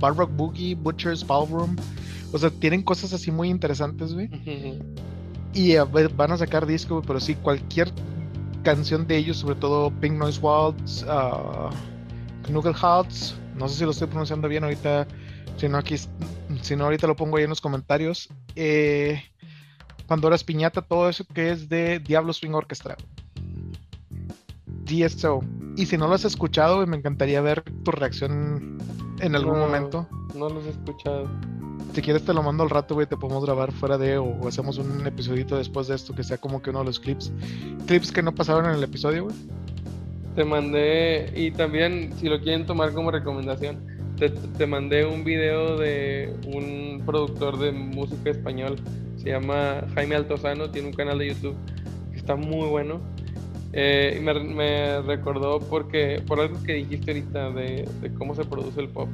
Bar 0.00 0.16
Rock 0.16 0.30
Boogie, 0.34 0.74
Butcher's 0.74 1.26
Ballroom. 1.26 1.76
O 2.32 2.38
sea, 2.38 2.50
tienen 2.50 2.82
cosas 2.82 3.12
así 3.12 3.30
muy 3.30 3.50
interesantes, 3.50 4.14
güey. 4.14 4.30
Y 5.52 5.76
van 5.76 6.32
a 6.32 6.36
sacar 6.36 6.66
disco, 6.66 7.02
pero 7.06 7.20
sí, 7.20 7.34
cualquier 7.36 7.92
canción 8.64 9.06
de 9.06 9.18
ellos, 9.18 9.36
sobre 9.36 9.56
todo 9.56 9.90
Pink 10.00 10.14
Noise 10.14 10.40
Waltz, 10.40 11.04
uh, 11.04 11.70
Knuckleheads, 12.48 13.36
no 13.56 13.68
sé 13.68 13.78
si 13.78 13.84
lo 13.84 13.90
estoy 13.90 14.08
pronunciando 14.08 14.48
bien 14.48 14.64
ahorita, 14.64 15.06
si 15.58 15.68
no 15.68 15.78
aquí, 15.78 15.96
si 16.62 16.76
no 16.76 16.84
ahorita 16.84 17.06
lo 17.06 17.14
pongo 17.14 17.36
ahí 17.36 17.44
en 17.44 17.50
los 17.50 17.60
comentarios. 17.60 18.30
Eh, 18.56 19.22
Pandora's 20.08 20.42
Piñata, 20.42 20.82
todo 20.82 21.08
eso 21.08 21.24
que 21.26 21.50
es 21.50 21.68
de 21.68 22.00
Diablo 22.00 22.32
Swing 22.32 22.52
Orchestra. 22.52 22.96
DSO. 24.84 25.40
Y 25.76 25.86
si 25.86 25.96
no 25.96 26.06
lo 26.06 26.14
has 26.14 26.24
escuchado, 26.24 26.86
me 26.86 26.96
encantaría 26.96 27.40
ver 27.40 27.62
tu 27.84 27.90
reacción 27.90 28.78
en 29.20 29.34
algún 29.34 29.58
momento. 29.58 30.08
No 30.34 30.48
los 30.48 30.64
he 30.66 30.70
escuchado. 30.70 31.28
Si 31.92 32.02
quieres 32.02 32.24
te 32.24 32.32
lo 32.32 32.42
mando 32.42 32.62
al 32.62 32.70
rato, 32.70 32.94
güey, 32.94 33.06
te 33.06 33.16
podemos 33.16 33.44
grabar 33.44 33.72
fuera 33.72 33.98
de 33.98 34.18
o 34.18 34.48
hacemos 34.48 34.78
un 34.78 35.06
episodito 35.06 35.56
después 35.56 35.86
de 35.88 35.94
esto 35.94 36.14
que 36.14 36.24
sea 36.24 36.38
como 36.38 36.62
que 36.62 36.70
uno 36.70 36.80
de 36.80 36.86
los 36.86 37.00
clips. 37.00 37.32
Clips 37.86 38.10
que 38.10 38.22
no 38.22 38.34
pasaron 38.34 38.66
en 38.66 38.76
el 38.76 38.82
episodio, 38.82 39.24
güey. 39.24 39.36
Te 40.34 40.44
mandé, 40.44 41.32
y 41.36 41.52
también 41.52 42.12
si 42.18 42.28
lo 42.28 42.40
quieren 42.40 42.66
tomar 42.66 42.92
como 42.92 43.12
recomendación, 43.12 43.78
te, 44.18 44.30
te 44.30 44.66
mandé 44.66 45.06
un 45.06 45.22
video 45.22 45.76
de 45.76 46.34
un 46.46 47.02
productor 47.06 47.58
de 47.58 47.70
música 47.70 48.30
español 48.30 48.76
se 49.24 49.30
llama 49.30 49.82
Jaime 49.94 50.16
Altozano, 50.16 50.70
tiene 50.70 50.88
un 50.88 50.94
canal 50.94 51.18
de 51.18 51.28
YouTube 51.28 51.56
que 52.12 52.18
está 52.18 52.36
muy 52.36 52.68
bueno. 52.68 53.00
Eh, 53.76 54.20
me, 54.22 54.34
me, 54.34 55.02
recordó 55.02 55.58
porque 55.58 56.22
por 56.28 56.38
algo 56.38 56.62
que 56.62 56.74
dijiste 56.74 57.10
ahorita 57.10 57.50
de, 57.50 57.88
cómo 58.16 58.36
se 58.36 58.44
produce 58.44 58.80
el 58.80 58.88
pop. 58.88 59.08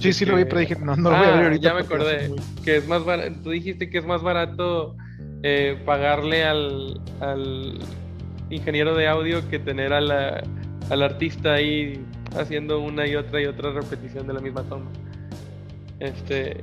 Sí, 0.00 0.12
sí 0.12 0.24
lo 0.24 0.34
vi, 0.34 0.44
pero 0.44 0.58
dije, 0.58 0.74
no, 0.74 0.96
no 0.96 1.10
lo 1.10 1.16
voy 1.16 1.26
a 1.26 1.30
ver 1.30 1.40
ah, 1.40 1.44
ahorita. 1.44 1.62
Ya 1.62 1.74
me 1.74 1.80
acordé. 1.82 2.32
Que 2.64 2.78
es 2.78 2.88
más 2.88 3.04
barato, 3.04 3.36
tú 3.44 3.50
dijiste 3.50 3.88
que 3.88 3.98
es 3.98 4.04
más 4.04 4.20
barato 4.20 4.96
eh, 5.44 5.80
pagarle 5.86 6.42
al, 6.42 7.00
al, 7.20 7.78
ingeniero 8.50 8.96
de 8.96 9.06
audio 9.06 9.48
que 9.48 9.60
tener 9.60 9.92
a 9.92 10.00
la, 10.00 10.42
al 10.90 11.02
artista 11.02 11.52
ahí 11.52 12.04
haciendo 12.36 12.80
una 12.80 13.06
y 13.06 13.14
otra 13.14 13.40
y 13.40 13.46
otra 13.46 13.70
repetición 13.70 14.26
de 14.26 14.32
la 14.32 14.40
misma 14.40 14.64
toma. 14.64 14.90
Este, 16.00 16.56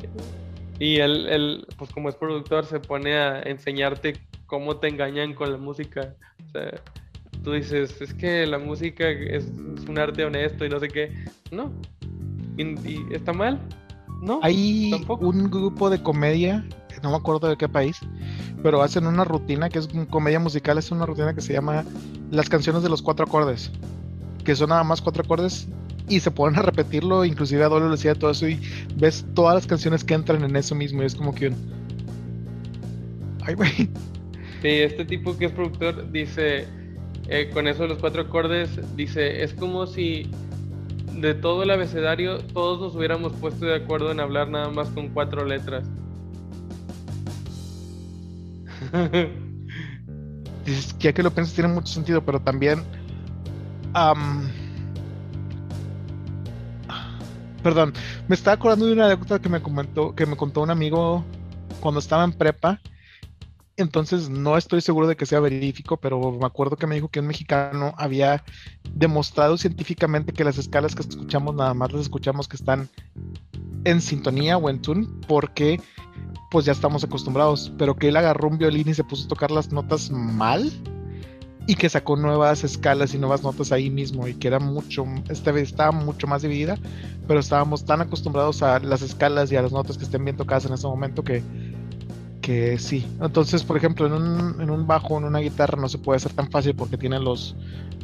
y 0.79 0.97
él, 0.97 1.27
él, 1.29 1.67
pues 1.77 1.91
como 1.91 2.09
es 2.09 2.15
productor, 2.15 2.65
se 2.65 2.81
pone 2.81 3.15
a 3.15 3.41
enseñarte 3.41 4.17
cómo 4.49 4.77
te 4.77 4.89
engañan 4.89 5.33
con 5.33 5.51
la 5.51 5.57
música. 5.57 6.15
O 6.47 6.51
sea, 6.51 6.81
tú 7.43 7.53
dices, 7.53 8.01
es 8.01 8.13
que 8.13 8.45
la 8.45 8.57
música 8.57 9.09
es, 9.09 9.47
un 9.87 9.97
arte 9.97 10.25
honesto 10.25 10.65
y 10.65 10.69
no 10.69 10.79
sé 10.79 10.89
qué. 10.89 11.13
No. 11.51 11.71
¿Y, 12.57 13.13
está 13.13 13.31
mal? 13.31 13.61
No. 14.21 14.39
Hay 14.43 14.91
un 15.07 15.49
grupo 15.49 15.89
de 15.89 16.03
comedia, 16.03 16.65
no 17.01 17.11
me 17.11 17.15
acuerdo 17.15 17.47
de 17.47 17.55
qué 17.55 17.69
país, 17.69 17.97
pero 18.61 18.81
hacen 18.81 19.07
una 19.07 19.23
rutina 19.23 19.69
que 19.69 19.79
es 19.79 19.87
comedia 20.09 20.39
musical, 20.39 20.77
es 20.77 20.91
una 20.91 21.05
rutina 21.05 21.33
que 21.33 21.41
se 21.41 21.53
llama 21.53 21.85
Las 22.29 22.49
canciones 22.49 22.83
de 22.83 22.89
los 22.89 23.01
cuatro 23.01 23.25
acordes. 23.25 23.71
Que 24.43 24.55
son 24.55 24.69
nada 24.69 24.83
más 24.83 25.01
cuatro 25.01 25.23
acordes 25.23 25.67
y 26.09 26.19
se 26.19 26.31
ponen 26.31 26.59
a 26.59 26.63
repetirlo, 26.63 27.23
inclusive 27.23 27.63
a 27.63 27.69
Dolo 27.69 27.85
le 27.85 27.91
decía 27.91 28.15
todo 28.15 28.31
eso 28.31 28.47
y 28.47 28.59
ves 28.97 29.25
todas 29.35 29.53
las 29.53 29.67
canciones 29.67 30.03
que 30.03 30.15
entran 30.15 30.43
en 30.43 30.55
eso 30.55 30.73
mismo 30.75 31.03
y 31.03 31.05
es 31.05 31.15
como 31.15 31.33
que 31.33 31.49
un... 31.49 31.55
Ay, 33.45 33.53
güey. 33.53 33.89
Sí, 34.61 34.67
este 34.67 35.05
tipo 35.05 35.37
que 35.37 35.45
es 35.45 35.51
productor 35.51 36.11
dice, 36.11 36.67
eh, 37.27 37.49
con 37.53 37.67
eso 37.67 37.83
de 37.83 37.89
los 37.89 37.99
cuatro 37.99 38.23
acordes, 38.23 38.69
dice, 38.95 39.43
es 39.43 39.53
como 39.53 39.87
si 39.87 40.29
de 41.13 41.33
todo 41.33 41.63
el 41.63 41.71
abecedario 41.71 42.39
todos 42.39 42.79
nos 42.79 42.95
hubiéramos 42.95 43.33
puesto 43.33 43.65
de 43.65 43.75
acuerdo 43.75 44.11
en 44.11 44.19
hablar 44.19 44.49
nada 44.49 44.69
más 44.69 44.89
con 44.89 45.09
cuatro 45.09 45.45
letras. 45.45 45.85
Ya 50.99 51.13
que 51.13 51.23
lo 51.23 51.31
piensas 51.31 51.55
tiene 51.55 51.73
mucho 51.73 51.91
sentido, 51.91 52.23
pero 52.23 52.39
también... 52.39 52.83
Perdón, 57.63 57.93
me 58.27 58.35
estaba 58.35 58.53
acordando 58.55 58.85
de 58.85 58.93
una 58.93 59.05
anécdota 59.05 59.39
que 59.39 59.49
me 59.49 59.61
comentó, 59.61 60.13
que 60.13 60.25
me 60.25 60.37
contó 60.37 60.61
un 60.61 60.69
amigo 60.69 61.25
cuando 61.79 61.99
estaba 61.99 62.23
en 62.23 62.33
prepa. 62.33 62.79
Entonces 63.79 64.29
no 64.29 64.57
estoy 64.57 64.81
seguro 64.81 65.07
de 65.07 65.15
que 65.15 65.25
sea 65.25 65.39
verídico, 65.39 65.95
pero 65.95 66.33
me 66.33 66.45
acuerdo 66.45 66.75
que 66.75 66.85
me 66.85 66.95
dijo 66.95 67.07
que 67.07 67.21
un 67.21 67.27
mexicano 67.27 67.93
había 67.97 68.43
demostrado 68.93 69.57
científicamente 69.57 70.33
que 70.33 70.43
las 70.43 70.57
escalas 70.57 70.95
que 70.95 71.01
escuchamos 71.01 71.55
nada 71.55 71.73
más 71.73 71.93
las 71.93 72.01
escuchamos 72.01 72.49
que 72.49 72.57
están 72.57 72.89
en 73.85 74.01
sintonía 74.01 74.57
o 74.57 74.69
en 74.69 74.81
tune 74.81 75.07
porque 75.29 75.79
pues 76.51 76.65
ya 76.65 76.73
estamos 76.73 77.05
acostumbrados, 77.05 77.71
pero 77.77 77.95
que 77.95 78.09
él 78.09 78.17
agarró 78.17 78.49
un 78.49 78.57
violín 78.57 78.89
y 78.89 78.93
se 78.93 79.05
puso 79.05 79.23
a 79.25 79.29
tocar 79.29 79.49
las 79.49 79.71
notas 79.71 80.11
mal 80.11 80.69
y 81.65 81.75
que 81.75 81.87
sacó 81.87 82.17
nuevas 82.17 82.65
escalas 82.65 83.13
y 83.13 83.17
nuevas 83.17 83.43
notas 83.43 83.71
ahí 83.71 83.89
mismo 83.89 84.27
y 84.27 84.33
que 84.33 84.49
era 84.49 84.59
mucho, 84.59 85.05
esta 85.29 85.53
vez 85.53 85.69
estaba 85.69 85.93
mucho 85.93 86.27
más 86.27 86.41
dividida, 86.41 86.77
pero 87.27 87.39
estábamos 87.39 87.85
tan 87.85 88.01
acostumbrados 88.01 88.61
a 88.61 88.79
las 88.79 89.03
escalas 89.03 89.51
y 89.53 89.55
a 89.55 89.61
las 89.61 89.71
notas 89.71 89.97
que 89.97 90.03
estén 90.03 90.25
bien 90.25 90.35
tocadas 90.35 90.65
en 90.65 90.73
ese 90.73 90.87
momento 90.87 91.23
que, 91.23 91.43
que 92.49 92.79
sí. 92.79 93.05
Entonces, 93.21 93.63
por 93.63 93.77
ejemplo, 93.77 94.07
en 94.07 94.13
un, 94.13 94.59
en 94.59 94.71
un 94.71 94.87
bajo, 94.87 95.19
en 95.19 95.25
una 95.25 95.37
guitarra 95.37 95.79
no 95.79 95.87
se 95.87 95.99
puede 95.99 96.17
hacer 96.17 96.33
tan 96.33 96.49
fácil 96.49 96.73
porque 96.73 96.97
tienen 96.97 97.23
los 97.23 97.55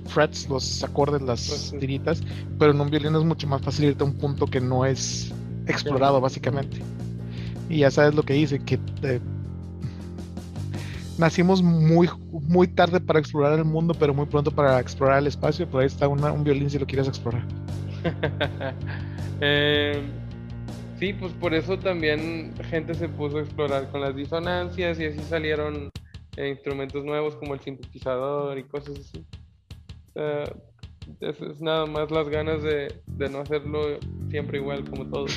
frets, 0.06 0.48
los 0.48 0.84
acordes, 0.84 1.24
las 1.24 1.48
pues 1.48 1.76
tiritas, 1.80 2.22
pero 2.60 2.70
en 2.70 2.80
un 2.80 2.92
violín 2.92 3.16
es 3.16 3.24
mucho 3.24 3.48
más 3.48 3.64
fácil 3.64 3.86
irte 3.86 4.04
a 4.04 4.06
un 4.06 4.14
punto 4.14 4.46
que 4.46 4.62
no 4.62 4.86
es 4.86 5.34
explorado 5.66 6.22
básicamente. 6.22 6.78
Y 7.70 7.80
ya 7.80 7.90
sabes 7.90 8.14
lo 8.14 8.22
que 8.22 8.34
dice, 8.34 8.60
que 8.60 8.78
eh, 9.02 9.20
nacimos 11.18 11.64
muy, 11.64 12.08
muy 12.30 12.68
tarde 12.68 13.00
para 13.00 13.18
explorar 13.18 13.58
el 13.58 13.66
mundo, 13.66 13.96
pero 13.98 14.14
muy 14.14 14.28
pronto 14.28 14.52
para 14.52 14.80
explorar 14.80 15.18
el 15.18 15.26
espacio. 15.26 15.68
Por 15.68 15.82
ahí 15.82 15.88
está 15.88 16.08
un 16.08 16.44
violín 16.44 16.70
si 16.70 16.78
lo 16.78 16.86
quieres 16.86 17.08
explorar. 17.08 17.44
eh, 19.42 20.04
sí, 21.00 21.14
pues 21.14 21.34
por 21.34 21.54
eso 21.54 21.78
también 21.78 22.54
gente 22.70 22.94
se 22.94 23.10
puso 23.10 23.38
a 23.38 23.42
explorar 23.42 23.90
con 23.90 24.02
las 24.02 24.16
disonancias 24.16 25.00
y 25.00 25.06
así 25.06 25.20
salieron 25.20 25.90
eh, 26.38 26.50
instrumentos 26.50 27.04
nuevos 27.06 27.36
como 27.36 27.54
el 27.54 27.60
sintetizador 27.62 28.58
y 28.58 28.64
cosas 28.64 29.00
así. 29.00 29.26
es, 31.22 31.62
nada 31.62 31.86
más 31.86 32.12
las 32.12 32.30
ganas 32.30 32.62
de, 32.64 32.94
no 33.30 33.40
hacerlo 33.40 34.00
siempre 34.30 34.58
igual 34.58 34.84
como 34.90 35.06
todo. 35.08 35.28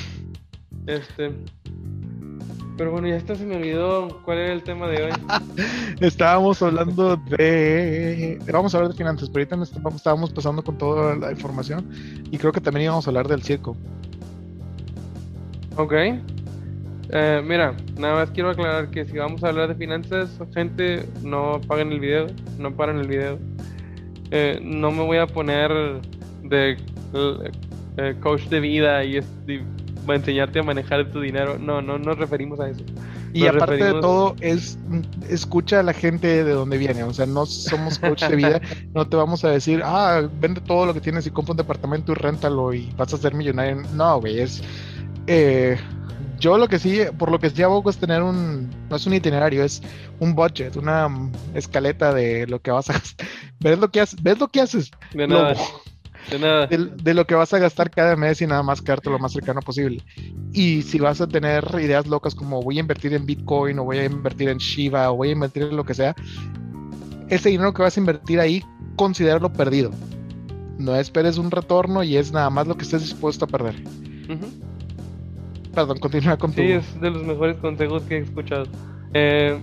Este, 0.87 1.31
pero 2.79 2.91
bueno, 2.91 3.09
ya 3.09 3.17
esto 3.17 3.35
se 3.35 3.45
me 3.45 3.57
olvidó 3.57 4.21
cuál 4.23 4.37
era 4.37 4.53
el 4.53 4.63
tema 4.63 4.87
de 4.87 5.03
hoy. 5.03 5.11
estábamos 5.99 6.61
hablando 6.61 7.17
de. 7.17 8.39
Vamos 8.51 8.73
a 8.73 8.77
hablar 8.77 8.91
de 8.91 8.97
finanzas, 8.97 9.29
pero 9.29 9.53
ahorita 9.53 9.95
estábamos 9.95 10.31
pasando 10.31 10.63
con 10.63 10.77
toda 10.77 11.15
la 11.17 11.31
información 11.31 11.89
y 12.31 12.37
creo 12.37 12.53
que 12.53 12.61
también 12.61 12.85
íbamos 12.85 13.05
a 13.05 13.09
hablar 13.09 13.27
del 13.27 13.43
circo. 13.43 13.75
Ok. 15.79 15.93
Eh, 15.93 17.41
mira, 17.41 17.73
nada 17.97 18.15
más 18.15 18.31
quiero 18.31 18.49
aclarar 18.49 18.89
que 18.91 19.05
si 19.05 19.17
vamos 19.17 19.41
a 19.45 19.47
hablar 19.47 19.69
de 19.69 19.75
finanzas, 19.75 20.29
gente, 20.53 21.07
no 21.23 21.53
apaguen 21.53 21.93
el 21.93 22.01
video, 22.01 22.27
no 22.57 22.75
paren 22.75 22.97
el 22.97 23.07
video. 23.07 23.39
Eh, 24.29 24.59
no 24.61 24.91
me 24.91 25.03
voy 25.03 25.19
a 25.19 25.25
poner 25.25 25.71
de 26.43 26.77
eh, 27.97 28.15
coach 28.19 28.43
de 28.49 28.59
vida 28.59 29.05
y, 29.05 29.19
a 29.19 30.13
enseñarte 30.13 30.59
a 30.59 30.63
manejar 30.63 31.09
tu 31.11 31.21
dinero. 31.21 31.57
No, 31.57 31.81
no 31.81 31.97
nos 31.97 32.17
referimos 32.17 32.59
a 32.59 32.71
eso. 32.71 32.83
Y 33.31 33.47
aparte 33.47 33.81
de 33.81 34.01
todo, 34.01 34.35
es 34.41 34.77
escucha 35.29 35.79
a 35.79 35.83
la 35.83 35.93
gente 35.93 36.43
de 36.43 36.51
donde 36.51 36.77
viene. 36.77 37.03
O 37.03 37.13
sea, 37.13 37.25
no 37.25 37.45
somos 37.45 37.99
coach 37.99 38.23
de 38.25 38.35
vida. 38.35 38.61
no 38.93 39.07
te 39.07 39.15
vamos 39.15 39.45
a 39.45 39.49
decir, 39.49 39.81
ah, 39.85 40.27
vende 40.41 40.59
todo 40.59 40.85
lo 40.85 40.93
que 40.93 40.99
tienes 40.99 41.25
y 41.25 41.31
compra 41.31 41.51
un 41.51 41.57
departamento 41.57 42.11
y 42.11 42.15
réntalo 42.15 42.73
y 42.73 42.91
vas 42.97 43.13
a 43.13 43.17
ser 43.17 43.33
millonario. 43.33 43.81
No, 43.93 44.19
güey, 44.19 44.41
es. 44.41 44.61
Eh, 45.31 45.77
yo 46.39 46.57
lo 46.57 46.67
que 46.67 46.79
sí, 46.79 47.01
por 47.19 47.29
lo 47.29 47.39
que 47.39 47.51
sí 47.51 47.61
abogo 47.61 47.91
es 47.91 47.97
tener 47.97 48.23
un, 48.23 48.67
no 48.89 48.95
es 48.95 49.05
un 49.05 49.13
itinerario, 49.13 49.63
es 49.63 49.83
un 50.19 50.33
budget, 50.33 50.75
una 50.75 51.07
escaleta 51.53 52.13
de 52.13 52.47
lo 52.47 52.59
que 52.59 52.71
vas 52.71 52.89
a 52.89 52.99
¿Ves 53.59 53.77
lo 53.77 53.91
que 53.91 54.01
haces? 54.01 54.23
¿Ves 54.23 54.39
lo 54.39 54.47
que 54.47 54.61
haces? 54.61 54.89
De 55.13 55.27
nada. 56.39 56.67
De, 56.67 57.13
lo 57.13 57.27
que 57.27 57.35
vas 57.35 57.53
a 57.53 57.59
gastar 57.59 57.91
cada 57.91 58.15
mes 58.15 58.41
y 58.41 58.47
nada 58.47 58.63
más 58.63 58.81
quedarte 58.81 59.11
lo 59.11 59.19
más 59.19 59.33
cercano 59.33 59.61
posible. 59.61 60.03
Y 60.51 60.81
si 60.81 60.97
vas 60.97 61.21
a 61.21 61.27
tener 61.27 61.63
ideas 61.79 62.07
locas 62.07 62.33
como 62.33 62.61
voy 62.63 62.77
a 62.77 62.81
invertir 62.81 63.13
en 63.13 63.25
Bitcoin 63.27 63.77
o 63.77 63.83
voy 63.83 63.99
a 63.99 64.05
invertir 64.05 64.49
en 64.49 64.57
Shiba 64.57 65.11
o 65.11 65.17
voy 65.17 65.29
a 65.29 65.33
invertir 65.33 65.63
en 65.63 65.75
lo 65.75 65.83
que 65.83 65.93
sea, 65.93 66.15
ese 67.29 67.49
dinero 67.49 67.73
que 67.73 67.83
vas 67.83 67.97
a 67.97 67.99
invertir 67.99 68.39
ahí, 68.39 68.63
considéralo 68.95 69.53
perdido. 69.53 69.91
No 70.79 70.95
esperes 70.95 71.37
un 71.37 71.51
retorno 71.51 72.03
y 72.03 72.17
es 72.17 72.31
nada 72.31 72.49
más 72.49 72.67
lo 72.67 72.75
que 72.75 72.83
estés 72.83 73.01
dispuesto 73.01 73.45
a 73.45 73.47
perder. 73.47 73.75
Perdón, 75.79 75.99
continúa 75.99 76.35
con 76.35 76.51
Sí, 76.51 76.73
es 76.73 76.99
de 76.99 77.09
los 77.09 77.23
mejores 77.23 77.55
consejos 77.55 78.03
que 78.03 78.17
he 78.17 78.19
escuchado. 78.19 78.65
Eh, 79.13 79.57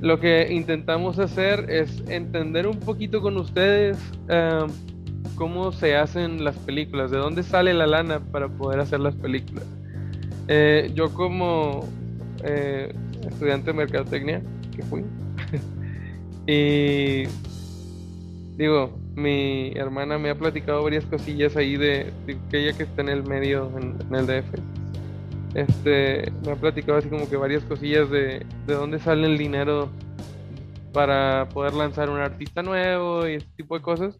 lo 0.00 0.20
que 0.20 0.52
intentamos 0.52 1.18
hacer 1.18 1.68
es 1.68 2.00
entender 2.06 2.68
un 2.68 2.78
poquito 2.78 3.20
con 3.20 3.36
ustedes 3.38 3.98
eh, 4.28 4.64
cómo 5.34 5.72
se 5.72 5.96
hacen 5.96 6.44
las 6.44 6.56
películas, 6.58 7.10
de 7.10 7.18
dónde 7.18 7.42
sale 7.42 7.74
la 7.74 7.88
lana 7.88 8.20
para 8.20 8.46
poder 8.46 8.78
hacer 8.78 9.00
las 9.00 9.16
películas. 9.16 9.64
Eh, 10.46 10.92
yo 10.94 11.12
como 11.12 11.84
eh, 12.44 12.94
estudiante 13.26 13.72
de 13.72 13.76
mercadotecnia, 13.76 14.42
que 14.76 14.84
fui, 14.84 15.02
Y 16.46 17.24
digo, 18.56 18.96
mi 19.14 19.72
hermana 19.72 20.18
me 20.18 20.30
ha 20.30 20.34
platicado 20.34 20.82
varias 20.82 21.04
cosillas 21.04 21.56
ahí 21.56 21.76
de, 21.76 22.12
que 22.50 22.62
ella 22.62 22.76
que 22.76 22.84
está 22.84 23.02
en 23.02 23.08
el 23.08 23.24
medio, 23.24 23.70
en, 23.78 24.14
el 24.14 24.26
DF. 24.26 24.54
Este, 25.54 26.32
me 26.44 26.52
ha 26.52 26.56
platicado 26.56 26.98
así 26.98 27.08
como 27.08 27.28
que 27.28 27.36
varias 27.36 27.62
cosillas 27.64 28.10
de, 28.10 28.46
de 28.66 28.74
dónde 28.74 28.98
sale 28.98 29.26
el 29.26 29.36
dinero 29.36 29.90
para 30.92 31.48
poder 31.48 31.74
lanzar 31.74 32.10
un 32.10 32.20
artista 32.20 32.62
nuevo 32.62 33.26
y 33.28 33.34
ese 33.34 33.48
tipo 33.56 33.76
de 33.76 33.82
cosas. 33.82 34.18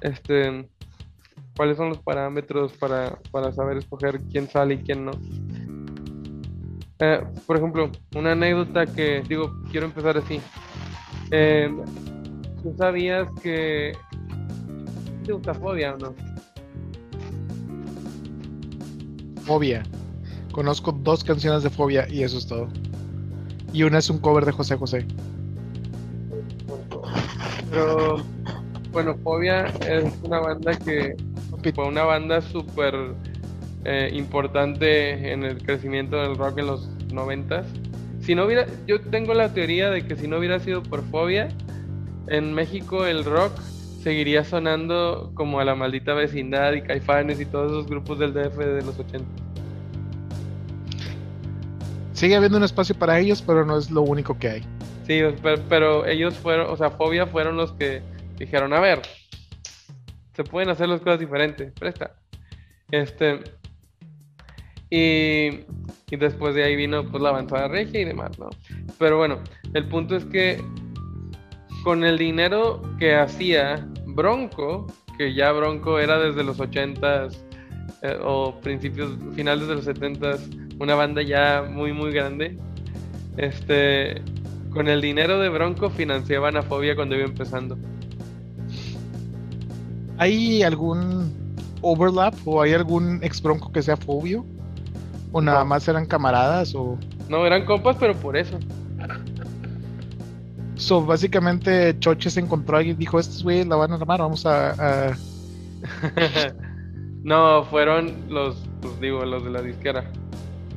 Este, 0.00 0.68
cuáles 1.56 1.76
son 1.76 1.90
los 1.90 1.98
parámetros 1.98 2.72
para, 2.74 3.18
para 3.30 3.52
saber 3.52 3.78
escoger 3.78 4.20
quién 4.30 4.48
sale 4.48 4.74
y 4.74 4.78
quién 4.78 5.04
no. 5.04 5.12
Eh, 6.98 7.20
por 7.46 7.56
ejemplo, 7.56 7.90
una 8.14 8.32
anécdota 8.32 8.86
que 8.86 9.22
digo, 9.28 9.52
quiero 9.70 9.86
empezar 9.86 10.16
así. 10.16 10.40
Eh, 11.30 11.70
¿Tú 12.62 12.74
sabías 12.78 13.28
que 13.42 13.92
te 15.24 15.32
gusta 15.32 15.54
Fobia 15.54 15.94
o 15.94 15.98
no? 15.98 16.14
Fobia. 19.42 19.82
Conozco 20.52 20.92
dos 20.92 21.24
canciones 21.24 21.62
de 21.62 21.70
Fobia 21.70 22.06
y 22.08 22.22
eso 22.22 22.38
es 22.38 22.46
todo. 22.46 22.68
Y 23.72 23.82
una 23.82 23.98
es 23.98 24.10
un 24.10 24.18
cover 24.18 24.44
de 24.44 24.52
José 24.52 24.76
José. 24.76 25.06
Pero, 27.70 28.22
bueno, 28.92 29.16
Fobia 29.24 29.66
es 29.88 30.12
una 30.22 30.40
banda 30.40 30.78
que 30.78 31.16
fue 31.74 31.86
una 31.86 32.04
banda 32.04 32.40
súper 32.42 32.94
eh, 33.84 34.10
importante 34.12 35.32
en 35.32 35.42
el 35.42 35.62
crecimiento 35.62 36.16
del 36.16 36.36
rock 36.36 36.58
en 36.58 36.66
los 36.66 36.88
noventas. 37.12 37.66
Si 38.20 38.34
no 38.34 38.44
hubiera, 38.44 38.66
yo 38.86 39.00
tengo 39.00 39.34
la 39.34 39.52
teoría 39.52 39.90
de 39.90 40.06
que 40.06 40.16
si 40.16 40.28
no 40.28 40.38
hubiera 40.38 40.60
sido 40.60 40.82
por 40.82 41.02
Fobia, 41.04 41.48
en 42.32 42.54
México 42.54 43.04
el 43.04 43.24
rock 43.24 43.60
seguiría 44.02 44.42
sonando 44.42 45.30
como 45.34 45.60
a 45.60 45.64
la 45.64 45.74
maldita 45.74 46.14
vecindad 46.14 46.72
y 46.72 46.82
caifanes 46.82 47.38
y 47.40 47.44
todos 47.44 47.70
esos 47.70 47.86
grupos 47.86 48.18
del 48.18 48.32
DF 48.32 48.56
de 48.56 48.82
los 48.82 48.98
80. 48.98 49.24
Sigue 52.14 52.34
habiendo 52.34 52.56
un 52.56 52.64
espacio 52.64 52.94
para 52.94 53.18
ellos, 53.20 53.42
pero 53.42 53.66
no 53.66 53.76
es 53.76 53.90
lo 53.90 54.00
único 54.00 54.38
que 54.38 54.48
hay. 54.48 54.62
Sí, 55.06 55.20
pero, 55.68 56.06
ellos 56.06 56.34
fueron, 56.34 56.70
o 56.70 56.76
sea, 56.76 56.90
Fobia 56.90 57.26
fueron 57.26 57.56
los 57.56 57.72
que 57.72 58.00
dijeron, 58.38 58.72
a 58.72 58.80
ver, 58.80 59.02
se 60.34 60.42
pueden 60.42 60.70
hacer 60.70 60.88
las 60.88 61.00
cosas 61.00 61.20
diferentes, 61.20 61.70
presta. 61.72 62.14
Este, 62.90 63.40
y, 64.88 65.64
y 66.10 66.16
después 66.16 66.54
de 66.54 66.64
ahí 66.64 66.76
vino 66.76 67.04
pues 67.10 67.22
la 67.22 67.28
avanzada 67.28 67.68
regia 67.68 68.00
y 68.00 68.04
demás, 68.04 68.38
¿no? 68.38 68.48
Pero 68.98 69.18
bueno, 69.18 69.38
el 69.74 69.86
punto 69.88 70.16
es 70.16 70.24
que 70.24 70.62
con 71.82 72.04
el 72.04 72.18
dinero 72.18 72.82
que 72.98 73.14
hacía 73.14 73.86
Bronco, 74.06 74.86
que 75.16 75.34
ya 75.34 75.52
Bronco 75.52 75.98
era 75.98 76.18
desde 76.18 76.44
los 76.44 76.58
80s 76.58 77.36
eh, 78.02 78.18
o 78.22 78.58
principios, 78.60 79.10
finales 79.34 79.68
de 79.68 79.74
los 79.74 79.86
70s, 79.86 80.78
una 80.80 80.94
banda 80.94 81.22
ya 81.22 81.64
muy, 81.68 81.92
muy 81.92 82.12
grande. 82.12 82.58
Este, 83.36 84.22
con 84.70 84.88
el 84.88 85.00
dinero 85.00 85.38
de 85.38 85.48
Bronco 85.48 85.90
financiaban 85.90 86.56
a 86.56 86.62
Fobia 86.62 86.94
cuando 86.94 87.14
iba 87.16 87.24
empezando. 87.24 87.78
¿Hay 90.18 90.62
algún 90.62 91.56
overlap 91.80 92.34
o 92.44 92.62
hay 92.62 92.72
algún 92.72 93.22
ex 93.22 93.42
Bronco 93.42 93.72
que 93.72 93.82
sea 93.82 93.96
Fobio? 93.96 94.44
¿O 95.32 95.40
nada 95.40 95.64
más 95.64 95.88
eran 95.88 96.06
camaradas 96.06 96.74
o...? 96.74 96.98
No, 97.28 97.46
eran 97.46 97.64
compas, 97.64 97.96
pero 97.98 98.14
por 98.14 98.36
eso. 98.36 98.58
So, 100.82 101.04
básicamente 101.04 101.96
Choche 102.00 102.28
se 102.28 102.40
encontró 102.40 102.80
y 102.80 102.92
dijo, 102.94 103.20
estos 103.20 103.42
güeyes 103.44 103.66
la 103.66 103.76
van 103.76 103.92
a 103.92 103.94
armar, 103.94 104.20
vamos 104.20 104.44
a... 104.46 105.16
no, 107.22 107.64
fueron 107.64 108.12
los, 108.28 108.56
pues 108.80 109.00
digo, 109.00 109.24
los 109.24 109.44
de 109.44 109.50
la 109.50 109.62
disquera. 109.62 110.10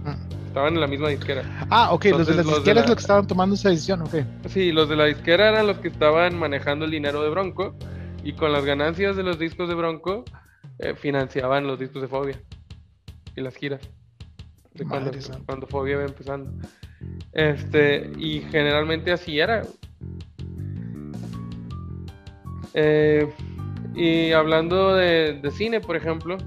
Ah. 0.06 0.16
Estaban 0.48 0.76
en 0.76 0.82
la 0.82 0.88
misma 0.88 1.10
disquera. 1.10 1.44
Ah, 1.72 1.92
ok, 1.92 2.06
los 2.06 2.28
de 2.28 2.36
la 2.36 2.44
disquera 2.44 2.82
es 2.82 2.88
los 2.88 2.96
que 2.96 3.02
estaban 3.02 3.26
tomando 3.26 3.56
esa 3.56 3.70
decisión, 3.70 4.04
ok. 4.04 4.16
Sí, 4.48 4.72
los 4.72 4.88
de 4.90 4.96
la 4.96 5.06
disquera 5.06 5.50
eran 5.50 5.66
los 5.66 5.80
que 5.80 5.88
estaban 5.88 6.38
manejando 6.38 6.86
el 6.86 6.92
dinero 6.92 7.24
de 7.24 7.30
Bronco 7.30 7.76
y 8.24 8.34
con 8.34 8.52
las 8.52 8.64
ganancias 8.64 9.16
de 9.16 9.24
los 9.24 9.40
discos 9.40 9.68
de 9.68 9.76
Bronco 9.76 10.24
eh, 10.80 10.94
financiaban 10.96 11.66
los 11.66 11.80
discos 11.80 12.04
de 12.04 12.08
Fobia 12.08 12.40
y 13.36 13.42
las 13.42 13.56
giras. 13.56 13.82
De 14.74 14.86
cuando, 14.86 15.12
cuando 15.46 15.68
Fobia 15.68 15.94
iba 15.94 16.06
empezando. 16.06 16.52
Este, 17.32 18.12
y 18.18 18.42
generalmente 18.42 19.12
así 19.12 19.40
era. 19.40 19.64
Eh, 22.74 23.30
y 23.96 24.34
hablando 24.34 24.96
de, 24.96 25.40
cine, 25.56 25.80
por 25.80 25.96
ejemplo, 25.96 26.38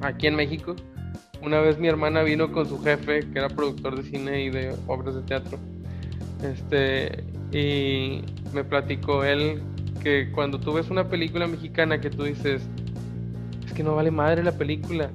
aquí 0.00 0.28
en 0.28 0.36
México, 0.36 0.76
una 1.42 1.60
vez 1.60 1.78
mi 1.78 1.88
hermana 1.88 2.22
vino 2.22 2.52
con 2.52 2.68
su 2.68 2.80
jefe, 2.82 3.20
que 3.32 3.38
era 3.38 3.48
productor 3.48 3.96
de 3.96 4.04
cine 4.04 4.44
y 4.44 4.50
de 4.50 4.74
obras 4.86 5.16
de 5.16 5.22
teatro. 5.22 5.58
Este, 6.42 7.24
y 7.50 8.22
me 8.52 8.62
platicó 8.62 9.24
él 9.24 9.60
que 10.02 10.30
cuando 10.30 10.60
tú 10.60 10.74
ves 10.74 10.90
una 10.90 11.08
película 11.08 11.48
mexicana 11.48 12.00
que 12.00 12.10
tú 12.10 12.22
dices, 12.22 12.62
es 13.66 13.72
que 13.72 13.82
no 13.82 13.96
vale 13.96 14.12
madre 14.12 14.44
la 14.44 14.52
película, 14.52 15.10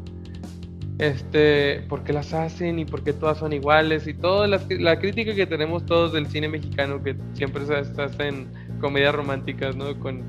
este, 1.01 1.83
por 1.89 2.03
qué 2.03 2.13
las 2.13 2.31
hacen 2.31 2.77
y 2.77 2.85
por 2.85 3.03
qué 3.03 3.11
todas 3.11 3.39
son 3.39 3.53
iguales 3.53 4.05
y 4.05 4.13
toda 4.13 4.47
la, 4.47 4.99
crítica 4.99 5.33
que 5.33 5.47
tenemos 5.47 5.83
todos 5.87 6.13
del 6.13 6.27
cine 6.27 6.47
mexicano 6.47 7.01
que 7.01 7.15
siempre 7.33 7.65
se, 7.65 7.75
hacen 7.75 8.47
comedias 8.79 9.15
románticas, 9.15 9.75
¿no? 9.75 9.99
Con 9.99 10.21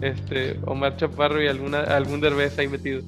este 0.00 0.60
Omar 0.64 0.96
Chaparro 0.96 1.42
y 1.42 1.48
alguna 1.48 1.80
algún 1.80 2.20
derbez 2.20 2.56
ahí 2.56 2.68
metido. 2.68 3.02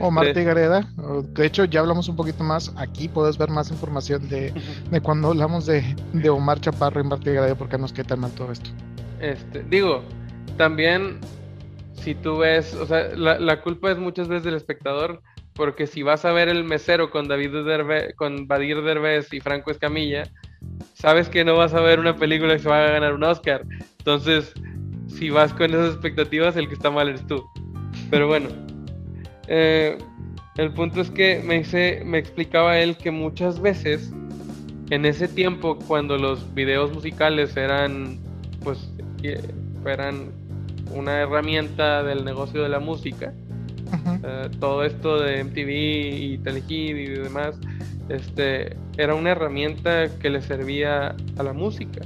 Omar 0.00 0.28
este, 0.28 0.42
Tigareda, 0.42 0.88
de 1.34 1.46
hecho 1.46 1.64
ya 1.64 1.80
hablamos 1.80 2.08
un 2.08 2.14
poquito 2.14 2.44
más, 2.44 2.72
aquí 2.76 3.08
puedes 3.08 3.36
ver 3.36 3.50
más 3.50 3.72
información 3.72 4.28
de, 4.28 4.54
de 4.90 5.00
cuando 5.00 5.30
hablamos 5.30 5.66
de, 5.66 5.82
de, 6.12 6.30
Omar 6.30 6.60
Chaparro 6.60 7.00
y 7.00 7.06
Omar 7.06 7.18
Tigareda, 7.18 7.56
porque 7.56 7.76
nos 7.76 7.92
queda 7.92 8.06
tan 8.06 8.20
mal 8.20 8.30
todo 8.30 8.52
esto. 8.52 8.70
Este, 9.20 9.64
digo, 9.64 10.04
también 10.56 11.18
si 11.94 12.14
tú 12.14 12.38
ves, 12.38 12.72
o 12.74 12.86
sea, 12.86 13.08
la, 13.16 13.40
la 13.40 13.62
culpa 13.62 13.90
es 13.90 13.98
muchas 13.98 14.28
veces 14.28 14.44
del 14.44 14.54
espectador, 14.54 15.22
porque 15.54 15.86
si 15.86 16.02
vas 16.02 16.24
a 16.24 16.32
ver 16.32 16.48
el 16.48 16.64
mesero 16.64 17.10
con 17.10 17.28
David 17.28 17.50
con 18.16 18.46
Badir 18.46 18.82
Derbez 18.82 19.32
y 19.32 19.40
Franco 19.40 19.70
Escamilla, 19.70 20.24
sabes 20.94 21.28
que 21.28 21.44
no 21.44 21.56
vas 21.56 21.74
a 21.74 21.80
ver 21.80 21.98
una 21.98 22.16
película 22.16 22.54
que 22.54 22.60
se 22.60 22.68
va 22.68 22.84
a 22.84 22.90
ganar 22.90 23.14
un 23.14 23.24
Oscar. 23.24 23.64
Entonces, 23.98 24.52
si 25.08 25.30
vas 25.30 25.52
con 25.52 25.70
esas 25.70 25.92
expectativas, 25.92 26.56
el 26.56 26.68
que 26.68 26.74
está 26.74 26.90
mal 26.90 27.08
eres 27.08 27.26
tú. 27.26 27.44
Pero 28.10 28.26
bueno, 28.26 28.48
eh, 29.48 29.98
el 30.56 30.72
punto 30.72 31.00
es 31.00 31.10
que 31.10 31.42
me, 31.44 31.58
dice, 31.58 32.02
me 32.04 32.18
explicaba 32.18 32.78
él 32.78 32.96
que 32.96 33.10
muchas 33.10 33.60
veces, 33.60 34.12
en 34.90 35.04
ese 35.04 35.28
tiempo, 35.28 35.78
cuando 35.86 36.16
los 36.16 36.54
videos 36.54 36.92
musicales 36.92 37.56
eran, 37.56 38.18
pues, 38.62 38.90
eh, 39.22 39.40
eran 39.86 40.32
una 40.92 41.20
herramienta 41.20 42.02
del 42.02 42.24
negocio 42.24 42.62
de 42.62 42.68
la 42.68 42.80
música, 42.80 43.32
eh, 44.22 44.50
todo 44.58 44.84
esto 44.84 45.20
de 45.20 45.44
MTV 45.44 45.70
y 45.70 46.38
Telehit 46.38 46.70
y 46.70 47.06
demás, 47.06 47.58
este, 48.08 48.76
era 48.96 49.14
una 49.14 49.30
herramienta 49.30 50.08
que 50.18 50.30
le 50.30 50.42
servía 50.42 51.14
a 51.36 51.42
la 51.42 51.52
música. 51.52 52.02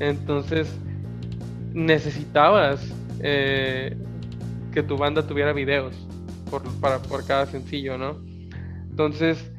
Entonces, 0.00 0.74
necesitabas 1.72 2.92
eh, 3.20 3.96
que 4.72 4.82
tu 4.82 4.96
banda 4.96 5.26
tuviera 5.26 5.52
videos 5.52 5.94
por, 6.50 6.62
para, 6.80 6.98
por 6.98 7.24
cada 7.26 7.46
sencillo, 7.46 7.96
¿no? 7.96 8.18
Entonces, 8.90 9.50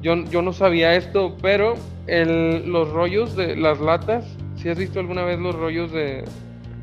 yo, 0.00 0.16
yo 0.24 0.42
no 0.42 0.52
sabía 0.52 0.94
esto, 0.96 1.36
pero 1.40 1.74
el, 2.06 2.70
los 2.70 2.90
rollos 2.90 3.36
de 3.36 3.56
las 3.56 3.80
latas, 3.80 4.24
si 4.56 4.68
has 4.68 4.78
visto 4.78 5.00
alguna 5.00 5.24
vez 5.24 5.38
los 5.38 5.54
rollos 5.54 5.92
de, 5.92 6.24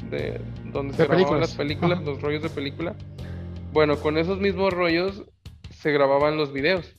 de 0.09 0.39
donde 0.71 0.93
se 0.93 1.05
grababan 1.05 1.39
las 1.39 1.55
películas, 1.55 2.01
los 2.03 2.21
rollos 2.21 2.43
de 2.43 2.49
película, 2.49 2.95
bueno, 3.71 3.97
con 3.97 4.17
esos 4.17 4.39
mismos 4.39 4.73
rollos 4.73 5.23
se 5.71 5.91
grababan 5.91 6.37
los 6.37 6.51
videos. 6.51 6.95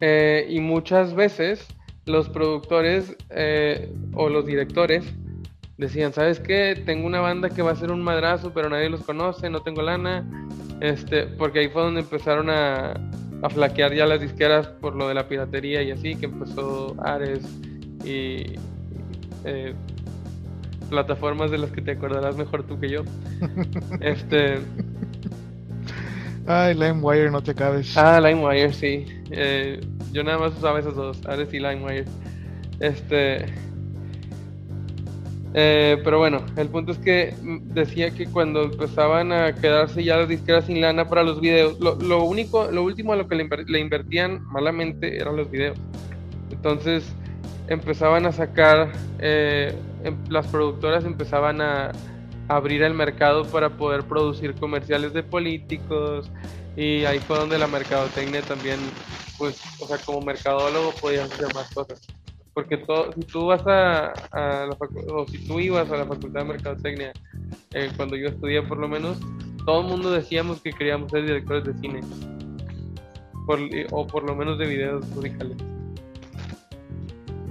Eh, 0.00 0.46
y 0.48 0.60
muchas 0.60 1.14
veces 1.14 1.66
los 2.06 2.28
productores 2.28 3.16
eh, 3.30 3.92
o 4.14 4.28
los 4.28 4.46
directores 4.46 5.04
decían, 5.76 6.12
¿sabes 6.12 6.40
qué? 6.40 6.80
Tengo 6.84 7.06
una 7.06 7.20
banda 7.20 7.50
que 7.50 7.62
va 7.62 7.72
a 7.72 7.76
ser 7.76 7.90
un 7.90 8.02
madrazo, 8.02 8.52
pero 8.54 8.68
nadie 8.68 8.88
los 8.88 9.02
conoce, 9.02 9.50
no 9.50 9.62
tengo 9.62 9.82
lana. 9.82 10.28
Este, 10.80 11.26
porque 11.26 11.60
ahí 11.60 11.68
fue 11.68 11.82
donde 11.82 12.00
empezaron 12.00 12.50
a, 12.50 12.92
a 13.42 13.50
flaquear 13.50 13.94
ya 13.94 14.06
las 14.06 14.20
disqueras 14.20 14.68
por 14.68 14.94
lo 14.94 15.08
de 15.08 15.14
la 15.14 15.28
piratería 15.28 15.82
y 15.82 15.90
así, 15.90 16.14
que 16.16 16.26
empezó 16.26 16.94
Ares 17.02 17.42
y 18.04 18.54
eh, 19.44 19.74
plataformas 20.88 21.50
de 21.50 21.58
las 21.58 21.70
que 21.70 21.82
te 21.82 21.92
acordarás 21.92 22.36
mejor 22.36 22.64
tú 22.64 22.78
que 22.80 22.88
yo. 22.88 23.02
este. 24.00 24.58
Ay, 26.46 26.74
LimeWire, 26.74 27.30
no 27.30 27.42
te 27.42 27.54
cabes. 27.54 27.96
Ah, 27.96 28.20
LimeWire, 28.20 28.72
sí. 28.72 29.06
Eh, 29.30 29.80
yo 30.12 30.24
nada 30.24 30.38
más 30.38 30.56
usaba 30.56 30.80
esos 30.80 30.96
dos, 30.96 31.24
Ares 31.26 31.52
y 31.52 31.58
LimeWire. 31.58 32.06
Este. 32.80 33.46
eh, 35.54 35.98
pero 36.02 36.18
bueno, 36.18 36.44
el 36.56 36.68
punto 36.68 36.92
es 36.92 36.98
que 36.98 37.34
decía 37.74 38.10
que 38.10 38.26
cuando 38.26 38.62
empezaban 38.62 39.32
a 39.32 39.54
quedarse 39.54 40.02
ya 40.02 40.16
las 40.16 40.28
disqueras 40.28 40.64
sin 40.66 40.80
lana 40.80 41.08
para 41.08 41.22
los 41.22 41.40
videos, 41.40 41.78
lo, 41.80 41.96
lo 41.96 42.24
único, 42.24 42.70
lo 42.70 42.82
último 42.82 43.12
a 43.12 43.16
lo 43.16 43.28
que 43.28 43.34
le 43.34 43.80
invertían 43.80 44.42
malamente 44.46 45.16
eran 45.16 45.36
los 45.36 45.50
videos. 45.50 45.78
Entonces 46.50 47.14
empezaban 47.68 48.26
a 48.26 48.32
sacar, 48.32 48.92
eh, 49.18 49.74
em- 50.04 50.16
las 50.28 50.46
productoras 50.46 51.04
empezaban 51.04 51.60
a 51.60 51.92
abrir 52.48 52.82
el 52.82 52.94
mercado 52.94 53.44
para 53.44 53.70
poder 53.70 54.04
producir 54.04 54.54
comerciales 54.54 55.12
de 55.12 55.22
políticos 55.22 56.30
y 56.76 57.04
ahí 57.04 57.18
fue 57.20 57.36
donde 57.38 57.58
la 57.58 57.66
mercadotecnia 57.66 58.40
también, 58.42 58.78
pues, 59.36 59.60
o 59.80 59.86
sea, 59.86 59.98
como 59.98 60.20
mercadólogo 60.22 60.92
podías 61.00 61.30
hacer 61.30 61.54
más 61.54 61.70
cosas. 61.72 62.00
Porque 62.54 62.78
todo, 62.78 63.12
si 63.14 63.22
tú 63.22 63.46
vas 63.46 63.64
a, 63.66 64.06
a 64.32 64.66
la 64.66 64.76
o 65.12 65.26
si 65.28 65.46
tú 65.46 65.60
ibas 65.60 65.90
a 65.90 65.96
la 65.96 66.06
facultad 66.06 66.40
de 66.40 66.46
mercadotecnia, 66.48 67.12
eh, 67.72 67.90
cuando 67.96 68.16
yo 68.16 68.28
estudié 68.28 68.62
por 68.62 68.78
lo 68.78 68.88
menos, 68.88 69.18
todo 69.64 69.82
el 69.82 69.86
mundo 69.86 70.10
decíamos 70.10 70.60
que 70.62 70.72
queríamos 70.72 71.10
ser 71.10 71.22
directores 71.22 71.64
de 71.64 71.74
cine. 71.74 72.00
Por- 73.46 73.60
o 73.92 74.06
por 74.06 74.24
lo 74.24 74.34
menos 74.34 74.58
de 74.58 74.66
videos 74.66 75.06
musicales. 75.10 75.56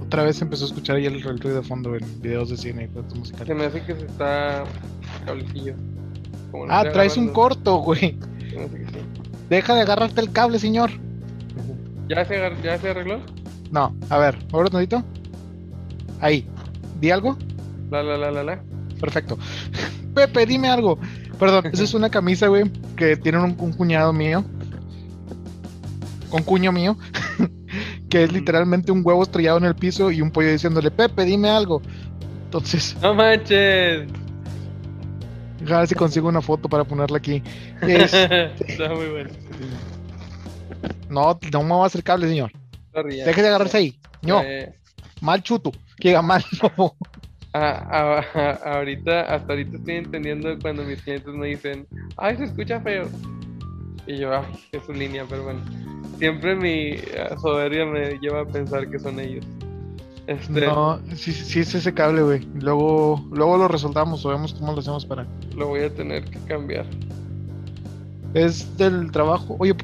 Otra 0.08 0.22
vez 0.22 0.40
empezó 0.40 0.64
a 0.64 0.68
escuchar 0.68 0.96
ahí 0.96 1.04
el, 1.04 1.16
el 1.16 1.22
ruido 1.38 1.56
de 1.56 1.62
fondo 1.62 1.94
en 1.94 2.22
videos 2.22 2.48
de 2.48 2.56
cine 2.56 2.84
y 2.84 2.88
cosas 2.88 3.12
Se 3.12 3.18
musicales. 3.18 3.56
me 3.58 3.64
hace 3.66 3.82
que 3.82 3.94
se 3.94 4.06
está 4.06 4.64
cablecillo. 5.26 5.74
Como 6.50 6.64
no 6.64 6.72
Ah, 6.72 6.82
traes 6.90 7.18
un 7.18 7.28
corto, 7.28 7.76
güey. 7.80 8.18
se 8.48 8.56
me 8.56 8.64
hace 8.64 8.78
que 8.78 8.86
sí. 8.86 8.98
Deja 9.50 9.74
de 9.74 9.82
agarrarte 9.82 10.22
el 10.22 10.32
cable, 10.32 10.58
señor. 10.58 10.90
¿Ya 12.08 12.24
se, 12.24 12.38
¿Ya 12.64 12.78
se 12.78 12.88
arregló? 12.88 13.20
No, 13.70 13.94
a 14.08 14.16
ver, 14.16 14.38
ahora 14.50 14.70
tantito. 14.70 15.04
Ahí. 16.20 16.48
¿Di 17.02 17.10
algo? 17.10 17.36
La, 17.90 18.02
la, 18.02 18.16
la, 18.16 18.30
la, 18.30 18.42
la. 18.44 18.62
Perfecto. 18.98 19.36
Pepe, 20.14 20.46
dime 20.46 20.68
algo. 20.68 20.98
Perdón, 21.38 21.66
esa 21.70 21.84
es 21.84 21.92
una 21.94 22.08
camisa, 22.08 22.46
güey, 22.48 22.72
que 22.96 23.14
tiene 23.18 23.40
un, 23.44 23.54
un 23.58 23.72
cuñado 23.74 24.14
mío. 24.14 24.42
Con 26.30 26.42
cuño 26.44 26.72
mío. 26.72 26.96
que 28.08 28.24
es 28.24 28.32
literalmente 28.32 28.90
un 28.92 29.02
huevo 29.04 29.22
estrellado 29.22 29.58
en 29.58 29.64
el 29.64 29.74
piso 29.74 30.10
y 30.10 30.20
un 30.22 30.30
pollo 30.30 30.50
diciéndole, 30.50 30.90
Pepe, 30.90 31.24
dime 31.24 31.50
algo. 31.50 31.82
Entonces, 32.44 32.96
¡No 33.02 33.14
manches! 33.14 34.08
a 35.70 35.78
ver 35.80 35.88
si 35.88 35.94
consigo 35.94 36.28
una 36.28 36.40
foto 36.40 36.68
para 36.68 36.84
ponerla 36.84 37.18
aquí. 37.18 37.42
Es- 37.82 38.14
Está 38.14 38.88
muy 38.94 39.06
bueno. 39.08 39.30
no, 41.10 41.38
no 41.52 41.62
me 41.62 41.70
va 41.74 41.84
a 41.84 41.86
hacer 41.86 42.02
cable, 42.02 42.28
señor. 42.28 42.50
Sorry. 42.94 43.16
Deje 43.20 43.42
de 43.42 43.48
agarrarse 43.48 43.76
ahí. 43.78 43.98
No, 44.22 44.40
Eh, 44.42 44.72
mal 45.20 45.42
chuto. 45.42 45.72
Que 45.98 46.08
diga 46.08 46.22
mal, 46.22 46.44
no. 46.78 46.94
a- 47.52 47.60
a- 47.60 48.24
a- 48.34 48.76
ahorita, 48.76 49.22
hasta 49.22 49.52
ahorita 49.52 49.76
estoy 49.78 49.96
entendiendo 49.96 50.56
cuando 50.60 50.84
mis 50.84 51.02
clientes 51.02 51.32
me 51.34 51.48
dicen, 51.48 51.86
ay, 52.16 52.36
se 52.36 52.44
escucha 52.44 52.80
feo. 52.80 53.08
Y 54.06 54.16
yo, 54.18 54.32
ay, 54.34 54.44
es 54.72 54.84
su 54.86 54.92
línea, 54.92 55.24
pero 55.28 55.44
bueno. 55.44 55.60
Siempre 56.18 56.56
mi 56.56 56.90
eh, 56.90 57.36
soberbia 57.40 57.86
me 57.86 58.18
lleva 58.18 58.40
a 58.40 58.44
pensar 58.44 58.88
que 58.90 58.98
son 58.98 59.20
ellos. 59.20 59.44
Este, 60.26 60.66
No, 60.66 61.00
sí, 61.14 61.32
sí 61.32 61.60
es 61.60 61.74
ese 61.74 61.94
cable, 61.94 62.22
güey. 62.22 62.46
Luego, 62.60 63.24
luego 63.30 63.56
lo 63.56 63.68
resoltamos 63.68 64.24
o 64.26 64.28
vemos 64.28 64.52
cómo 64.52 64.72
lo 64.72 64.80
hacemos 64.80 65.06
para. 65.06 65.26
lo 65.56 65.68
voy 65.68 65.80
a 65.80 65.90
tener 65.94 66.24
que 66.24 66.38
cambiar. 66.40 66.84
Es 68.34 68.76
del 68.76 69.10
trabajo. 69.10 69.56
Oye, 69.58 69.74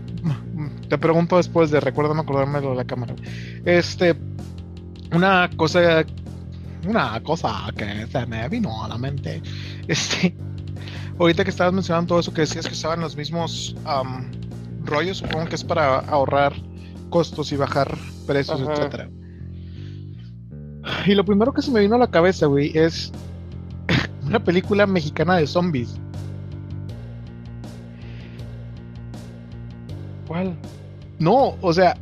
te 0.89 0.99
pregunto 0.99 1.39
después 1.39 1.70
de 1.70 1.80
recuérdame 1.80 2.20
acordarme 2.20 2.61
de 2.61 2.74
la 2.74 2.85
cámara. 2.85 3.14
Este, 3.64 4.14
una 5.12 5.49
cosa, 5.57 6.05
una 6.87 7.22
cosa 7.22 7.72
que 7.76 8.07
se 8.07 8.26
me 8.26 8.47
vino 8.49 8.85
a 8.85 8.89
la 8.89 8.99
mente. 8.99 9.41
Este, 9.89 10.35
ahorita 11.18 11.45
que 11.45 11.51
estabas 11.51 11.72
mencionando 11.72 12.09
todo 12.09 12.20
eso 12.20 12.35
que 12.35 12.43
decías 12.43 12.66
que 12.66 12.74
estaban 12.74 13.01
los 13.01 13.16
mismos 13.16 13.76
am, 13.85 14.30
rollos, 14.85 15.18
supongo 15.18 15.47
que 15.47 15.55
es 15.55 15.64
para 15.64 15.99
ahorrar 16.01 16.53
costos 17.11 17.53
y 17.53 17.57
bajar 17.57 17.97
precios, 18.26 18.61
Ajá. 18.61 18.72
etcétera. 18.72 19.11
Y 21.07 21.14
lo 21.14 21.24
primero 21.24 21.53
que 21.53 21.62
se 21.62 21.70
me 21.70 21.80
vino 21.80 21.95
a 21.95 21.99
la 21.99 22.11
cabeza, 22.11 22.47
güey, 22.47 22.76
es 22.76 23.12
una 24.26 24.43
película 24.43 24.87
mexicana 24.87 25.37
de 25.37 25.47
zombies. 25.47 25.97
¿Cuál? 30.26 30.57
No, 31.18 31.57
o 31.61 31.72
sea, 31.72 31.97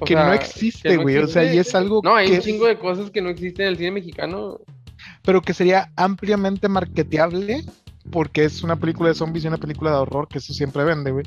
O 0.00 0.04
que 0.04 0.14
sea, 0.14 0.24
no 0.24 0.30
que 0.30 0.36
existe, 0.36 0.96
no 0.96 1.02
güey. 1.02 1.18
O 1.18 1.26
sea, 1.28 1.52
y 1.52 1.58
es 1.58 1.74
algo 1.74 2.00
No, 2.02 2.14
hay 2.14 2.26
que 2.26 2.32
un 2.32 2.38
es- 2.38 2.44
chingo 2.44 2.66
de 2.66 2.78
cosas 2.78 3.10
que 3.10 3.22
no 3.22 3.28
existen 3.30 3.66
en 3.66 3.72
el 3.72 3.76
cine 3.78 3.90
mexicano. 3.92 4.58
pero 5.22 5.40
que 5.42 5.54
sería 5.54 5.90
ampliamente 5.96 6.68
marketeable 6.68 7.64
porque 8.10 8.44
es 8.44 8.62
una 8.62 8.76
película 8.76 9.08
de 9.08 9.14
zombies 9.14 9.44
y 9.44 9.48
una 9.48 9.56
película 9.56 9.90
de 9.90 9.96
horror 9.96 10.28
que 10.28 10.38
eso 10.38 10.52
siempre 10.52 10.84
vende, 10.84 11.10
güey. 11.10 11.26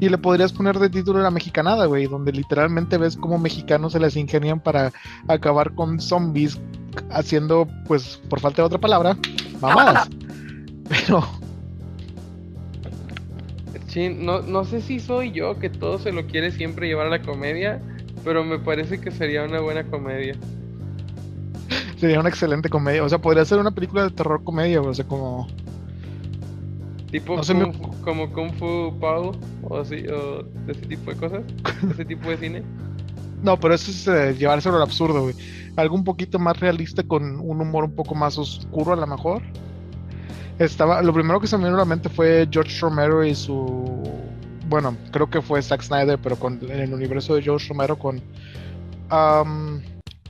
Y 0.00 0.08
le 0.08 0.18
podrías 0.18 0.52
poner 0.52 0.78
de 0.78 0.90
título 0.90 1.20
la 1.20 1.30
mexicanada, 1.30 1.86
güey, 1.86 2.06
donde 2.06 2.32
literalmente 2.32 2.98
ves 2.98 3.16
cómo 3.16 3.38
mexicanos 3.38 3.92
se 3.92 4.00
las 4.00 4.16
ingenian 4.16 4.60
para 4.60 4.92
acabar 5.26 5.74
con 5.74 6.00
zombies 6.00 6.58
haciendo, 7.10 7.68
pues, 7.86 8.20
por 8.28 8.40
falta 8.40 8.62
de 8.62 8.66
otra 8.66 8.78
palabra, 8.78 9.16
mamadas. 9.60 10.08
Pero, 10.88 11.22
Sí, 13.88 14.10
no, 14.10 14.42
no 14.42 14.64
sé 14.64 14.82
si 14.82 15.00
soy 15.00 15.32
yo 15.32 15.58
que 15.58 15.70
todo 15.70 15.98
se 15.98 16.12
lo 16.12 16.26
quiere 16.26 16.52
siempre 16.52 16.86
llevar 16.86 17.06
a 17.06 17.10
la 17.10 17.22
comedia, 17.22 17.80
pero 18.22 18.44
me 18.44 18.58
parece 18.58 19.00
que 19.00 19.10
sería 19.10 19.44
una 19.44 19.60
buena 19.60 19.84
comedia. 19.84 20.36
sería 21.96 22.20
una 22.20 22.28
excelente 22.28 22.68
comedia. 22.68 23.02
O 23.02 23.08
sea, 23.08 23.18
podría 23.18 23.46
ser 23.46 23.58
una 23.58 23.70
película 23.70 24.04
de 24.04 24.10
terror 24.10 24.44
comedia, 24.44 24.80
o 24.82 24.94
sea, 24.94 25.06
como... 25.06 25.48
Tipo 27.10 27.36
No 27.36 27.54
me 27.54 27.72
como 28.02 28.30
Kung 28.32 28.52
Fu 28.54 28.98
Pao 29.00 29.32
o 29.62 29.78
así, 29.78 30.06
o 30.08 30.44
ese 30.68 30.82
tipo 30.86 31.10
de 31.10 31.16
cosas, 31.16 31.42
ese 31.90 32.04
tipo 32.04 32.28
de 32.30 32.36
cine. 32.36 32.62
No, 33.42 33.56
pero 33.58 33.74
eso 33.74 33.92
es 33.92 34.08
eh, 34.08 34.34
llevárselo 34.36 34.76
al 34.76 34.82
absurdo, 34.82 35.22
güey. 35.22 35.34
Algo 35.76 35.94
un 35.94 36.02
poquito 36.02 36.40
más 36.40 36.58
realista 36.58 37.04
con 37.04 37.38
un 37.38 37.60
humor 37.60 37.84
un 37.84 37.94
poco 37.94 38.16
más 38.16 38.36
oscuro 38.36 38.92
a 38.92 38.96
lo 38.96 39.06
mejor. 39.06 39.42
Estaba, 40.58 41.02
lo 41.02 41.12
primero 41.12 41.40
que 41.40 41.46
se 41.46 41.56
me 41.56 41.64
vino 41.64 41.76
a 41.76 41.80
la 41.80 41.84
mente 41.84 42.08
fue 42.08 42.48
George 42.50 42.76
Romero 42.80 43.24
y 43.24 43.36
su, 43.36 44.02
bueno, 44.68 44.96
creo 45.12 45.30
que 45.30 45.40
fue 45.40 45.62
Zack 45.62 45.82
Snyder, 45.82 46.18
pero 46.18 46.36
con 46.36 46.58
en 46.62 46.80
el 46.80 46.92
universo 46.92 47.36
de 47.36 47.42
George 47.42 47.68
Romero 47.68 47.96
con, 47.96 48.20
am, 49.08 49.82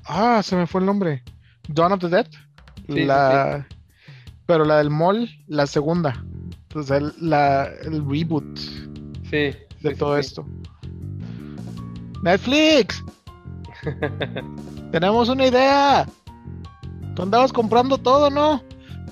ah, 0.05 0.43
se 0.43 0.55
me 0.55 0.67
fue 0.67 0.83
el 0.83 0.87
nombre, 0.87 1.23
Dawn 1.69 1.93
of 1.93 2.01
the 2.01 2.09
Dead, 2.09 2.27
sí, 2.89 3.05
la, 3.07 3.67
pero 4.45 4.67
la 4.67 4.77
del 4.77 4.91
mall, 4.91 5.31
la 5.47 5.67
segunda, 5.67 6.23
el, 6.75 7.13
la, 7.21 7.69
el 7.83 8.05
reboot 8.09 8.59
Sí. 9.31 9.37
de 9.37 9.57
sí, 9.83 9.95
todo 9.97 10.15
sí, 10.15 10.21
esto. 10.21 10.47
Netflix. 12.23 13.05
Tenemos 14.93 15.29
una 15.29 15.47
idea. 15.47 16.07
Tú 17.15 17.23
andabas 17.23 17.53
comprando 17.53 17.99
todo, 17.99 18.31
¿no? 18.31 18.63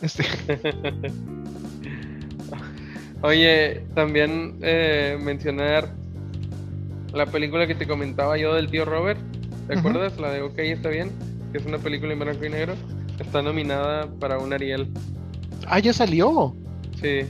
Este, 0.03 0.25
Oye, 3.23 3.83
también 3.95 4.59
eh, 4.63 5.19
mencionar 5.21 5.89
la 7.13 7.27
película 7.27 7.67
que 7.67 7.75
te 7.75 7.87
comentaba 7.87 8.37
yo 8.37 8.55
del 8.55 8.71
tío 8.71 8.85
Robert. 8.85 9.19
¿Te 9.67 9.79
acuerdas? 9.79 10.19
La 10.19 10.31
de 10.31 10.43
OK, 10.43 10.59
está 10.59 10.91
bien. 10.91 11.11
Que 11.53 11.59
es 11.59 11.67
una 11.67 11.79
película 11.79 12.13
en 12.13 12.19
blanco 12.21 12.45
y 12.45 12.51
negro. 12.51 12.75
Está 13.19 13.43
nominada 13.43 14.07
para 14.21 14.39
un 14.39 14.53
Ariel. 14.53 14.89
ah, 15.67 15.79
ya 15.79 15.93
salió. 15.93 16.55
Sí. 17.01 17.21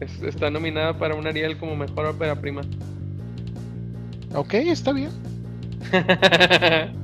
Es- 0.00 0.22
está 0.22 0.50
nominada 0.50 0.96
para 0.98 1.14
un 1.14 1.26
Ariel 1.26 1.58
como 1.58 1.76
mejor 1.76 2.06
ópera 2.06 2.40
prima. 2.40 2.62
Ok, 4.34 4.54
está 4.54 4.92
bien. 4.92 5.10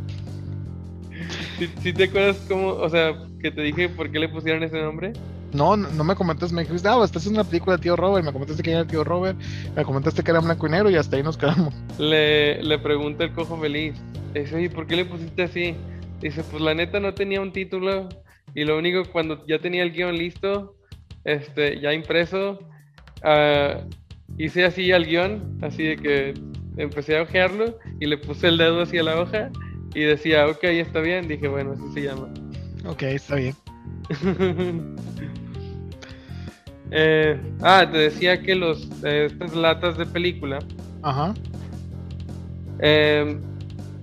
¿Sí, 1.58 1.68
sí 1.82 1.92
te 1.92 2.04
acuerdas 2.04 2.36
cómo, 2.48 2.68
o 2.68 2.88
sea, 2.88 3.14
que 3.40 3.50
te 3.50 3.62
dije 3.62 3.88
por 3.88 4.10
qué 4.10 4.18
le 4.18 4.28
pusieron 4.28 4.62
ese 4.62 4.80
nombre? 4.80 5.12
No, 5.52 5.76
no, 5.76 5.88
no 5.90 6.04
me 6.04 6.14
comentaste, 6.14 6.54
me 6.54 6.62
dijiste, 6.64 6.88
ah, 6.88 7.00
estás 7.02 7.22
haciendo 7.22 7.40
una 7.40 7.48
película 7.48 7.76
de 7.76 7.82
tío 7.82 7.96
Robert, 7.96 8.24
me 8.24 8.32
comentaste 8.32 8.62
que 8.62 8.72
era 8.72 8.80
el 8.80 8.86
tío 8.86 9.04
Robert, 9.04 9.38
me 9.74 9.84
comentaste 9.84 10.22
que 10.22 10.30
era 10.30 10.40
blanco 10.40 10.66
y 10.66 10.70
negro 10.70 10.90
y 10.90 10.96
hasta 10.96 11.16
ahí 11.16 11.22
nos 11.22 11.36
quedamos. 11.38 11.72
Le, 11.98 12.62
le 12.62 12.78
pregunta 12.78 13.24
el 13.24 13.32
cojo 13.32 13.58
feliz. 13.58 13.94
Dice, 14.34 14.54
oye, 14.56 14.68
¿por 14.68 14.86
qué 14.86 14.96
le 14.96 15.04
pusiste 15.06 15.42
así? 15.44 15.74
Dice, 16.20 16.42
pues 16.44 16.62
la 16.62 16.74
neta 16.74 17.00
no 17.00 17.14
tenía 17.14 17.40
un 17.40 17.52
título 17.52 18.08
y 18.54 18.64
lo 18.64 18.76
único 18.76 19.02
cuando 19.10 19.46
ya 19.46 19.58
tenía 19.58 19.82
el 19.82 19.92
guion 19.92 20.16
listo, 20.18 20.74
este, 21.24 21.80
ya 21.80 21.94
impreso, 21.94 22.58
ah, 23.26 23.80
hice 24.38 24.64
así 24.64 24.92
al 24.92 25.04
guion, 25.04 25.58
así 25.60 25.84
de 25.84 25.96
que 25.96 26.34
empecé 26.78 27.18
a 27.18 27.22
ojearlo 27.22 27.78
y 28.00 28.06
le 28.06 28.16
puse 28.18 28.48
el 28.48 28.56
dedo 28.58 28.82
hacia 28.82 29.02
la 29.02 29.20
hoja 29.20 29.50
y 29.94 30.00
decía, 30.00 30.46
ok, 30.46 30.64
está 30.64 31.00
bien. 31.00 31.26
Dije, 31.28 31.48
bueno, 31.48 31.72
así 31.72 31.82
se 31.94 32.02
llama. 32.02 32.28
Ok, 32.86 33.02
está 33.02 33.36
bien. 33.36 33.54
Eh, 36.92 37.36
ah, 37.62 37.84
te 37.90 37.98
decía 37.98 38.40
que 38.42 38.54
los 38.54 38.88
eh, 39.02 39.26
estas 39.26 39.56
latas 39.56 39.98
de 39.98 40.06
película, 40.06 40.60
Ajá. 41.02 41.34
eh, 42.78 43.36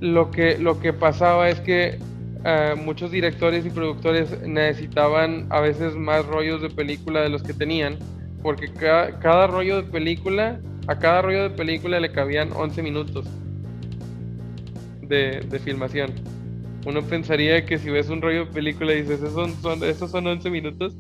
lo 0.02 0.30
que 0.32 0.58
lo 0.58 0.78
que 0.82 0.92
pasaba 0.92 1.48
es 1.48 1.62
que 1.62 1.98
eh, 2.44 2.76
muchos 2.78 3.10
directores 3.10 3.66
y 3.66 3.70
productores 3.70 4.38
necesitaban 4.46 5.48
a 5.50 5.62
veces 5.62 5.96
más 5.96 6.26
rollos 6.26 6.62
de 6.62 6.70
película 6.70 7.22
de 7.22 7.30
los 7.30 7.42
que 7.42 7.54
tenían, 7.54 7.98
porque 8.44 8.72
cada 8.74 9.48
rollo 9.48 9.78
de 9.78 9.84
película, 9.84 10.60
a 10.88 11.00
cada 11.00 11.24
rollo 11.24 11.44
de 11.44 11.50
película 11.52 12.00
le 12.00 12.12
cabían 12.12 12.52
11 12.52 12.84
minutos 12.84 13.26
de, 15.02 15.40
de 15.40 15.60
filmación. 15.60 16.12
Uno 16.86 17.02
pensaría 17.02 17.66
que 17.66 17.80
si 17.80 17.90
ves 17.90 18.10
un 18.10 18.22
rollo 18.22 18.46
de 18.46 18.52
película 18.52 18.94
y 18.94 19.02
dices, 19.02 19.22
esos 19.22 19.34
son, 19.34 19.54
son, 19.62 19.84
esos 19.84 20.12
son 20.12 20.28
11 20.28 20.50
minutos, 20.50 20.94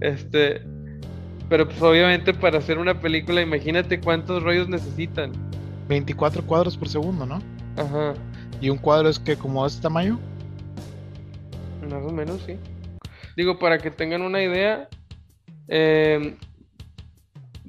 este, 0.00 0.62
pero 1.48 1.68
pues 1.68 1.80
obviamente 1.80 2.34
para 2.34 2.58
hacer 2.58 2.78
una 2.78 3.00
película, 3.00 3.40
imagínate 3.40 4.00
cuántos 4.00 4.42
rollos 4.42 4.68
necesitan. 4.68 5.32
24 5.88 6.44
cuadros 6.44 6.76
por 6.76 6.88
segundo, 6.88 7.24
¿no? 7.24 7.40
Ajá. 7.76 8.14
¿Y 8.60 8.70
un 8.70 8.78
cuadro 8.78 9.08
es 9.08 9.18
que 9.18 9.36
como 9.36 9.64
este 9.64 9.82
tamaño? 9.82 10.18
Más 11.88 12.04
o 12.04 12.10
menos, 12.10 12.40
sí. 12.44 12.56
Digo, 13.36 13.58
para 13.58 13.78
que 13.78 13.90
tengan 13.90 14.22
una 14.22 14.42
idea, 14.42 14.88
em, 15.68 16.36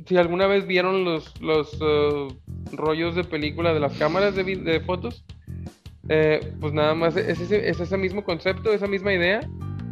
si 0.05 0.17
alguna 0.17 0.47
vez 0.47 0.67
vieron 0.67 1.03
los, 1.03 1.39
los 1.41 1.73
uh, 1.81 2.27
rollos 2.73 3.15
de 3.15 3.23
película 3.23 3.73
de 3.73 3.79
las 3.79 3.93
cámaras 3.97 4.35
de, 4.35 4.81
fotos, 4.85 5.23
eh, 6.09 6.53
pues 6.59 6.73
nada 6.73 6.93
más 6.93 7.15
es 7.15 7.39
ese, 7.39 7.69
es 7.69 7.79
ese 7.79 7.97
mismo 7.97 8.23
concepto, 8.23 8.73
esa 8.73 8.87
misma 8.87 9.13
idea, 9.13 9.41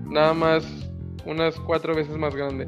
nada 0.07 0.33
más 0.33 0.65
unas 1.25 1.55
cuatro 1.61 1.95
veces 1.95 2.17
más 2.17 2.35
grande. 2.35 2.67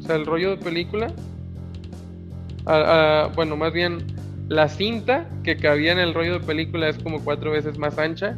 O 0.00 0.02
sea, 0.02 0.16
el 0.16 0.26
rollo 0.26 0.50
de 0.50 0.56
película, 0.56 1.12
bueno, 3.34 3.56
más 3.56 3.72
bien 3.72 4.04
la 4.48 4.68
cinta 4.68 5.28
que 5.44 5.56
cabía 5.56 5.92
en 5.92 5.98
el 5.98 6.14
rollo 6.14 6.34
de 6.34 6.40
película 6.40 6.88
es 6.88 6.98
como 6.98 7.22
cuatro 7.22 7.50
veces 7.50 7.78
más 7.78 7.98
ancha. 7.98 8.36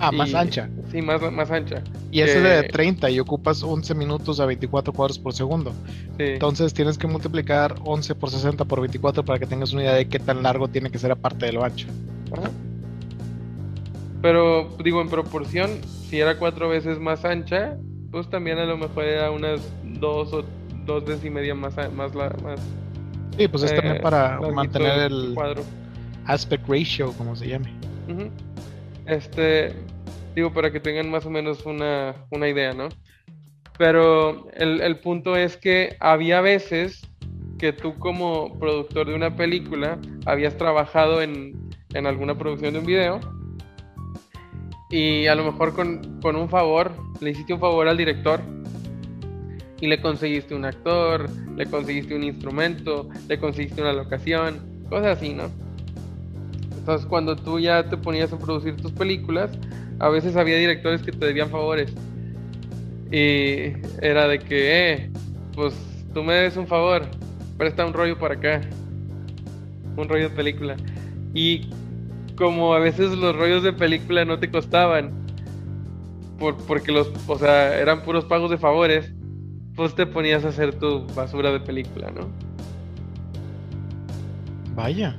Ah, 0.00 0.10
más 0.10 0.34
ancha. 0.34 0.68
Sí, 0.90 1.02
más, 1.02 1.20
más 1.30 1.50
ancha. 1.50 1.82
Y 2.10 2.20
ese 2.22 2.40
de 2.40 2.62
30 2.64 3.10
y 3.10 3.20
ocupas 3.20 3.62
11 3.62 3.94
minutos 3.94 4.40
a 4.40 4.46
24 4.46 4.94
cuadros 4.94 5.18
por 5.18 5.34
segundo. 5.34 5.74
Entonces 6.18 6.72
tienes 6.72 6.96
que 6.96 7.06
multiplicar 7.06 7.74
11 7.84 8.14
por 8.14 8.30
60 8.30 8.64
por 8.64 8.80
24 8.80 9.24
para 9.24 9.38
que 9.38 9.46
tengas 9.46 9.72
una 9.74 9.82
idea 9.82 9.94
de 9.94 10.08
qué 10.08 10.18
tan 10.18 10.42
largo 10.42 10.68
tiene 10.68 10.90
que 10.90 10.98
ser 10.98 11.12
aparte 11.12 11.46
de 11.46 11.52
lo 11.52 11.62
ancho. 11.62 11.86
Pero 14.22 14.74
digo, 14.82 15.02
en 15.02 15.10
proporción, 15.10 15.70
si 16.08 16.18
era 16.18 16.38
cuatro 16.38 16.68
veces 16.68 16.98
más 16.98 17.24
ancha, 17.26 17.76
pues 18.10 18.28
también 18.30 18.58
a 18.58 18.64
lo 18.64 18.78
mejor 18.78 19.04
era 19.04 19.30
unas 19.30 19.60
dos 19.84 20.32
o 20.32 20.44
dos 20.86 21.04
veces 21.04 21.26
y 21.26 21.30
media 21.30 21.54
más, 21.54 21.74
más, 21.92 22.14
más 22.14 22.32
Sí, 23.38 23.48
pues 23.48 23.62
es 23.64 23.74
también 23.74 23.96
eh, 23.96 24.00
para 24.00 24.40
mantener 24.40 25.12
el 25.12 25.32
cuadro. 25.34 25.62
aspect 26.26 26.68
ratio, 26.68 27.12
como 27.12 27.36
se 27.36 27.48
llame. 27.48 27.70
Este, 29.10 29.72
digo, 30.36 30.52
para 30.52 30.70
que 30.70 30.78
tengan 30.78 31.10
más 31.10 31.26
o 31.26 31.30
menos 31.30 31.66
una, 31.66 32.14
una 32.30 32.48
idea, 32.48 32.72
¿no? 32.72 32.88
Pero 33.76 34.48
el, 34.52 34.80
el, 34.80 35.00
punto 35.00 35.34
es 35.34 35.56
que 35.56 35.96
había 35.98 36.40
veces 36.40 37.02
que 37.58 37.72
tú 37.72 37.98
como 37.98 38.56
productor 38.60 39.08
de 39.08 39.14
una 39.16 39.34
película 39.34 39.98
habías 40.26 40.56
trabajado 40.56 41.22
en, 41.22 41.70
en 41.92 42.06
alguna 42.06 42.38
producción 42.38 42.74
de 42.74 42.78
un 42.78 42.86
video 42.86 43.18
y 44.90 45.26
a 45.26 45.34
lo 45.34 45.42
mejor 45.44 45.74
con, 45.74 46.20
con, 46.20 46.36
un 46.36 46.48
favor, 46.48 46.92
le 47.20 47.30
hiciste 47.30 47.52
un 47.52 47.60
favor 47.60 47.88
al 47.88 47.96
director 47.96 48.40
y 49.80 49.88
le 49.88 50.00
conseguiste 50.00 50.54
un 50.54 50.66
actor, 50.66 51.28
le 51.56 51.66
conseguiste 51.66 52.14
un 52.14 52.22
instrumento, 52.22 53.08
le 53.26 53.40
conseguiste 53.40 53.80
una 53.80 53.92
locación, 53.92 54.84
cosas 54.88 55.18
así, 55.18 55.34
¿no? 55.34 55.50
Entonces 56.80 57.06
cuando 57.06 57.36
tú 57.36 57.60
ya 57.60 57.84
te 57.84 57.96
ponías 57.98 58.32
a 58.32 58.38
producir 58.38 58.74
tus 58.76 58.90
películas, 58.92 59.50
a 59.98 60.08
veces 60.08 60.34
había 60.34 60.56
directores 60.56 61.02
que 61.02 61.12
te 61.12 61.26
debían 61.26 61.50
favores. 61.50 61.92
Y 63.12 63.74
era 64.00 64.26
de 64.28 64.38
que, 64.38 64.92
eh, 64.92 65.10
pues 65.54 65.74
tú 66.14 66.22
me 66.22 66.32
debes 66.32 66.56
un 66.56 66.66
favor, 66.66 67.02
presta 67.58 67.84
un 67.84 67.92
rollo 67.92 68.18
para 68.18 68.34
acá. 68.34 68.62
Un 69.96 70.08
rollo 70.08 70.30
de 70.30 70.34
película. 70.34 70.76
Y 71.34 71.68
como 72.34 72.72
a 72.72 72.78
veces 72.78 73.10
los 73.10 73.36
rollos 73.36 73.62
de 73.62 73.74
película 73.74 74.24
no 74.24 74.38
te 74.38 74.50
costaban, 74.50 75.12
por, 76.38 76.56
porque 76.64 76.92
los, 76.92 77.12
o 77.26 77.38
sea, 77.38 77.78
eran 77.78 78.02
puros 78.02 78.24
pagos 78.24 78.50
de 78.50 78.56
favores, 78.56 79.12
pues 79.76 79.94
te 79.94 80.06
ponías 80.06 80.46
a 80.46 80.48
hacer 80.48 80.78
tu 80.78 81.06
basura 81.14 81.52
de 81.52 81.60
película, 81.60 82.10
¿no? 82.10 82.28
Vaya. 84.74 85.14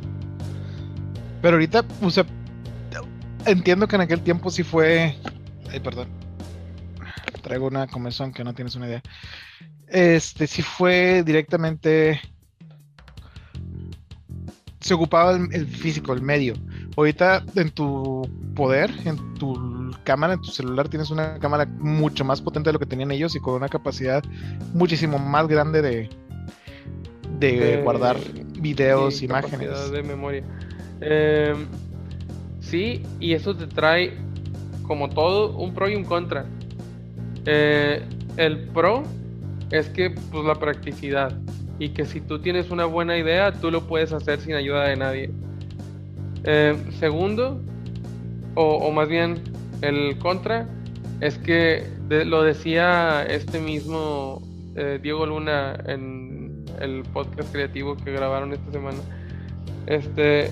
Pero 1.41 1.55
ahorita, 1.55 1.83
o 2.01 2.09
sea, 2.09 2.25
entiendo 3.45 3.87
que 3.87 3.95
en 3.95 4.01
aquel 4.01 4.21
tiempo 4.21 4.49
sí 4.51 4.63
fue. 4.63 5.15
Ay, 5.69 5.79
perdón. 5.79 6.07
Traigo 7.41 7.67
una 7.67 7.87
comezón 7.87 8.31
que 8.31 8.43
no 8.43 8.53
tienes 8.53 8.75
una 8.75 8.87
idea. 8.87 9.01
Este 9.87 10.47
sí 10.47 10.61
fue 10.61 11.23
directamente. 11.23 12.21
Se 14.79 14.93
ocupaba 14.93 15.35
el, 15.35 15.67
físico, 15.67 16.13
el 16.13 16.21
medio. 16.21 16.53
Ahorita 16.97 17.43
en 17.55 17.69
tu 17.69 18.27
poder, 18.55 18.91
en 19.05 19.33
tu 19.35 19.91
cámara, 20.03 20.33
en 20.33 20.41
tu 20.41 20.49
celular, 20.49 20.89
tienes 20.89 21.11
una 21.11 21.37
cámara 21.39 21.65
mucho 21.65 22.25
más 22.25 22.41
potente 22.41 22.69
de 22.69 22.73
lo 22.73 22.79
que 22.79 22.85
tenían 22.85 23.11
ellos 23.11 23.35
y 23.35 23.39
con 23.39 23.55
una 23.55 23.69
capacidad 23.69 24.23
muchísimo 24.73 25.19
más 25.19 25.47
grande 25.47 25.81
de, 25.81 26.09
de, 27.39 27.81
guardar 27.83 28.17
videos, 28.59 29.21
imágenes. 29.21 29.91
de 29.91 30.03
memoria. 30.03 30.43
Eh, 31.02 31.56
Sí, 32.62 33.04
y 33.20 33.34
eso 33.34 33.54
te 33.54 33.68
trae, 33.68 34.14
como 34.84 35.10
todo, 35.10 35.58
un 35.58 35.74
pro 35.74 35.89
y 35.89 35.95
un 35.95 36.06
contra. 36.06 36.45
Eh, 37.45 38.02
el 38.38 38.60
pro 38.70 39.04
es 39.72 39.89
que, 39.89 40.12
pues, 40.12 40.45
la 40.45 40.56
practicidad. 40.56 41.38
Y 41.80 41.89
que 41.89 42.06
si 42.06 42.22
tú 42.22 42.39
tienes 42.39 42.70
una 42.70 42.86
buena 42.86 43.18
idea, 43.18 43.52
tú 43.52 43.72
lo 43.72 43.88
puedes 43.88 44.14
hacer 44.14 44.39
sin 44.39 44.54
ayuda 44.54 44.86
de 44.86 44.95
nadie. 44.95 45.32
Eh, 46.45 46.76
segundo, 46.99 47.60
o, 48.56 48.89
más 48.91 49.10
bien 49.10 49.41
el 49.82 50.18
contra, 50.20 50.66
es 51.20 51.38
que 51.39 51.84
lo 52.08 52.43
decía 52.43 53.24
este 53.24 53.60
mismo 53.60 54.41
eh, 54.76 54.99
Diego 55.02 55.26
Luna 55.26 55.78
en 55.88 56.64
el 56.80 57.04
podcast 57.12 57.52
creativo 57.52 57.97
que 57.97 58.12
grabaron 58.12 58.54
esta 58.54 58.72
semana. 58.72 58.99
Este, 59.88 60.52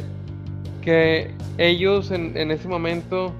que 0.81 1.31
ellos 1.57 2.11
en, 2.11 2.51
ese 2.51 2.67
momento 2.67 3.33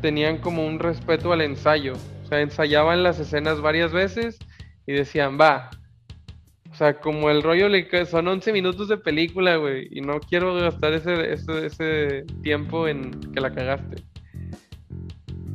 tenían 0.00 0.38
como 0.38 0.66
un 0.66 0.78
respeto 0.78 1.32
al 1.32 1.40
ensayo. 1.40 1.94
O 2.24 2.26
sea, 2.26 2.40
ensayaban 2.40 3.02
las 3.02 3.18
escenas 3.18 3.60
varias 3.60 3.92
veces 3.92 4.38
y 4.86 4.92
decían, 4.92 5.38
va. 5.40 5.70
O 6.70 6.74
sea, 6.74 7.00
como 7.00 7.30
el 7.30 7.42
rollo 7.42 7.68
le 7.68 7.88
son 8.06 8.26
11 8.26 8.52
minutos 8.52 8.88
de 8.88 8.96
película, 8.96 9.56
güey, 9.56 9.88
y 9.90 10.00
no 10.00 10.18
quiero 10.18 10.54
gastar 10.54 10.92
ese, 10.92 11.32
ese, 11.32 11.66
ese 11.66 12.24
tiempo 12.42 12.88
en 12.88 13.12
que 13.32 13.40
la 13.40 13.54
cagaste. 13.54 14.02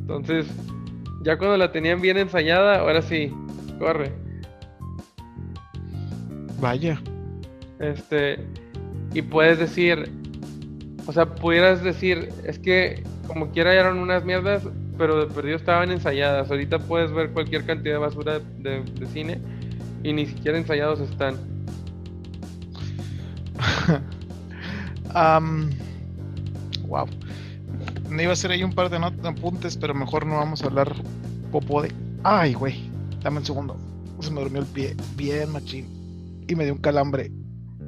Entonces, 0.00 0.46
ya 1.22 1.36
cuando 1.36 1.56
la 1.56 1.70
tenían 1.70 2.00
bien 2.00 2.16
ensayada, 2.16 2.80
ahora 2.80 3.02
sí, 3.02 3.32
corre. 3.78 4.12
Vaya. 6.58 7.00
Este, 7.78 8.38
y 9.14 9.22
puedes 9.22 9.58
decir, 9.58 10.10
o 11.10 11.12
sea, 11.12 11.26
pudieras 11.26 11.82
decir, 11.82 12.28
es 12.46 12.60
que 12.60 13.02
como 13.26 13.50
quiera 13.50 13.74
eran 13.74 13.98
unas 13.98 14.24
mierdas, 14.24 14.62
pero 14.96 15.26
de 15.26 15.34
perdido 15.34 15.56
estaban 15.56 15.90
ensayadas. 15.90 16.48
Ahorita 16.48 16.78
puedes 16.78 17.10
ver 17.10 17.30
cualquier 17.30 17.66
cantidad 17.66 17.94
de 17.94 17.98
basura 17.98 18.38
de, 18.38 18.84
cine 19.12 19.40
y 20.04 20.12
ni 20.12 20.26
siquiera 20.26 20.56
ensayados 20.56 21.00
están. 21.00 21.34
wow. 26.86 27.08
Me 28.08 28.22
iba 28.22 28.30
a 28.30 28.34
hacer 28.34 28.52
ahí 28.52 28.62
un 28.62 28.72
par 28.72 28.88
de 28.88 28.98
apuntes, 29.26 29.76
pero 29.76 29.92
mejor 29.94 30.24
no 30.26 30.36
vamos 30.36 30.62
a 30.62 30.66
hablar 30.66 30.94
popo 31.50 31.82
de. 31.82 31.92
Ay, 32.22 32.54
güey. 32.54 32.88
Dame 33.20 33.38
un 33.38 33.44
segundo. 33.44 33.76
Se 34.20 34.30
me 34.30 34.42
durmió 34.42 34.60
el 34.60 34.66
pie. 34.68 34.94
Bien, 35.16 35.50
machín. 35.50 35.88
Y 36.46 36.54
me 36.54 36.62
dio 36.62 36.74
un 36.74 36.80
calambre. 36.80 37.32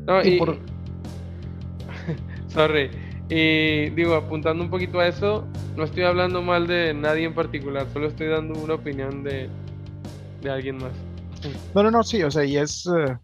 No, 0.09 0.21
y, 0.25 0.41
por... 0.41 0.59
Sorry. 2.49 2.91
Y 3.29 3.91
digo, 3.91 4.15
apuntando 4.15 4.63
un 4.63 4.71
poquito 4.71 5.01
a 5.01 5.09
eso, 5.09 5.47
no 5.77 5.85
estoy 5.85 6.03
hablando 6.03 6.43
mal 6.43 6.67
de 6.67 6.93
nadie 6.93 7.25
en 7.25 7.35
particular, 7.35 7.87
solo 7.93 8.09
estoy 8.09 8.29
dando 8.29 8.59
una 8.59 8.75
opinión 8.75 9.23
de, 9.23 9.49
de 10.43 10.51
alguien 10.51 10.77
más. 10.77 10.93
No, 11.75 11.83
no, 11.83 11.91
no, 11.91 12.03
sí, 12.03 12.23
o 12.23 12.31
sea, 12.31 12.45
y 12.45 12.57
es... 12.57 12.87
Eh, 12.87 13.17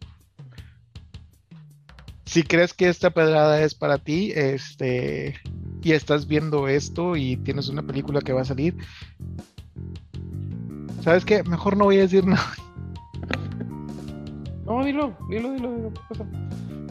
si 2.24 2.42
crees 2.42 2.74
que 2.74 2.88
esta 2.88 3.10
pedrada 3.10 3.62
es 3.62 3.74
para 3.74 3.98
ti, 3.98 4.32
este, 4.34 5.38
y 5.82 5.92
estás 5.92 6.26
viendo 6.26 6.68
esto 6.68 7.16
y 7.16 7.36
tienes 7.38 7.68
una 7.68 7.82
película 7.82 8.20
que 8.20 8.32
va 8.32 8.42
a 8.42 8.44
salir, 8.44 8.76
¿sabes 11.02 11.24
qué? 11.24 11.42
Mejor 11.44 11.76
no 11.76 11.84
voy 11.84 11.98
a 11.98 12.02
decir 12.02 12.26
nada. 12.26 12.52
No, 14.66 14.84
dilo, 14.84 15.16
dilo, 15.30 15.52
dilo, 15.52 15.72
dilo. 15.72 15.92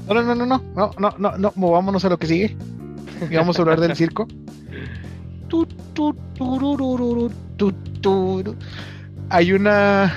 No, 0.08 0.14
no, 0.16 0.36
no, 0.36 0.45
no, 0.45 0.64
no, 0.74 0.91
no, 0.97 1.18
no, 1.18 1.38
no, 1.38 1.53
movámonos 1.55 2.03
a 2.05 2.10
lo 2.10 2.18
que 2.18 2.28
sigue. 2.28 2.58
y 3.30 3.36
vamos 3.36 3.57
a 3.57 3.61
hablar 3.61 3.80
del 3.80 3.95
circo. 3.95 4.28
Hay 9.30 9.51
una. 9.53 10.13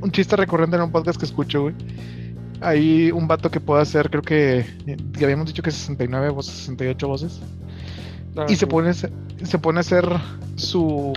Un 0.00 0.10
chiste 0.10 0.36
recurrente 0.36 0.76
en 0.76 0.82
un 0.82 0.92
podcast 0.92 1.18
que 1.18 1.26
escucho, 1.26 1.62
güey. 1.62 1.74
Hay 2.60 3.10
un 3.10 3.28
vato 3.28 3.50
que 3.50 3.60
puede 3.60 3.82
hacer, 3.82 4.10
creo 4.10 4.22
que. 4.22 4.66
Ya 5.12 5.24
habíamos 5.24 5.46
dicho 5.48 5.62
que 5.62 5.70
69 5.70 6.30
voces, 6.30 6.54
68 6.54 7.08
voces. 7.08 7.40
Ah, 8.36 8.46
y 8.48 8.54
se 8.54 8.60
sí. 8.60 8.66
pone, 8.66 8.92
se 8.94 9.58
pone 9.60 9.78
a 9.78 9.80
hacer 9.80 10.08
su. 10.56 11.12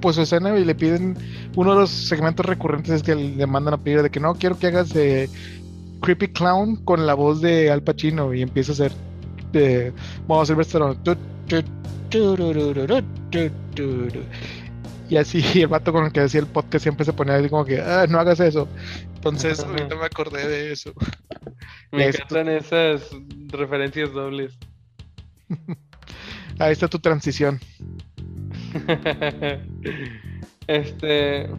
Pues 0.00 0.16
su 0.16 0.22
escena 0.22 0.56
y 0.58 0.64
le 0.64 0.74
piden. 0.74 1.16
Uno 1.56 1.74
de 1.74 1.80
los 1.80 1.90
segmentos 1.90 2.46
recurrentes 2.46 2.90
es 2.94 3.02
que 3.02 3.14
le 3.14 3.46
mandan 3.46 3.74
a 3.74 3.78
pedir 3.78 4.02
de 4.02 4.10
que 4.10 4.20
no, 4.20 4.34
quiero 4.34 4.58
que 4.58 4.68
hagas 4.68 4.90
de 4.94 5.28
Creepy 6.00 6.28
Clown 6.28 6.76
con 6.76 7.06
la 7.06 7.14
voz 7.14 7.40
de 7.40 7.70
Al 7.70 7.82
Pacino 7.82 8.32
y 8.32 8.42
empieza 8.42 8.72
a 8.72 8.74
hacer. 8.74 9.09
De, 9.52 9.92
vamos 10.26 10.50
a 10.50 10.54
hacer 10.54 11.64
turu. 13.74 14.24
Y 15.08 15.16
así 15.16 15.42
el 15.60 15.66
vato 15.66 15.92
con 15.92 16.06
el 16.06 16.12
que 16.12 16.20
decía 16.20 16.40
el 16.40 16.46
podcast 16.46 16.82
siempre 16.82 17.04
se 17.04 17.12
ponía 17.12 17.36
así 17.36 17.48
como 17.48 17.64
que, 17.64 17.80
ah, 17.80 18.06
no 18.08 18.18
hagas 18.18 18.40
eso. 18.40 18.68
Entonces, 19.16 19.60
ahorita 19.60 19.96
me 19.96 20.06
acordé 20.06 20.48
de 20.48 20.72
eso. 20.72 20.92
Me 21.90 22.06
encantan 22.06 22.48
esas 22.48 23.10
referencias 23.48 24.12
dobles. 24.12 24.56
Ahí 26.58 26.72
está 26.72 26.88
tu 26.88 26.98
transición. 26.98 27.60
este. 30.66 31.50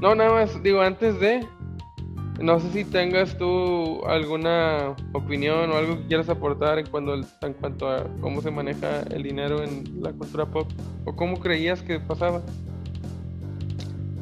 No, 0.00 0.14
nada 0.14 0.32
más, 0.32 0.62
digo, 0.62 0.80
antes 0.80 1.18
de. 1.20 1.46
No 2.40 2.58
sé 2.58 2.72
si 2.72 2.84
tengas 2.84 3.36
tú 3.36 4.02
alguna 4.06 4.96
opinión 5.12 5.70
o 5.70 5.76
algo 5.76 5.98
que 5.98 6.06
quieras 6.06 6.28
aportar 6.30 6.78
en, 6.78 6.86
cuando, 6.86 7.14
en 7.14 7.52
cuanto 7.60 7.86
a 7.86 8.06
cómo 8.22 8.40
se 8.40 8.50
maneja 8.50 9.02
el 9.10 9.22
dinero 9.22 9.62
en 9.62 10.00
la 10.00 10.12
cultura 10.12 10.46
pop 10.46 10.66
o 11.04 11.14
cómo 11.14 11.38
creías 11.38 11.82
que 11.82 12.00
pasaba. 12.00 12.40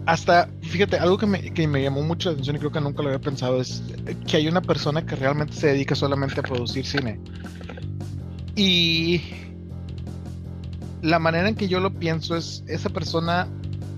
Hasta, 0.05 0.49
fíjate, 0.62 0.97
algo 0.97 1.16
que 1.16 1.27
me, 1.27 1.53
que 1.53 1.69
me 1.69 1.81
llamó 1.81 2.03
mucho 2.03 2.31
la 2.31 2.33
atención 2.33 2.57
y 2.57 2.59
creo 2.59 2.73
que 2.73 2.81
nunca 2.81 3.03
lo 3.03 3.11
había 3.11 3.21
pensado 3.21 3.61
es 3.61 3.85
que 4.27 4.39
hay 4.39 4.49
una 4.49 4.62
persona 4.62 5.07
que 5.07 5.14
realmente 5.14 5.53
se 5.53 5.69
dedica 5.69 5.95
solamente 5.95 6.41
a 6.41 6.43
producir 6.43 6.85
cine. 6.87 7.21
Y 8.57 9.23
la 11.03 11.21
manera 11.21 11.49
en 11.49 11.55
que 11.55 11.69
yo 11.69 11.79
lo 11.79 11.95
pienso 11.95 12.35
es, 12.37 12.64
esa 12.66 12.89
persona 12.89 13.47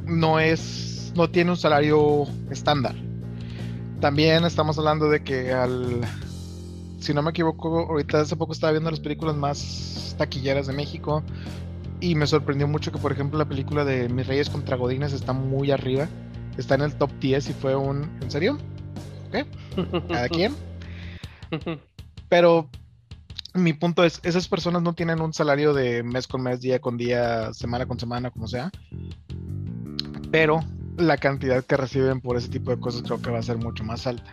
no 0.04 0.38
es, 0.38 1.10
no 1.16 1.30
tiene 1.30 1.52
un 1.52 1.56
salario 1.56 2.26
estándar. 2.50 2.94
También 4.00 4.44
estamos 4.44 4.78
hablando 4.78 5.10
de 5.10 5.22
que 5.22 5.52
al, 5.52 6.00
si 6.98 7.12
no 7.12 7.22
me 7.22 7.30
equivoco, 7.30 7.86
ahorita 7.88 8.22
hace 8.22 8.36
poco 8.36 8.52
estaba 8.52 8.72
viendo 8.72 8.90
las 8.90 9.00
películas 9.00 9.36
más 9.36 10.14
taquilleras 10.16 10.66
de 10.66 10.72
México 10.72 11.22
y 12.00 12.14
me 12.14 12.26
sorprendió 12.26 12.66
mucho 12.66 12.92
que, 12.92 12.98
por 12.98 13.12
ejemplo, 13.12 13.38
la 13.38 13.44
película 13.44 13.84
de 13.84 14.08
Mis 14.08 14.26
Reyes 14.26 14.48
contra 14.48 14.76
Godines 14.76 15.12
está 15.12 15.34
muy 15.34 15.70
arriba. 15.70 16.08
Está 16.56 16.76
en 16.76 16.82
el 16.82 16.94
top 16.94 17.10
10 17.20 17.50
y 17.50 17.52
fue 17.52 17.76
un... 17.76 18.04
¿En 18.22 18.30
serio? 18.30 18.58
¿Ok? 19.28 20.08
¿Cada 20.08 20.28
quien? 20.30 20.54
Pero 22.28 22.70
mi 23.54 23.74
punto 23.74 24.04
es, 24.04 24.20
esas 24.22 24.48
personas 24.48 24.82
no 24.82 24.94
tienen 24.94 25.20
un 25.20 25.34
salario 25.34 25.74
de 25.74 26.02
mes 26.02 26.26
con 26.26 26.42
mes, 26.42 26.60
día 26.60 26.80
con 26.80 26.96
día, 26.96 27.52
semana 27.52 27.86
con 27.86 27.98
semana, 27.98 28.30
como 28.30 28.48
sea. 28.48 28.70
Pero 30.30 30.60
la 31.00 31.16
cantidad 31.16 31.64
que 31.64 31.76
reciben 31.76 32.20
por 32.20 32.36
ese 32.36 32.48
tipo 32.48 32.70
de 32.70 32.78
cosas 32.78 33.02
creo 33.02 33.20
que 33.20 33.30
va 33.30 33.38
a 33.38 33.42
ser 33.42 33.58
mucho 33.58 33.84
más 33.84 34.06
alta. 34.06 34.32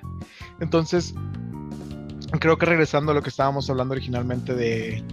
Entonces, 0.60 1.14
creo 2.40 2.58
que 2.58 2.66
regresando 2.66 3.12
a 3.12 3.16
lo 3.16 3.22
que 3.22 3.30
estábamos 3.30 3.70
hablando 3.70 3.94
originalmente 3.94 4.54
de 4.54 5.04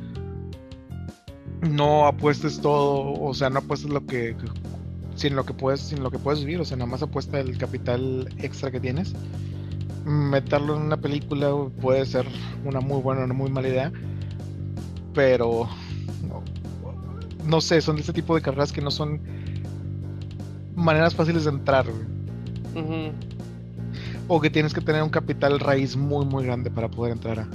no 1.63 2.07
apuestes 2.07 2.61
todo, 2.61 3.13
o 3.21 3.35
sea, 3.35 3.51
no 3.51 3.61
apuestes 3.61 3.91
lo 3.91 4.05
que 4.05 4.37
sin 5.15 5.37
lo 5.37 5.45
que 5.45 5.55
puedes, 5.55 5.81
sin 5.81 6.03
lo 6.03 6.11
que 6.11 6.19
puedes 6.19 6.41
vivir, 6.41 6.61
o 6.61 6.65
sea, 6.65 6.77
nada 6.77 6.91
más 6.91 7.03
apuesta 7.03 7.39
el 7.39 7.57
capital 7.57 8.29
extra 8.39 8.71
que 8.71 8.81
tienes. 8.81 9.15
Meterlo 10.05 10.77
en 10.77 10.83
una 10.83 10.97
película 10.97 11.51
puede 11.81 12.05
ser 12.05 12.27
una 12.65 12.81
muy 12.81 13.01
buena 13.01 13.23
o 13.23 13.25
una 13.25 13.35
muy 13.35 13.51
mala 13.51 13.69
idea, 13.69 13.93
pero 15.15 15.69
no, 16.29 16.43
no 17.45 17.61
sé, 17.61 17.81
son 17.81 17.97
de 17.97 18.03
ese 18.03 18.13
tipo 18.13 18.35
de 18.35 18.43
carreras 18.43 18.73
que 18.73 18.81
no 18.81 18.91
son 18.91 19.23
maneras 20.75 21.15
fáciles 21.15 21.45
de 21.45 21.51
entrar, 21.51 21.87
güey. 21.87 23.13
O 24.27 24.41
que 24.41 24.51
tienes 24.51 24.73
que 24.73 24.81
tener 24.81 25.03
un 25.03 25.11
capital 25.11 25.61
raíz 25.61 25.97
muy 25.97 26.25
muy 26.25 26.45
grande 26.45 26.71
para 26.71 26.89
poder 26.89 27.13
entrar 27.13 27.41
a. 27.41 27.49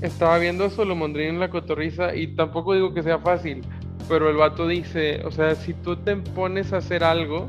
Estaba 0.00 0.38
viendo 0.38 0.68
Solomondrín 0.70 1.28
en 1.28 1.40
la 1.40 1.50
cotorriza 1.50 2.14
y 2.14 2.34
tampoco 2.34 2.74
digo 2.74 2.92
que 2.92 3.02
sea 3.02 3.18
fácil, 3.18 3.62
pero 4.08 4.28
el 4.28 4.36
vato 4.36 4.66
dice, 4.66 5.24
o 5.24 5.30
sea, 5.30 5.54
si 5.54 5.74
tú 5.74 5.96
te 5.96 6.16
pones 6.16 6.72
a 6.72 6.78
hacer 6.78 7.04
algo, 7.04 7.48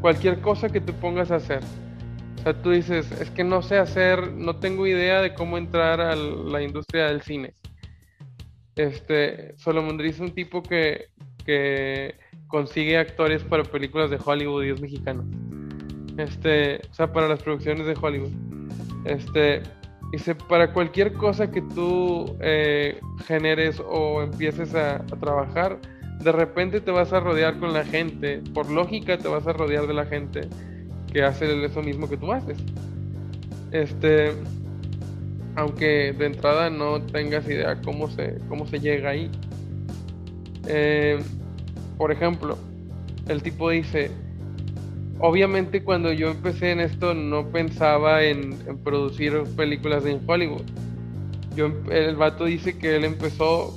cualquier 0.00 0.40
cosa 0.40 0.68
que 0.68 0.80
te 0.80 0.92
pongas 0.92 1.30
a 1.30 1.36
hacer, 1.36 1.60
o 2.38 2.42
sea, 2.42 2.60
tú 2.60 2.70
dices, 2.70 3.10
es 3.12 3.30
que 3.30 3.44
no 3.44 3.62
sé 3.62 3.78
hacer, 3.78 4.32
no 4.32 4.56
tengo 4.56 4.86
idea 4.86 5.22
de 5.22 5.32
cómo 5.32 5.56
entrar 5.56 6.02
a 6.02 6.14
la 6.14 6.62
industria 6.62 7.06
del 7.06 7.22
cine. 7.22 7.54
Este, 8.76 9.56
Solomondrín 9.56 10.10
es 10.10 10.20
un 10.20 10.34
tipo 10.34 10.62
que, 10.62 11.06
que 11.46 12.16
consigue 12.54 12.96
actores 12.96 13.42
para 13.42 13.64
películas 13.64 14.10
de 14.10 14.18
Hollywood 14.24 14.62
y 14.62 14.68
es 14.70 14.80
mexicano. 14.80 15.24
Este, 16.16 16.76
o 16.88 16.94
sea, 16.94 17.12
para 17.12 17.26
las 17.26 17.42
producciones 17.42 17.84
de 17.84 17.96
Hollywood. 18.00 18.30
Este, 19.04 19.60
dice, 20.12 20.36
para 20.36 20.72
cualquier 20.72 21.14
cosa 21.14 21.50
que 21.50 21.62
tú 21.62 22.36
eh, 22.40 23.00
generes 23.26 23.82
o 23.84 24.22
empieces 24.22 24.72
a, 24.76 25.04
trabajar, 25.20 25.80
de 26.20 26.30
repente 26.30 26.80
te 26.80 26.92
vas 26.92 27.12
a 27.12 27.18
rodear 27.18 27.58
con 27.58 27.72
la 27.72 27.84
gente, 27.84 28.40
por 28.54 28.70
lógica 28.70 29.18
te 29.18 29.26
vas 29.26 29.48
a 29.48 29.52
rodear 29.52 29.88
de 29.88 29.94
la 29.94 30.06
gente 30.06 30.42
que 31.12 31.24
hace 31.24 31.64
eso 31.64 31.82
mismo 31.82 32.08
que 32.08 32.16
tú 32.16 32.30
haces. 32.30 32.58
Este, 33.72 34.30
aunque 35.56 36.12
de 36.12 36.26
entrada 36.26 36.70
no 36.70 37.02
tengas 37.02 37.48
idea 37.48 37.80
cómo 37.84 38.08
se, 38.08 38.38
cómo 38.48 38.64
se 38.64 38.78
llega 38.78 39.10
ahí. 39.10 39.28
Eh, 40.68 41.18
por 41.96 42.10
ejemplo, 42.12 42.58
el 43.28 43.42
tipo 43.42 43.70
dice, 43.70 44.10
obviamente 45.18 45.82
cuando 45.82 46.12
yo 46.12 46.30
empecé 46.30 46.72
en 46.72 46.80
esto 46.80 47.14
no 47.14 47.48
pensaba 47.48 48.22
en, 48.22 48.58
producir 48.82 49.42
películas 49.56 50.04
en 50.06 50.20
Hollywood. 50.26 50.64
Yo, 51.56 51.70
el 51.90 52.16
vato 52.16 52.46
dice 52.46 52.76
que 52.76 52.96
él 52.96 53.04
empezó 53.04 53.74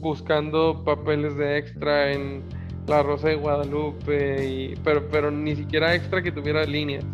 buscando 0.00 0.82
papeles 0.84 1.36
de 1.36 1.58
extra 1.58 2.12
en 2.12 2.42
La 2.86 3.02
Rosa 3.02 3.28
de 3.28 3.34
Guadalupe, 3.34 4.48
y, 4.48 4.74
pero, 4.82 5.08
pero 5.10 5.30
ni 5.30 5.54
siquiera 5.54 5.94
extra 5.94 6.22
que 6.22 6.32
tuviera 6.32 6.64
líneas. 6.64 7.04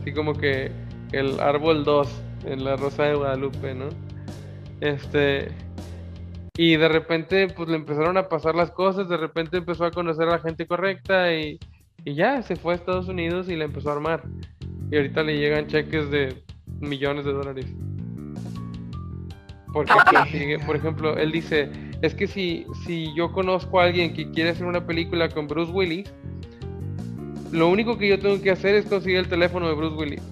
Así 0.00 0.12
como 0.12 0.32
que 0.32 0.70
el 1.12 1.38
árbol 1.40 1.84
2 1.84 2.08
en 2.46 2.64
La 2.64 2.76
Rosa 2.76 3.04
de 3.04 3.14
Guadalupe, 3.14 3.74
¿no? 3.74 3.88
Este... 4.80 5.48
Y 6.58 6.76
de 6.76 6.88
repente, 6.88 7.46
pues 7.46 7.68
le 7.68 7.76
empezaron 7.76 8.16
a 8.16 8.28
pasar 8.28 8.56
las 8.56 8.72
cosas, 8.72 9.08
de 9.08 9.16
repente 9.16 9.58
empezó 9.58 9.84
a 9.84 9.92
conocer 9.92 10.26
a 10.26 10.32
la 10.32 10.38
gente 10.40 10.66
correcta 10.66 11.32
y, 11.32 11.56
y 12.04 12.14
ya 12.14 12.42
se 12.42 12.56
fue 12.56 12.72
a 12.72 12.76
Estados 12.76 13.06
Unidos 13.06 13.48
y 13.48 13.54
la 13.54 13.64
empezó 13.64 13.90
a 13.90 13.92
armar. 13.92 14.24
Y 14.90 14.96
ahorita 14.96 15.22
le 15.22 15.38
llegan 15.38 15.68
cheques 15.68 16.10
de 16.10 16.42
millones 16.80 17.24
de 17.26 17.32
dólares. 17.32 17.66
Porque 19.72 20.58
por 20.66 20.74
ejemplo, 20.74 21.16
él 21.16 21.30
dice, 21.30 21.70
es 22.02 22.12
que 22.16 22.26
si, 22.26 22.66
si 22.84 23.14
yo 23.14 23.30
conozco 23.30 23.78
a 23.78 23.84
alguien 23.84 24.12
que 24.12 24.28
quiere 24.32 24.50
hacer 24.50 24.66
una 24.66 24.84
película 24.84 25.28
con 25.28 25.46
Bruce 25.46 25.70
Willis, 25.70 26.12
lo 27.52 27.68
único 27.68 27.98
que 27.98 28.08
yo 28.08 28.18
tengo 28.18 28.42
que 28.42 28.50
hacer 28.50 28.74
es 28.74 28.86
conseguir 28.86 29.18
el 29.18 29.28
teléfono 29.28 29.68
de 29.68 29.74
Bruce 29.74 29.94
Willis. 29.94 30.22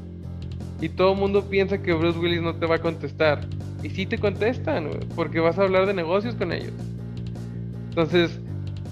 Y 0.80 0.88
todo 0.88 1.12
el 1.12 1.20
mundo 1.20 1.48
piensa 1.48 1.80
que 1.80 1.92
Bruce 1.92 2.18
Willis 2.18 2.42
no 2.42 2.56
te 2.56 2.66
va 2.66 2.74
a 2.74 2.80
contestar. 2.80 3.46
Y 3.86 3.90
sí 3.90 4.04
te 4.04 4.18
contestan, 4.18 4.90
porque 5.14 5.38
vas 5.38 5.56
a 5.60 5.62
hablar 5.62 5.86
de 5.86 5.94
negocios 5.94 6.34
con 6.34 6.50
ellos. 6.50 6.72
Entonces, 7.90 8.36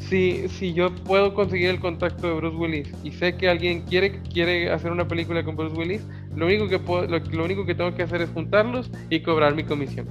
si, 0.08 0.48
si 0.48 0.72
yo 0.72 0.94
puedo 0.94 1.34
conseguir 1.34 1.70
el 1.70 1.80
contacto 1.80 2.28
de 2.28 2.34
Bruce 2.34 2.56
Willis 2.56 2.92
y 3.02 3.10
sé 3.10 3.36
que 3.36 3.48
alguien 3.48 3.82
quiere, 3.82 4.22
quiere 4.22 4.70
hacer 4.70 4.92
una 4.92 5.08
película 5.08 5.44
con 5.44 5.56
Bruce 5.56 5.74
Willis, 5.74 6.02
lo 6.36 6.46
único, 6.46 6.68
que 6.68 6.78
puedo, 6.78 7.08
lo, 7.08 7.18
lo 7.18 7.44
único 7.44 7.66
que 7.66 7.74
tengo 7.74 7.92
que 7.92 8.04
hacer 8.04 8.22
es 8.22 8.30
juntarlos 8.30 8.88
y 9.10 9.18
cobrar 9.18 9.56
mi 9.56 9.64
comisión. 9.64 10.06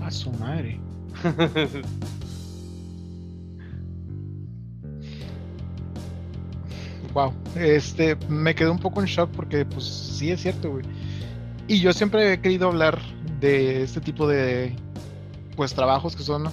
A 0.00 0.12
su 0.12 0.30
madre. 0.34 0.78
Wow. 7.14 7.32
Este, 7.54 8.16
me 8.28 8.56
quedé 8.56 8.70
un 8.70 8.80
poco 8.80 9.00
en 9.00 9.06
shock 9.06 9.30
porque, 9.30 9.64
pues, 9.64 9.84
sí 9.84 10.32
es 10.32 10.40
cierto, 10.40 10.72
güey. 10.72 10.84
Y 11.68 11.78
yo 11.78 11.92
siempre 11.92 12.32
he 12.32 12.40
querido 12.40 12.66
hablar 12.66 12.98
de 13.44 13.82
este 13.82 14.00
tipo 14.00 14.26
de, 14.26 14.74
pues, 15.54 15.74
trabajos 15.74 16.16
que 16.16 16.22
son 16.22 16.50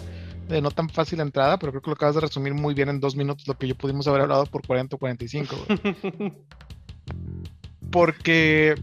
de 0.50 0.62
no 0.62 0.72
tan 0.72 0.90
fácil 0.90 1.22
entrada, 1.22 1.58
pero 1.58 1.72
creo 1.72 1.82
que 1.82 1.90
lo 1.90 1.94
acabas 1.94 2.16
de 2.16 2.22
resumir 2.22 2.54
muy 2.54 2.74
bien 2.74 2.90
en 2.90 3.00
dos 3.00 3.16
minutos 3.16 3.48
lo 3.48 3.58
que 3.58 3.68
yo 3.68 3.76
pudimos 3.76 4.08
haber 4.08 4.22
hablado 4.22 4.46
por 4.46 4.66
40 4.68 4.98
o 4.98 5.00
45, 5.00 5.56
güey. 5.56 6.34
Porque, 7.92 8.76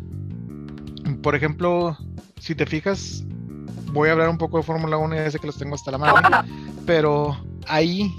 por 1.22 1.34
ejemplo, 1.34 1.96
si 2.40 2.54
te 2.54 2.64
fijas, 2.64 3.24
voy 3.92 4.08
a 4.08 4.12
hablar 4.12 4.30
un 4.30 4.38
poco 4.38 4.56
de 4.56 4.62
Fórmula 4.62 4.96
1 4.96 5.26
y 5.26 5.30
sé 5.30 5.38
que 5.38 5.46
los 5.46 5.58
tengo 5.58 5.74
hasta 5.74 5.90
la 5.90 5.98
mano, 5.98 6.28
pero 6.86 7.36
hay 7.66 8.14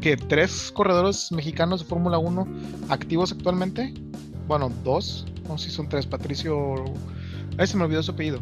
que 0.00 0.16
tres 0.16 0.70
corredores 0.72 1.32
mexicanos 1.32 1.80
de 1.80 1.86
Fórmula 1.86 2.18
1 2.18 2.46
activos 2.90 3.32
actualmente. 3.32 3.94
Bueno, 4.46 4.70
dos, 4.82 5.26
no 5.48 5.58
sé 5.58 5.70
si 5.70 5.76
son 5.76 5.88
tres. 5.88 6.06
Patricio, 6.06 6.84
ahí 7.58 7.66
se 7.66 7.76
me 7.76 7.84
olvidó 7.84 8.02
su 8.02 8.12
apellido. 8.12 8.40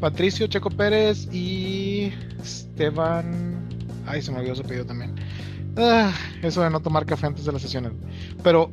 Patricio 0.00 0.46
Checo 0.46 0.70
Pérez 0.70 1.28
y 1.32 2.12
Esteban. 2.42 3.68
Ay, 4.06 4.22
se 4.22 4.30
me 4.32 4.38
olvidó 4.38 4.56
su 4.56 4.62
apellido 4.62 4.86
también. 4.86 5.14
Ah, 5.76 6.12
eso 6.42 6.62
de 6.62 6.70
no 6.70 6.80
tomar 6.80 7.06
café 7.06 7.26
antes 7.26 7.44
de 7.44 7.52
las 7.52 7.62
sesiones. 7.62 7.92
Pero 8.42 8.70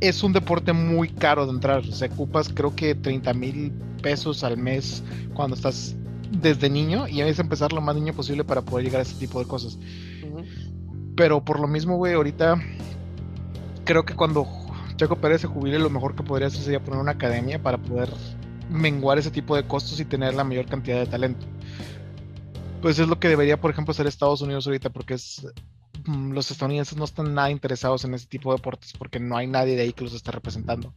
es 0.00 0.22
un 0.22 0.32
deporte 0.32 0.72
muy 0.72 1.08
caro 1.08 1.46
de 1.46 1.52
entrar. 1.52 1.78
O 1.78 1.92
sea, 1.92 2.08
ocupas 2.08 2.48
creo 2.48 2.74
que 2.74 2.94
30 2.94 3.32
mil 3.34 3.72
pesos 4.02 4.44
al 4.44 4.56
mes 4.56 5.02
cuando 5.34 5.56
estás 5.56 5.96
desde 6.30 6.68
niño 6.68 7.08
y 7.08 7.18
debes 7.18 7.38
empezar 7.38 7.72
lo 7.72 7.80
más 7.80 7.94
niño 7.94 8.12
posible 8.12 8.44
para 8.44 8.62
poder 8.62 8.84
llegar 8.84 9.00
a 9.00 9.02
ese 9.02 9.16
tipo 9.16 9.38
de 9.38 9.46
cosas. 9.46 9.78
Pero 11.16 11.44
por 11.44 11.60
lo 11.60 11.66
mismo, 11.66 11.96
güey, 11.96 12.14
ahorita 12.14 12.60
creo 13.84 14.04
que 14.04 14.14
cuando 14.14 14.46
Checo 14.96 15.16
Pérez 15.16 15.42
se 15.42 15.46
jubile, 15.46 15.78
lo 15.78 15.90
mejor 15.90 16.14
que 16.14 16.22
podría 16.22 16.48
hacer 16.48 16.62
sería 16.62 16.82
poner 16.82 17.00
una 17.00 17.12
academia 17.12 17.62
para 17.62 17.78
poder 17.78 18.08
menguar 18.70 19.18
ese 19.18 19.30
tipo 19.30 19.54
de 19.56 19.66
costos 19.66 20.00
y 20.00 20.04
tener 20.04 20.34
la 20.34 20.44
mayor 20.44 20.66
cantidad 20.66 20.98
de 20.98 21.06
talento. 21.06 21.46
Pues 22.82 22.98
es 22.98 23.08
lo 23.08 23.18
que 23.18 23.28
debería, 23.28 23.60
por 23.60 23.70
ejemplo, 23.70 23.92
hacer 23.92 24.06
Estados 24.06 24.40
Unidos 24.40 24.66
ahorita, 24.66 24.90
porque 24.90 25.16
mm, 26.06 26.32
los 26.32 26.50
estadounidenses 26.50 26.96
no 26.96 27.04
están 27.04 27.34
nada 27.34 27.50
interesados 27.50 28.04
en 28.04 28.14
ese 28.14 28.26
tipo 28.26 28.50
de 28.50 28.58
deportes 28.58 28.92
porque 28.96 29.20
no 29.20 29.36
hay 29.36 29.46
nadie 29.46 29.76
de 29.76 29.82
ahí 29.82 29.92
que 29.92 30.04
los 30.04 30.14
esté 30.14 30.30
representando. 30.30 30.92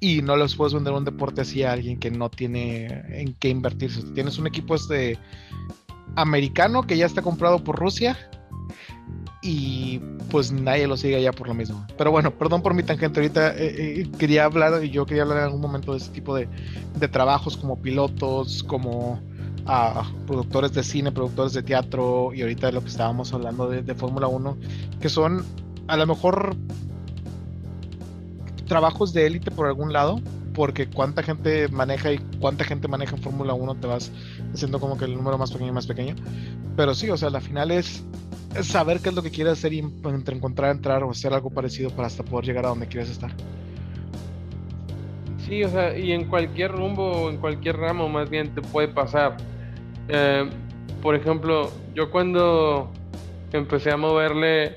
Y 0.00 0.22
no 0.22 0.36
les 0.36 0.54
puedes 0.54 0.74
vender 0.74 0.92
un 0.92 1.04
deporte 1.04 1.40
así 1.40 1.64
a 1.64 1.72
alguien 1.72 1.98
que 1.98 2.10
no 2.10 2.30
tiene 2.30 2.86
en 3.20 3.34
qué 3.34 3.48
invertirse. 3.48 4.02
Tienes 4.14 4.38
un 4.38 4.46
equipo 4.46 4.74
este 4.74 5.18
americano 6.14 6.86
que 6.86 6.96
ya 6.96 7.06
está 7.06 7.20
comprado 7.20 7.62
por 7.62 7.76
Rusia 7.76 8.16
y 9.40 10.00
pues 10.30 10.50
nadie 10.50 10.86
lo 10.86 10.96
sigue 10.96 11.16
allá 11.16 11.32
por 11.32 11.48
lo 11.48 11.54
mismo. 11.54 11.86
Pero 11.96 12.10
bueno, 12.10 12.32
perdón 12.32 12.62
por 12.62 12.74
mi 12.74 12.82
tangente, 12.82 13.20
ahorita 13.20 13.56
eh, 13.56 14.00
eh, 14.00 14.10
quería 14.18 14.44
hablar, 14.44 14.84
y 14.84 14.90
yo 14.90 15.06
quería 15.06 15.22
hablar 15.22 15.38
en 15.38 15.44
algún 15.44 15.60
momento 15.60 15.92
de 15.92 15.98
ese 15.98 16.10
tipo 16.10 16.34
de, 16.34 16.48
trabajos 17.10 17.56
como 17.56 17.80
pilotos, 17.80 18.64
como 18.64 19.20
ah, 19.66 20.10
productores 20.26 20.72
de 20.72 20.82
cine, 20.82 21.12
productores 21.12 21.52
de 21.52 21.62
teatro, 21.62 22.32
y 22.34 22.42
ahorita 22.42 22.66
de 22.66 22.72
lo 22.72 22.82
que 22.82 22.88
estábamos 22.88 23.32
hablando 23.32 23.68
de, 23.68 23.82
de 23.82 23.94
Fórmula 23.94 24.26
1, 24.26 24.56
que 25.00 25.08
son 25.08 25.44
a 25.86 25.96
lo 25.96 26.06
mejor 26.06 26.56
trabajos 28.66 29.12
de 29.12 29.26
élite 29.26 29.50
por 29.50 29.66
algún 29.66 29.92
lado, 29.92 30.20
porque 30.52 30.88
cuánta 30.88 31.22
gente 31.22 31.68
maneja 31.68 32.12
y 32.12 32.18
cuánta 32.40 32.64
gente 32.64 32.88
maneja 32.88 33.14
en 33.14 33.22
Fórmula 33.22 33.54
1 33.54 33.76
te 33.76 33.86
vas 33.86 34.10
haciendo 34.52 34.80
como 34.80 34.98
que 34.98 35.04
el 35.04 35.14
número 35.14 35.38
más 35.38 35.52
pequeño 35.52 35.70
y 35.70 35.74
más 35.74 35.86
pequeño. 35.86 36.16
Pero 36.76 36.94
sí, 36.94 37.08
o 37.10 37.16
sea, 37.16 37.30
la 37.30 37.40
final 37.40 37.70
es 37.70 38.02
saber 38.62 39.00
qué 39.00 39.10
es 39.10 39.14
lo 39.14 39.22
que 39.22 39.30
quieres 39.30 39.54
hacer 39.54 39.72
y 39.72 39.78
encontrar, 39.78 40.70
entrar 40.70 41.02
o 41.02 41.10
hacer 41.10 41.32
algo 41.32 41.50
parecido 41.50 41.90
para 41.90 42.06
hasta 42.06 42.22
poder 42.22 42.46
llegar 42.46 42.66
a 42.66 42.68
donde 42.68 42.86
quieres 42.86 43.10
estar. 43.10 43.30
Sí, 45.38 45.64
o 45.64 45.68
sea, 45.68 45.96
y 45.96 46.12
en 46.12 46.26
cualquier 46.26 46.72
rumbo 46.72 47.10
o 47.10 47.30
en 47.30 47.38
cualquier 47.38 47.76
ramo 47.76 48.08
más 48.08 48.28
bien 48.28 48.54
te 48.54 48.60
puede 48.60 48.88
pasar. 48.88 49.36
Eh, 50.08 50.48
por 51.02 51.14
ejemplo, 51.14 51.70
yo 51.94 52.10
cuando 52.10 52.90
empecé 53.52 53.90
a 53.90 53.96
moverle 53.96 54.76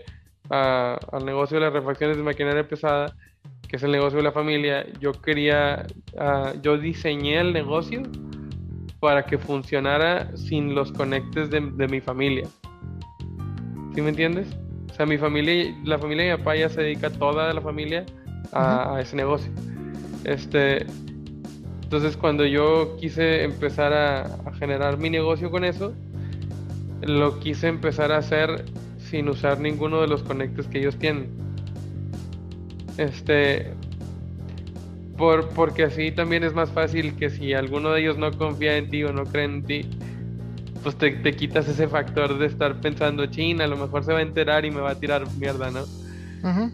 al 0.49 1.26
negocio 1.26 1.59
de 1.59 1.65
las 1.65 1.74
refacciones 1.74 2.17
de 2.17 2.24
maquinaria 2.24 2.67
pesada, 2.67 3.15
que 3.67 3.78
es 3.78 3.84
el 3.84 3.91
negocio 3.91 4.17
de 4.17 4.24
la 4.24 4.32
familia, 4.32 4.86
yo 4.99 5.13
quería, 5.13 5.86
ah, 6.17 6.53
yo 6.61 6.78
diseñé 6.78 7.39
el 7.39 7.53
negocio 7.53 8.03
para 8.99 9.26
que 9.26 9.38
funcionara 9.38 10.36
sin 10.36 10.76
los 10.76 10.91
conectes 10.91 11.49
de, 11.49 11.61
de 11.61 11.88
mi 11.88 12.01
familia. 12.01 12.47
¿Sí 13.94 14.02
me 14.02 14.10
entiendes? 14.10 14.48
O 14.89 14.94
sea, 14.94 15.06
mi 15.06 15.18
familia, 15.18 15.76
la 15.84 15.98
familia 15.98 16.26
de 16.26 16.32
mi 16.32 16.38
papá 16.38 16.56
ya 16.56 16.70
se 16.70 16.82
dedica 16.82 17.10
toda 17.10 17.54
la 17.54 17.62
familia 17.62 18.06
a, 18.52 19.00
ese 19.02 19.16
negocio. 19.16 19.52
Este, 20.24 20.86
entonces 21.84 22.16
cuando 22.16 22.46
yo 22.46 22.96
quise 23.00 23.44
empezar 23.44 23.94
a, 23.94 24.24
a, 24.24 24.54
generar 24.54 24.98
mi 24.98 25.10
negocio 25.10 25.50
con 25.52 25.66
eso, 25.66 25.94
lo 27.02 27.39
quise 27.39 27.68
empezar 27.68 28.12
a 28.12 28.18
hacer 28.18 28.66
sin 28.98 29.28
usar 29.28 29.60
ninguno 29.60 30.02
de 30.02 30.08
los 30.08 30.24
conectes 30.24 30.68
que 30.68 30.80
ellos 30.80 30.98
tienen. 30.98 31.30
Este, 32.98 33.74
por, 35.18 35.50
porque 35.50 35.84
así 35.84 36.12
también 36.12 36.44
es 36.44 36.54
más 36.54 36.72
fácil 36.72 37.16
que 37.16 37.30
si 37.30 37.54
alguno 37.54 37.92
de 37.92 38.02
ellos 38.02 38.18
no 38.18 38.32
confía 38.32 38.78
en 38.78 38.89
ti 38.89 39.04
o 39.04 39.14
no 39.14 39.26
cree 39.26 39.46
en 39.46 39.64
ti, 39.64 39.82
pues 40.84 40.98
te, 40.98 41.36
quitas 41.36 41.68
ese 41.68 41.88
factor 41.88 42.38
de 42.38 42.48
estar 42.48 42.80
pensando, 42.82 43.26
China, 43.28 43.66
a 43.66 43.68
lo 43.68 43.78
mejor 43.78 44.04
se 44.04 44.14
va 44.14 44.20
a 44.20 44.24
enterar 44.24 44.66
y 44.66 44.72
me 44.72 44.82
va 44.82 44.92
a 44.92 45.00
tirar 45.00 45.24
mierda, 45.38 45.70
¿no? 45.70 45.84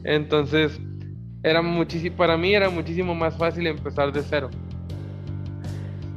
Entonces, 0.06 0.80
era 1.44 1.62
muchísimo, 1.62 2.16
para 2.16 2.38
mí 2.38 2.54
era 2.54 2.70
muchísimo 2.70 3.14
más 3.16 3.38
fácil 3.38 3.68
empezar 3.68 4.14
de 4.14 4.24
cero. 4.24 4.50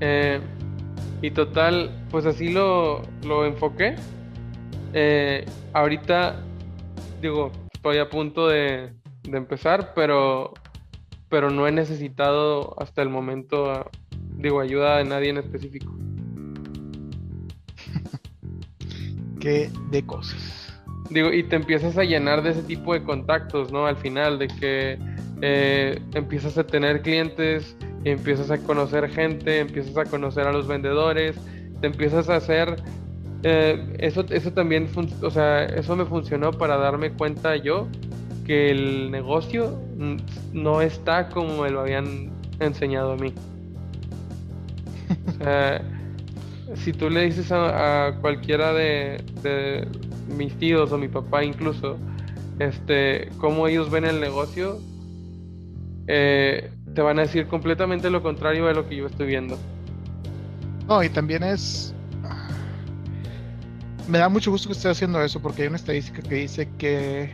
Eh, 0.01 0.41
y 1.20 1.30
total, 1.32 1.91
pues 2.11 2.26
así 2.26 2.51
lo, 2.51 3.03
lo 3.26 3.45
enfoqué. 3.45 3.97
Eh, 4.93 5.45
ahorita, 5.72 6.36
digo, 7.20 7.51
estoy 7.72 7.99
a 7.99 8.09
punto 8.09 8.49
de, 8.49 8.93
de, 9.24 9.36
empezar, 9.36 9.93
pero, 9.95 10.55
pero 11.28 11.51
no 11.51 11.66
he 11.66 11.72
necesitado 11.72 12.80
hasta 12.80 13.03
el 13.03 13.09
momento, 13.09 13.91
digo, 14.36 14.61
ayuda 14.61 14.99
de 14.99 15.05
nadie 15.05 15.30
en 15.30 15.38
específico. 15.38 15.93
Que 19.41 19.70
de 19.91 20.07
cosas. 20.07 20.72
Digo, 21.11 21.32
y 21.32 21.43
te 21.43 21.57
empiezas 21.57 21.99
a 21.99 22.05
llenar 22.05 22.43
de 22.43 22.51
ese 22.51 22.62
tipo 22.62 22.95
de 22.95 23.03
contactos, 23.03 23.72
¿no? 23.72 23.86
Al 23.86 23.97
final, 23.97 24.38
de 24.38 24.47
que 24.47 24.99
eh, 25.43 26.01
empiezas 26.14 26.57
a 26.57 26.64
tener 26.64 27.03
clientes, 27.03 27.76
empiezas 28.05 28.51
a 28.51 28.59
conocer 28.59 29.11
gente, 29.11 29.59
empiezas 29.59 29.97
a 29.97 30.05
conocer 30.05 30.47
a 30.47 30.53
los 30.53 30.68
vendedores, 30.68 31.36
te 31.80 31.88
empiezas 31.88 32.28
a 32.28 32.36
hacer... 32.36 32.76
Eh, 33.43 33.97
eso, 33.99 34.24
eso 34.28 34.53
también, 34.53 34.88
o 35.22 35.30
sea, 35.30 35.64
eso 35.64 35.97
me 35.97 36.05
funcionó 36.05 36.53
para 36.53 36.76
darme 36.76 37.11
cuenta 37.11 37.57
yo 37.57 37.88
que 38.45 38.70
el 38.70 39.11
negocio 39.11 39.80
no 40.53 40.82
está 40.82 41.30
como 41.30 41.62
me 41.62 41.70
lo 41.70 41.80
habían 41.80 42.30
enseñado 42.61 43.12
a 43.12 43.16
mí. 43.16 43.32
O 45.26 45.43
sea, 45.43 45.82
si 46.76 46.92
tú 46.92 47.10
le 47.10 47.24
dices 47.24 47.50
a, 47.52 48.16
cualquiera 48.20 48.72
de, 48.72 49.86
mis 50.28 50.56
tíos 50.58 50.92
o 50.92 50.98
mi 50.98 51.08
papá 51.08 51.44
incluso, 51.44 51.98
este, 52.58 53.28
cómo 53.38 53.66
ellos 53.66 53.90
ven 53.90 54.04
el 54.04 54.20
negocio, 54.20 54.78
eh, 56.06 56.70
te 56.94 57.02
van 57.02 57.18
a 57.18 57.22
decir 57.22 57.46
completamente 57.46 58.10
lo 58.10 58.22
contrario 58.22 58.66
de 58.66 58.74
lo 58.74 58.88
que 58.88 58.96
yo 58.96 59.06
estoy 59.06 59.26
viendo. 59.26 59.58
No, 60.86 61.02
y 61.02 61.08
también 61.08 61.42
es... 61.42 61.94
Me 64.08 64.18
da 64.18 64.28
mucho 64.28 64.50
gusto 64.50 64.68
que 64.68 64.72
esté 64.72 64.88
haciendo 64.88 65.22
eso 65.22 65.40
porque 65.40 65.62
hay 65.62 65.68
una 65.68 65.76
estadística 65.76 66.20
que 66.20 66.34
dice 66.34 66.68
que 66.78 67.32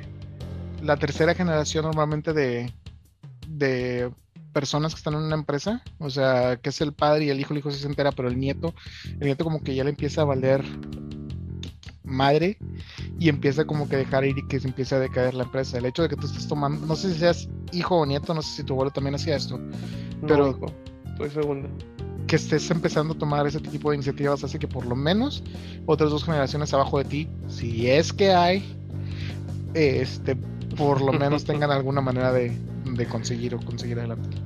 la 0.82 0.96
tercera 0.98 1.34
generación 1.34 1.86
normalmente 1.86 2.34
de, 2.34 2.70
de 3.48 4.10
personas 4.56 4.94
que 4.94 5.00
están 5.00 5.12
en 5.12 5.20
una 5.20 5.34
empresa, 5.34 5.82
o 5.98 6.08
sea, 6.08 6.56
que 6.56 6.70
es 6.70 6.80
el 6.80 6.94
padre 6.94 7.26
y 7.26 7.28
el 7.28 7.38
hijo, 7.38 7.52
el 7.52 7.58
hijo 7.58 7.70
se 7.70 7.86
entera, 7.86 8.10
pero 8.10 8.26
el 8.28 8.40
nieto, 8.40 8.72
el 9.20 9.26
nieto 9.26 9.44
como 9.44 9.62
que 9.62 9.74
ya 9.74 9.84
le 9.84 9.90
empieza 9.90 10.22
a 10.22 10.24
valer 10.24 10.64
madre 12.04 12.56
y 13.20 13.28
empieza 13.28 13.66
como 13.66 13.86
que 13.86 13.96
dejar 13.96 14.24
ir 14.24 14.38
y 14.38 14.48
que 14.48 14.58
se 14.58 14.66
empieza 14.66 14.96
a 14.96 15.00
decaer 15.00 15.34
la 15.34 15.44
empresa. 15.44 15.76
El 15.76 15.84
hecho 15.84 16.04
de 16.04 16.08
que 16.08 16.16
tú 16.16 16.26
estés 16.26 16.48
tomando, 16.48 16.86
no 16.86 16.96
sé 16.96 17.12
si 17.12 17.18
seas 17.18 17.50
hijo 17.70 17.96
o 17.96 18.06
nieto, 18.06 18.32
no 18.32 18.40
sé 18.40 18.56
si 18.56 18.64
tu 18.64 18.72
abuelo 18.72 18.90
también 18.90 19.16
hacía 19.16 19.36
esto, 19.36 19.60
pero 20.26 20.58
estoy 21.04 21.28
segundo. 21.28 21.68
Que 22.26 22.36
estés 22.36 22.70
empezando 22.70 23.12
a 23.12 23.18
tomar 23.18 23.46
ese 23.46 23.60
tipo 23.60 23.90
de 23.90 23.96
iniciativas 23.96 24.42
hace 24.42 24.58
que 24.58 24.68
por 24.68 24.86
lo 24.86 24.96
menos 24.96 25.44
otras 25.84 26.08
dos 26.08 26.24
generaciones 26.24 26.72
abajo 26.72 26.96
de 26.96 27.04
ti, 27.04 27.28
si 27.46 27.90
es 27.90 28.10
que 28.10 28.32
hay, 28.32 28.64
este, 29.74 30.34
por 30.78 31.02
lo 31.02 31.12
menos 31.12 31.44
tengan 31.44 31.70
alguna 31.70 32.00
manera 32.00 32.32
de, 32.32 32.56
de 32.96 33.06
conseguir 33.06 33.54
o 33.54 33.58
conseguir 33.58 33.98
adelante. 33.98 34.36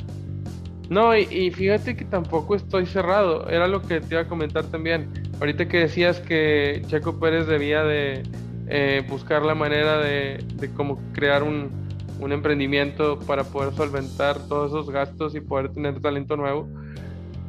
No, 0.90 1.16
y, 1.16 1.52
fíjate 1.52 1.94
que 1.94 2.04
tampoco 2.04 2.56
estoy 2.56 2.84
cerrado. 2.84 3.48
Era 3.48 3.68
lo 3.68 3.80
que 3.80 4.00
te 4.00 4.14
iba 4.14 4.22
a 4.22 4.26
comentar 4.26 4.64
también. 4.64 5.08
Ahorita 5.38 5.68
que 5.68 5.78
decías 5.78 6.18
que 6.18 6.82
Checo 6.88 7.20
Pérez 7.20 7.46
debía 7.46 7.84
de 7.84 8.24
eh, 8.66 9.04
buscar 9.08 9.42
la 9.44 9.54
manera 9.54 9.98
de, 9.98 10.44
de 10.56 10.70
cómo 10.72 11.00
crear 11.12 11.44
un, 11.44 11.70
un, 12.18 12.32
emprendimiento 12.32 13.20
para 13.20 13.44
poder 13.44 13.72
solventar 13.74 14.48
todos 14.48 14.72
esos 14.72 14.90
gastos 14.90 15.36
y 15.36 15.40
poder 15.40 15.70
tener 15.70 16.00
talento 16.00 16.36
nuevo. 16.36 16.68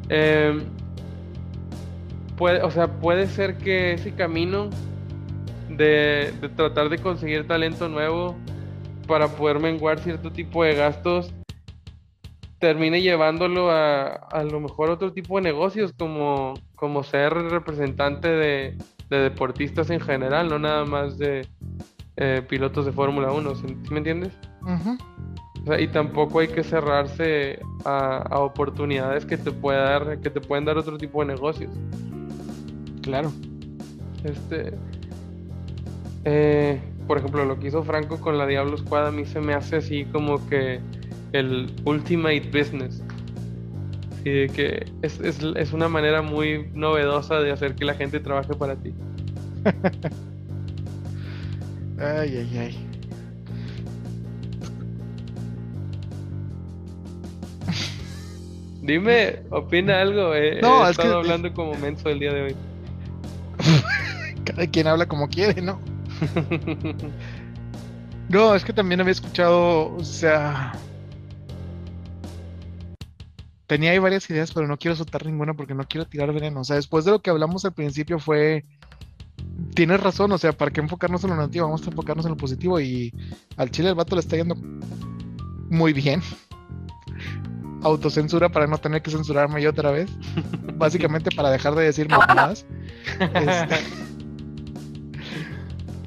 Em, 0.09 0.61
puede, 2.37 2.61
o 2.61 2.69
sea, 2.69 2.99
puede 2.99 3.25
ser 3.25 3.57
que 3.57 3.93
ese 3.93 4.13
camino 4.13 4.69
de, 5.67 6.31
de 6.41 6.49
tratar 6.49 6.89
de 6.89 6.99
conseguir 6.99 7.47
talento 7.47 7.89
nuevo 7.89 8.35
para 9.11 9.27
poder 9.27 9.59
menguar 9.59 9.99
cierto 9.99 10.31
tipo 10.31 10.63
de 10.63 10.73
gastos 10.73 11.33
termine 12.59 13.01
llevándolo 13.01 13.69
a 13.69 14.13
a 14.13 14.41
lo 14.43 14.61
mejor 14.61 14.89
otro 14.89 15.11
tipo 15.11 15.35
de 15.35 15.41
negocios 15.41 15.91
como, 15.91 16.53
como 16.75 17.03
ser 17.03 17.33
representante 17.33 18.29
de, 18.29 18.77
de 19.09 19.17
deportistas 19.17 19.89
en 19.89 19.99
general, 19.99 20.47
no 20.47 20.59
nada 20.59 20.85
más 20.85 21.17
de 21.17 21.45
eh, 22.15 22.41
pilotos 22.47 22.85
de 22.85 22.93
Fórmula 22.93 23.33
1, 23.33 23.53
¿sí 23.55 23.65
me 23.89 23.97
entiendes? 23.97 24.31
Ujú. 24.61 24.97
O 25.61 25.65
sea, 25.65 25.81
y 25.81 25.89
tampoco 25.89 26.39
hay 26.39 26.47
que 26.47 26.63
cerrarse 26.63 27.59
a, 27.83 28.19
a 28.29 28.39
oportunidades 28.39 29.25
que 29.25 29.35
te 29.35 29.51
pueda 29.51 29.99
dar, 29.99 30.21
que 30.21 30.29
te 30.29 30.39
pueden 30.39 30.63
dar 30.63 30.77
otro 30.77 30.97
tipo 30.97 31.19
de 31.19 31.33
negocios. 31.33 31.71
Claro. 33.01 33.29
Este, 34.23 34.71
eh, 36.23 36.81
por 37.11 37.17
ejemplo, 37.17 37.43
lo 37.43 37.59
que 37.59 37.67
hizo 37.67 37.83
Franco 37.83 38.21
con 38.21 38.37
la 38.37 38.47
Diablo 38.47 38.77
Squad 38.77 39.07
a 39.07 39.11
mí 39.11 39.25
se 39.25 39.41
me 39.41 39.53
hace 39.53 39.75
así 39.75 40.05
como 40.05 40.47
que 40.47 40.79
el 41.33 41.69
ultimate 41.83 42.49
business. 42.57 43.03
De 44.23 44.49
que 44.55 44.85
es, 45.01 45.19
es, 45.19 45.39
es 45.57 45.73
una 45.73 45.89
manera 45.89 46.21
muy 46.21 46.69
novedosa 46.73 47.41
de 47.41 47.51
hacer 47.51 47.75
que 47.75 47.83
la 47.83 47.95
gente 47.95 48.21
trabaje 48.21 48.53
para 48.53 48.77
ti. 48.77 48.93
Ay, 51.99 52.37
ay, 52.37 52.57
ay. 52.57 52.87
Dime, 58.81 59.39
opina 59.51 60.01
algo. 60.01 60.33
He, 60.33 60.59
No, 60.61 60.85
he 60.87 60.91
es 60.91 60.97
que- 60.97 61.03
estado 61.03 61.19
hablando 61.19 61.53
como 61.53 61.73
menso 61.75 62.09
el 62.09 62.19
día 62.19 62.33
de 62.33 62.41
hoy. 62.43 62.55
Cada 64.43 64.67
quien 64.67 64.87
habla 64.87 65.05
como 65.07 65.27
quiere, 65.29 65.61
¿no? 65.61 65.79
No, 68.31 68.55
es 68.55 68.63
que 68.63 68.71
también 68.71 69.01
había 69.01 69.11
escuchado, 69.11 69.93
o 69.93 70.03
sea... 70.05 70.71
Tenía 73.67 73.91
ahí 73.91 73.99
varias 73.99 74.29
ideas, 74.29 74.53
pero 74.53 74.67
no 74.67 74.77
quiero 74.77 74.95
soltar 74.95 75.25
ninguna 75.25 75.53
porque 75.53 75.73
no 75.73 75.85
quiero 75.85 76.07
tirar 76.07 76.31
veneno. 76.31 76.61
O 76.61 76.63
sea, 76.63 76.77
después 76.77 77.03
de 77.03 77.11
lo 77.11 77.21
que 77.21 77.29
hablamos 77.29 77.65
al 77.65 77.73
principio 77.73 78.19
fue... 78.19 78.63
Tienes 79.75 79.99
razón, 79.99 80.31
o 80.31 80.37
sea, 80.37 80.53
¿para 80.53 80.71
qué 80.71 80.79
enfocarnos 80.79 81.23
en 81.25 81.31
lo 81.31 81.35
negativo? 81.35 81.65
Vamos 81.65 81.85
a 81.85 81.89
enfocarnos 81.89 82.25
en 82.25 82.31
lo 82.31 82.37
positivo 82.37 82.79
y 82.79 83.13
al 83.57 83.69
chile 83.69 83.89
el 83.89 83.95
vato 83.95 84.15
le 84.15 84.21
está 84.21 84.37
yendo 84.37 84.55
muy 85.69 85.91
bien. 85.91 86.21
Autocensura 87.81 88.47
para 88.47 88.67
no 88.67 88.77
tener 88.77 89.01
que 89.01 89.11
censurarme 89.11 89.61
yo 89.61 89.71
otra 89.71 89.91
vez. 89.91 90.09
Básicamente 90.75 91.31
para 91.35 91.49
dejar 91.49 91.75
de 91.75 91.83
decir 91.83 92.07
mamadas. 92.07 92.65
Este, 93.19 93.75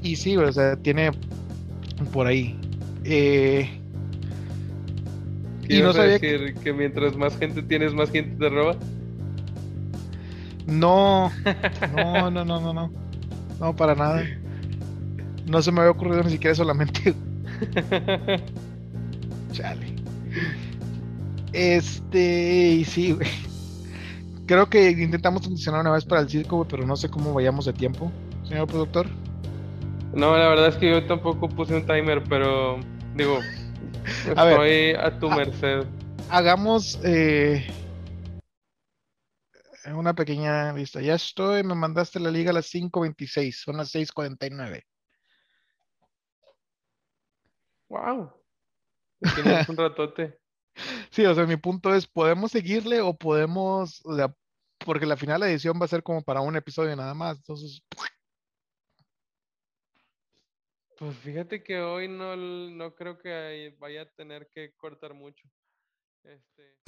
y 0.05 0.17
sí, 0.17 0.37
o 0.37 0.53
sea, 0.53 0.77
tiene 0.77 1.11
por 2.13 2.27
ahí. 2.27 2.57
Eh, 3.05 3.69
¿Qué 5.67 5.79
y 5.79 5.83
no 5.83 5.93
sabía 5.93 6.19
que- 6.19 6.39
decir 6.39 6.55
que 6.63 6.73
mientras 6.73 7.17
más 7.17 7.37
gente 7.39 7.63
tienes, 7.63 7.93
más 7.95 8.11
gente 8.11 8.37
te 8.37 8.49
roba? 8.49 8.77
no, 10.67 11.31
no, 11.97 12.31
no, 12.31 12.45
no, 12.45 12.61
no, 12.61 12.73
no. 12.75 12.93
No, 13.61 13.77
para 13.77 13.95
nada. 13.95 14.25
No 15.47 15.61
se 15.63 15.71
me 15.73 15.81
había 15.81 15.91
ocurrido 15.93 16.23
ni 16.23 16.31
siquiera 16.31 16.55
solamente. 16.55 17.15
Chale. 19.53 19.95
Este, 21.53 22.73
y 22.73 22.85
sí, 22.85 23.13
güey. 23.13 23.29
Creo 24.47 24.69
que 24.69 24.91
intentamos 24.91 25.43
transicionar 25.43 25.81
una 25.83 25.93
vez 25.93 26.05
para 26.05 26.21
el 26.21 26.29
circo, 26.29 26.57
güey, 26.57 26.69
pero 26.69 26.87
no 26.87 26.97
sé 26.97 27.09
cómo 27.09 27.33
vayamos 27.33 27.65
de 27.65 27.73
tiempo, 27.73 28.11
señor 28.47 28.67
productor. 28.67 29.07
No, 30.15 30.37
la 30.37 30.49
verdad 30.49 30.69
es 30.69 30.77
que 30.77 30.91
yo 30.91 31.05
tampoco 31.07 31.49
puse 31.49 31.75
un 31.75 31.85
timer, 31.87 32.23
pero 32.29 32.79
digo, 33.15 33.41
A 34.37 34.45
ver. 34.45 34.61
estoy 34.61 34.95
a 34.95 35.19
tu 35.19 35.29
merced. 35.29 35.85
Hagamos 36.31 37.01
eh, 37.05 37.67
una 39.93 40.15
pequeña 40.15 40.73
lista. 40.73 41.01
Ya 41.01 41.15
estoy, 41.15 41.65
me 41.65 41.75
mandaste 41.75 42.21
la 42.21 42.31
liga 42.31 42.51
a 42.51 42.55
las 42.55 42.73
5.26, 42.73 43.53
son 43.65 43.77
las 43.77 43.93
6.49. 43.93 44.85
Wow. 47.89 48.33
Tienes 49.35 49.69
un 49.69 49.77
ratote. 49.77 50.39
Sí, 51.13 51.25
o 51.25 51.33
sea, 51.33 51.47
mi 51.47 51.57
punto 51.57 51.95
es, 51.95 52.05
¿podemos 52.09 52.51
seguirle 52.51 53.01
o 53.01 53.17
podemos, 53.17 54.01
o 54.05 54.17
sea, 54.17 54.35
porque 54.85 55.07
la 55.07 55.17
final 55.17 55.41
de 55.41 55.51
edición 55.53 55.79
va 55.81 55.85
a 55.85 55.89
ser 55.89 56.03
como 56.03 56.21
para 56.23 56.41
un 56.41 56.57
episodio 56.57 56.97
nada 56.97 57.15
más, 57.15 57.37
entonces, 57.37 57.81
pues 61.05 61.19
fíjate 61.19 61.63
que 61.63 61.83
hoy 61.83 62.09
no, 62.09 62.35
no 62.35 62.95
creo 62.95 63.19
que 63.19 63.77
vaya 63.79 64.01
a 64.01 64.07
tener 64.07 64.49
que 64.55 64.73
cortar 64.75 65.13
mucho. 65.13 65.47
Este 66.23 66.79